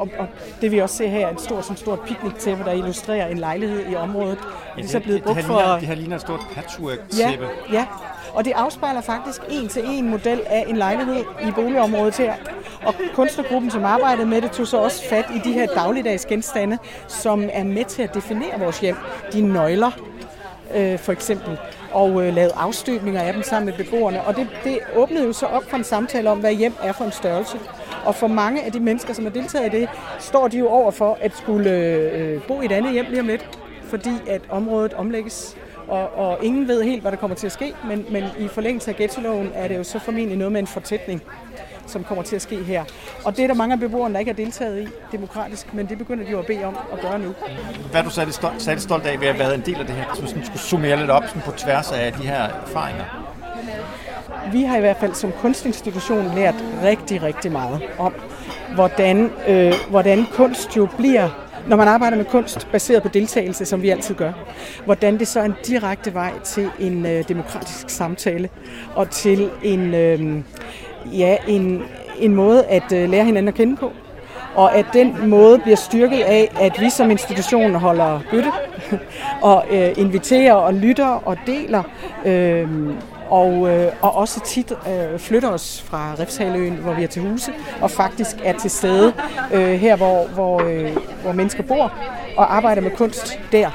Og, 0.00 0.08
og 0.18 0.26
det 0.60 0.72
vi 0.72 0.78
også 0.78 0.96
ser 0.96 1.08
her 1.08 1.26
er 1.26 1.32
et 1.32 1.40
stort, 1.40 1.64
sådan 1.64 1.76
stort 1.76 2.00
picnic-tæppe, 2.00 2.64
der 2.64 2.72
illustrerer 2.72 3.26
en 3.26 3.38
lejlighed 3.38 3.92
i 3.92 3.94
området. 3.94 4.38
Ja, 4.76 4.82
det, 4.82 4.84
er 4.84 4.88
så 4.88 5.00
blevet 5.00 5.22
brugt 5.22 5.36
det, 5.36 5.44
for... 5.44 5.58
ligner, 5.58 5.78
det 5.78 5.88
her 5.88 5.94
ligner 5.94 6.16
et 6.16 6.22
stort 6.22 6.40
patchwork-tæppe. 6.54 7.48
Ja, 7.72 7.78
ja, 7.78 7.86
og 8.32 8.44
det 8.44 8.52
afspejler 8.52 9.00
faktisk 9.00 9.40
en 9.50 9.68
til 9.68 9.82
en 9.86 10.10
model 10.10 10.40
af 10.46 10.64
en 10.68 10.76
lejlighed 10.76 11.24
i 11.48 11.50
boligområdet 11.54 12.16
her. 12.16 12.34
Og 12.84 12.94
kunstnergruppen, 13.14 13.70
som 13.70 13.84
arbejdede 13.84 14.26
med 14.26 14.42
det, 14.42 14.50
tog 14.50 14.66
så 14.66 14.76
også 14.76 15.08
fat 15.08 15.24
i 15.34 15.38
de 15.48 15.52
her 15.52 15.66
dagligdags 15.66 16.26
genstande, 16.26 16.78
som 17.08 17.48
er 17.52 17.64
med 17.64 17.84
til 17.84 18.02
at 18.02 18.14
definere 18.14 18.60
vores 18.60 18.80
hjem. 18.80 18.96
De 19.32 19.40
nøgler, 19.40 19.90
øh, 20.74 20.98
for 20.98 21.12
eksempel, 21.12 21.58
og 21.92 22.22
øh, 22.22 22.34
lavede 22.34 22.52
afstøbninger 22.56 23.20
af 23.20 23.32
dem 23.32 23.42
sammen 23.42 23.66
med 23.66 23.84
beboerne. 23.84 24.22
Og 24.22 24.36
det, 24.36 24.48
det 24.64 24.78
åbnede 24.96 25.26
jo 25.26 25.32
så 25.32 25.46
op 25.46 25.64
for 25.70 25.76
en 25.76 25.84
samtale 25.84 26.30
om, 26.30 26.38
hvad 26.38 26.52
hjem 26.52 26.74
er 26.82 26.92
for 26.92 27.04
en 27.04 27.12
størrelse. 27.12 27.58
Og 28.04 28.14
for 28.14 28.26
mange 28.26 28.62
af 28.62 28.72
de 28.72 28.80
mennesker, 28.80 29.14
som 29.14 29.24
har 29.24 29.32
deltaget 29.32 29.74
i 29.74 29.80
det, 29.80 29.88
står 30.18 30.48
de 30.48 30.58
jo 30.58 30.68
over 30.68 30.90
for 30.90 31.18
at 31.20 31.36
skulle 31.36 31.70
øh, 31.70 32.42
bo 32.42 32.60
i 32.60 32.64
et 32.64 32.72
andet 32.72 32.92
hjem 32.92 33.06
lige 33.08 33.20
om 33.20 33.26
lidt, 33.26 33.58
fordi 33.84 34.10
at 34.28 34.42
området 34.50 34.94
omlægges 34.94 35.56
og, 35.88 36.14
og 36.14 36.38
ingen 36.44 36.68
ved 36.68 36.82
helt, 36.82 37.00
hvad 37.00 37.12
der 37.12 37.18
kommer 37.18 37.36
til 37.36 37.46
at 37.46 37.52
ske, 37.52 37.74
men, 37.88 38.06
men 38.10 38.24
i 38.38 38.48
forlængelse 38.48 38.90
af 38.90 38.96
ghettoloven 38.96 39.50
er 39.54 39.68
det 39.68 39.76
jo 39.76 39.84
så 39.84 39.98
formentlig 39.98 40.38
noget 40.38 40.52
med 40.52 40.60
en 40.60 40.66
fortætning, 40.66 41.22
som 41.86 42.04
kommer 42.04 42.24
til 42.24 42.36
at 42.36 42.42
ske 42.42 42.56
her. 42.56 42.84
Og 43.24 43.36
det 43.36 43.42
er 43.42 43.46
der 43.46 43.54
mange 43.54 43.72
af 43.72 43.80
beboerne, 43.80 44.14
der 44.14 44.20
ikke 44.20 44.30
har 44.30 44.36
deltaget 44.36 44.82
i 44.82 44.88
demokratisk, 45.12 45.74
men 45.74 45.88
det 45.88 45.98
begynder 45.98 46.24
de 46.24 46.30
jo 46.30 46.38
at 46.38 46.46
bede 46.46 46.64
om 46.64 46.76
at 46.92 47.00
gøre 47.00 47.18
nu. 47.18 47.34
Hvad 47.90 48.00
er 48.00 48.04
du 48.04 48.10
særlig 48.10 48.34
stolt, 48.34 48.62
særlig 48.62 48.82
stolt 48.82 49.06
af 49.06 49.20
ved 49.20 49.28
at 49.28 49.34
have 49.34 49.44
været 49.46 49.54
en 49.54 49.62
del 49.66 49.80
af 49.80 49.86
det 49.86 49.94
her, 49.94 50.04
hvis 50.20 50.32
du 50.32 50.44
skulle 50.44 50.58
summere 50.58 50.96
lidt 50.96 51.10
op 51.10 51.22
sådan 51.26 51.42
på 51.42 51.50
tværs 51.50 51.92
af 51.92 52.12
de 52.12 52.22
her 52.22 52.42
erfaringer? 52.42 53.29
Vi 54.52 54.62
har 54.62 54.76
i 54.76 54.80
hvert 54.80 54.96
fald 54.96 55.14
som 55.14 55.32
kunstinstitution 55.32 56.32
lært 56.34 56.54
rigtig, 56.82 57.22
rigtig 57.22 57.52
meget 57.52 57.80
om, 57.98 58.14
hvordan, 58.74 59.30
øh, 59.48 59.72
hvordan 59.90 60.26
kunst 60.32 60.76
jo 60.76 60.88
bliver 60.98 61.28
når 61.68 61.76
man 61.76 61.88
arbejder 61.88 62.16
med 62.16 62.24
kunst 62.24 62.68
baseret 62.72 63.02
på 63.02 63.08
deltagelse, 63.08 63.64
som 63.64 63.82
vi 63.82 63.88
altid 63.88 64.14
gør, 64.14 64.32
hvordan 64.84 65.18
det 65.18 65.28
så 65.28 65.40
er 65.40 65.44
en 65.44 65.54
direkte 65.66 66.14
vej 66.14 66.32
til 66.44 66.70
en 66.78 67.06
øh, 67.06 67.28
demokratisk 67.28 67.90
samtale 67.90 68.48
og 68.94 69.10
til 69.10 69.50
en, 69.62 69.94
øh, 69.94 70.42
ja, 71.18 71.36
en, 71.48 71.82
en 72.18 72.34
måde 72.34 72.64
at 72.64 72.92
øh, 72.92 73.10
lære 73.10 73.24
hinanden 73.24 73.48
at 73.48 73.54
kende 73.54 73.76
på. 73.76 73.92
Og 74.54 74.74
at 74.74 74.86
den 74.92 75.28
måde 75.28 75.58
bliver 75.58 75.76
styrket 75.76 76.20
af, 76.20 76.52
at 76.60 76.80
vi 76.80 76.90
som 76.90 77.10
institution 77.10 77.74
holder 77.74 78.20
bytte 78.30 78.52
og 79.42 79.64
øh, 79.70 79.92
inviterer 79.96 80.54
og 80.54 80.74
lytter 80.74 81.08
og 81.08 81.36
deler 81.46 81.82
øh, 82.24 82.68
og, 83.30 83.68
øh, 83.70 83.92
og 84.02 84.16
også 84.16 84.40
tit 84.40 84.72
øh, 84.72 85.18
flytter 85.18 85.48
os 85.48 85.82
fra 85.82 86.14
Refshaløen, 86.18 86.74
hvor 86.74 86.92
vi 86.92 87.02
er 87.02 87.08
til 87.08 87.22
huse, 87.22 87.52
og 87.80 87.90
faktisk 87.90 88.36
er 88.44 88.58
til 88.58 88.70
stede 88.70 89.12
øh, 89.52 89.68
her, 89.72 89.96
hvor, 89.96 90.26
hvor, 90.26 90.62
øh, 90.62 90.96
hvor 91.22 91.32
mennesker 91.32 91.62
bor, 91.62 91.92
og 92.36 92.56
arbejder 92.56 92.82
med 92.82 92.90
kunst 92.90 93.38
der. 93.52 93.70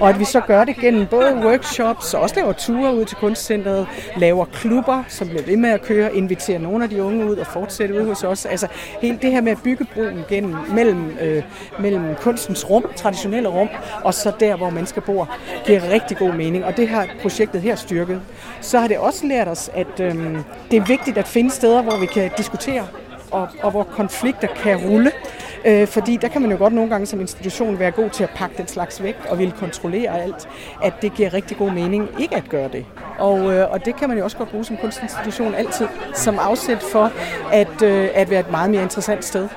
Og 0.00 0.08
at 0.08 0.18
vi 0.18 0.24
så 0.24 0.40
gør 0.40 0.64
det 0.64 0.76
gennem 0.76 1.06
både 1.06 1.36
workshops 1.44 2.14
og 2.14 2.20
også 2.20 2.34
laver 2.36 2.52
ture 2.52 2.94
ud 2.94 3.04
til 3.04 3.16
kunstcentret, 3.16 3.86
laver 4.16 4.44
klubber, 4.44 5.02
som 5.08 5.28
bliver 5.28 5.42
ved 5.42 5.56
med 5.56 5.70
at 5.70 5.82
køre, 5.82 6.16
inviterer 6.16 6.58
nogle 6.58 6.84
af 6.84 6.90
de 6.90 7.02
unge 7.02 7.26
ud 7.26 7.36
og 7.36 7.46
fortsætter 7.46 8.00
ud 8.00 8.06
hos 8.06 8.24
os. 8.24 8.46
Altså 8.46 8.66
hele 9.00 9.18
det 9.22 9.30
her 9.30 9.40
med 9.40 9.52
at 9.52 9.58
bygge 9.64 9.86
broen 9.94 10.24
gennem, 10.28 10.56
mellem, 10.74 11.16
øh, 11.20 11.42
mellem 11.78 12.14
kunstens 12.14 12.70
rum, 12.70 12.84
traditionelle 12.96 13.48
rum, 13.48 13.68
og 14.04 14.14
så 14.14 14.32
der, 14.40 14.56
hvor 14.56 14.70
mennesker 14.70 15.00
bor, 15.00 15.28
giver 15.66 15.90
rigtig 15.90 16.16
god 16.16 16.32
mening. 16.32 16.64
Og 16.64 16.76
det 16.76 16.88
har 16.88 17.08
projektet 17.22 17.60
her 17.60 17.76
styrket. 17.76 18.20
Så 18.60 18.78
har 18.78 18.88
det 18.88 18.98
også 18.98 19.26
lært 19.26 19.48
os, 19.48 19.70
at 19.74 20.00
øh, 20.00 20.14
det 20.70 20.76
er 20.76 20.84
vigtigt 20.86 21.18
at 21.18 21.28
finde 21.28 21.50
steder, 21.50 21.82
hvor 21.82 21.96
vi 21.96 22.06
kan 22.06 22.30
diskutere, 22.36 22.86
og, 23.30 23.48
og 23.62 23.70
hvor 23.70 23.82
konflikter 23.82 24.48
kan 24.48 24.76
rulle. 24.76 25.10
Øh, 25.66 25.86
fordi 25.86 26.16
der 26.16 26.28
kan 26.28 26.42
man 26.42 26.50
jo 26.50 26.56
godt 26.56 26.72
nogle 26.72 26.90
gange 26.90 27.06
som 27.06 27.20
institution 27.20 27.78
være 27.78 27.90
god 27.90 28.10
til 28.10 28.24
at 28.24 28.30
pakke 28.34 28.56
den 28.58 28.68
slags 28.68 29.02
væk 29.02 29.16
og 29.28 29.38
ville 29.38 29.54
kontrollere 29.58 30.22
alt. 30.22 30.48
At 30.82 30.92
det 31.02 31.14
giver 31.14 31.34
rigtig 31.34 31.56
god 31.56 31.70
mening 31.70 32.08
ikke 32.20 32.36
at 32.36 32.48
gøre 32.48 32.68
det. 32.68 32.86
Og, 33.18 33.54
øh, 33.54 33.72
og 33.72 33.84
det 33.84 33.96
kan 33.96 34.08
man 34.08 34.18
jo 34.18 34.24
også 34.24 34.36
godt 34.36 34.50
bruge 34.50 34.64
som 34.64 34.76
kunstinstitution 34.76 35.54
altid 35.54 35.86
som 36.14 36.38
afsæt 36.38 36.82
for 36.82 37.12
at, 37.52 37.82
øh, 37.82 38.08
at 38.14 38.30
være 38.30 38.40
et 38.40 38.50
meget 38.50 38.70
mere 38.70 38.82
interessant 38.82 39.24
sted. 39.24 39.48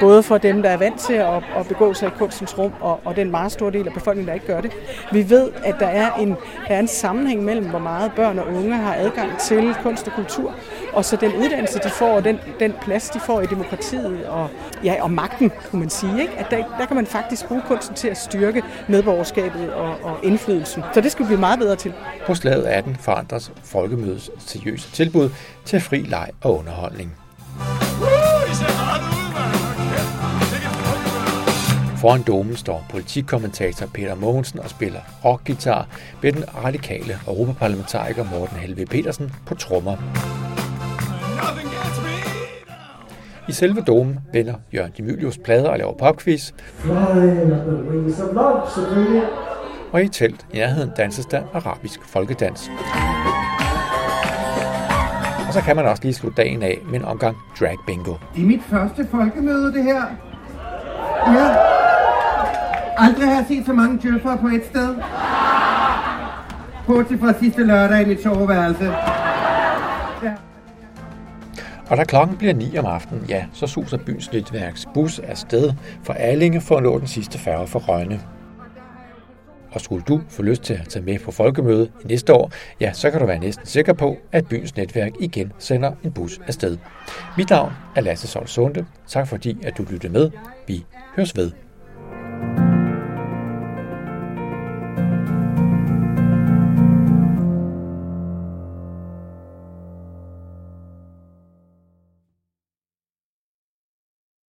Både 0.00 0.22
for 0.22 0.38
dem, 0.38 0.62
der 0.62 0.70
er 0.70 0.76
vant 0.76 1.00
til 1.00 1.12
at, 1.12 1.34
at 1.56 1.68
begå 1.68 1.94
sig 1.94 2.08
i 2.08 2.10
kunstens 2.18 2.58
rum, 2.58 2.72
og, 2.80 3.00
og 3.04 3.16
den 3.16 3.30
meget 3.30 3.52
store 3.52 3.72
del 3.72 3.86
af 3.86 3.94
befolkningen, 3.94 4.28
der 4.28 4.34
ikke 4.34 4.46
gør 4.46 4.60
det. 4.60 4.72
Vi 5.12 5.30
ved, 5.30 5.50
at 5.64 5.74
der 5.80 5.86
er, 5.86 6.14
en, 6.14 6.28
der 6.68 6.74
er 6.74 6.80
en 6.80 6.88
sammenhæng 6.88 7.44
mellem, 7.44 7.68
hvor 7.68 7.78
meget 7.78 8.12
børn 8.16 8.38
og 8.38 8.46
unge 8.46 8.74
har 8.74 8.94
adgang 8.94 9.38
til 9.38 9.74
kunst 9.82 10.06
og 10.06 10.12
kultur, 10.12 10.54
og 10.92 11.04
så 11.04 11.16
den 11.16 11.32
uddannelse, 11.36 11.78
de 11.78 11.90
får, 11.90 12.16
og 12.16 12.24
den, 12.24 12.38
den 12.60 12.74
plads, 12.82 13.10
de 13.10 13.20
får 13.20 13.40
i 13.40 13.46
demokratiet, 13.46 14.26
og, 14.26 14.48
ja, 14.84 15.02
og 15.02 15.10
magten, 15.10 15.50
kunne 15.70 15.80
man 15.80 15.90
sige. 15.90 16.20
Ikke? 16.20 16.38
At 16.38 16.46
der, 16.50 16.64
der 16.78 16.86
kan 16.86 16.96
man 16.96 17.06
faktisk 17.06 17.48
bruge 17.48 17.62
kunsten 17.66 17.96
til 17.96 18.08
at 18.08 18.16
styrke 18.16 18.62
medborgerskabet 18.88 19.72
og, 19.72 19.94
og 20.02 20.18
indflydelsen. 20.22 20.82
Så 20.94 21.00
det 21.00 21.12
skal 21.12 21.24
vi 21.24 21.26
blive 21.26 21.40
meget 21.40 21.58
bedre 21.58 21.76
til. 21.76 21.92
På 22.26 22.34
slaget 22.34 22.64
18 22.64 22.96
forandres 22.96 23.52
folkemødets 23.64 24.30
seriøse 24.38 24.90
tilbud 24.90 25.30
til 25.64 25.80
fri 25.80 25.98
leg 25.98 26.30
og 26.42 26.58
underholdning. 26.58 27.16
Foran 32.00 32.22
domen 32.22 32.56
står 32.56 32.84
politikommentator 32.90 33.86
Peter 33.86 34.14
Mogensen 34.14 34.58
og 34.58 34.70
spiller 34.70 35.00
rockgitar 35.24 35.86
ved 36.22 36.32
den 36.32 36.44
radikale 36.64 37.18
europaparlamentariker 37.26 38.24
Morten 38.24 38.56
Helve 38.56 38.86
Petersen 38.86 39.32
på 39.46 39.54
trommer. 39.54 39.96
I 43.48 43.52
selve 43.52 43.80
domen 43.80 44.18
vender 44.32 44.54
Jørgen 44.74 44.92
Demilius 44.98 45.38
plader 45.38 45.68
og 45.68 45.78
laver 45.78 45.92
popquiz. 45.98 46.52
Og 49.92 50.02
i 50.02 50.08
telt 50.08 50.46
i 50.52 50.56
nærheden 50.56 50.90
danses 50.96 51.26
der 51.26 51.42
arabisk 51.54 52.00
folkedans. 52.04 52.70
Og 55.48 55.54
så 55.54 55.60
kan 55.60 55.76
man 55.76 55.86
også 55.86 56.02
lige 56.02 56.14
slutte 56.14 56.42
dagen 56.42 56.62
af 56.62 56.78
med 56.84 56.98
en 56.98 57.04
omgang 57.04 57.36
drag 57.60 57.76
bingo. 57.86 58.14
Det 58.34 58.42
er 58.42 58.46
mit 58.46 58.62
første 58.70 59.08
folkemøde, 59.10 59.72
det 59.72 59.84
her. 59.84 60.02
Ja. 61.26 61.56
Aldrig 62.96 63.28
har 63.28 63.34
jeg 63.34 63.44
set 63.48 63.66
så 63.66 63.72
mange 63.72 63.98
djøffere 64.02 64.38
på 64.38 64.46
et 64.46 64.62
sted. 64.70 64.94
Bortset 66.86 67.20
fra 67.20 67.32
sidste 67.40 67.64
lørdag 67.64 68.02
i 68.02 68.04
mit 68.04 68.22
soveværelse. 68.22 68.84
Ja. 70.22 70.32
Og 71.90 71.96
da 71.96 72.04
klokken 72.04 72.36
bliver 72.36 72.54
9 72.54 72.78
om 72.78 72.86
aftenen, 72.86 73.24
ja, 73.28 73.46
så 73.52 73.66
suser 73.66 73.96
byens 73.96 74.32
netværks 74.32 74.86
bus 74.94 75.18
afsted 75.18 75.72
fra 76.02 76.14
Allinge 76.14 76.60
for 76.60 76.76
at 76.76 76.82
nå 76.82 76.98
den 76.98 77.06
sidste 77.06 77.38
færge 77.38 77.66
for 77.66 77.78
Rønne. 77.78 78.20
Og 79.72 79.80
skulle 79.80 80.04
du 80.08 80.20
få 80.28 80.42
lyst 80.42 80.62
til 80.62 80.74
at 80.74 80.88
tage 80.88 81.04
med 81.04 81.18
på 81.18 81.30
folkemødet 81.30 81.92
i 82.04 82.06
næste 82.06 82.34
år, 82.34 82.52
ja, 82.80 82.92
så 82.92 83.10
kan 83.10 83.20
du 83.20 83.26
være 83.26 83.38
næsten 83.38 83.66
sikker 83.66 83.92
på, 83.92 84.16
at 84.32 84.48
byens 84.48 84.76
netværk 84.76 85.12
igen 85.20 85.52
sender 85.58 85.92
en 86.04 86.12
bus 86.12 86.40
afsted. 86.46 86.78
Mit 87.36 87.50
navn 87.50 87.72
er 87.96 88.00
Lasse 88.00 88.28
Sol 88.28 88.46
Sunde. 88.46 88.86
Tak 89.06 89.28
fordi, 89.28 89.58
at 89.62 89.78
du 89.78 89.84
lyttede 89.90 90.12
med. 90.12 90.30
Vi 90.66 90.84
høres 91.16 91.36
ved. 91.36 91.50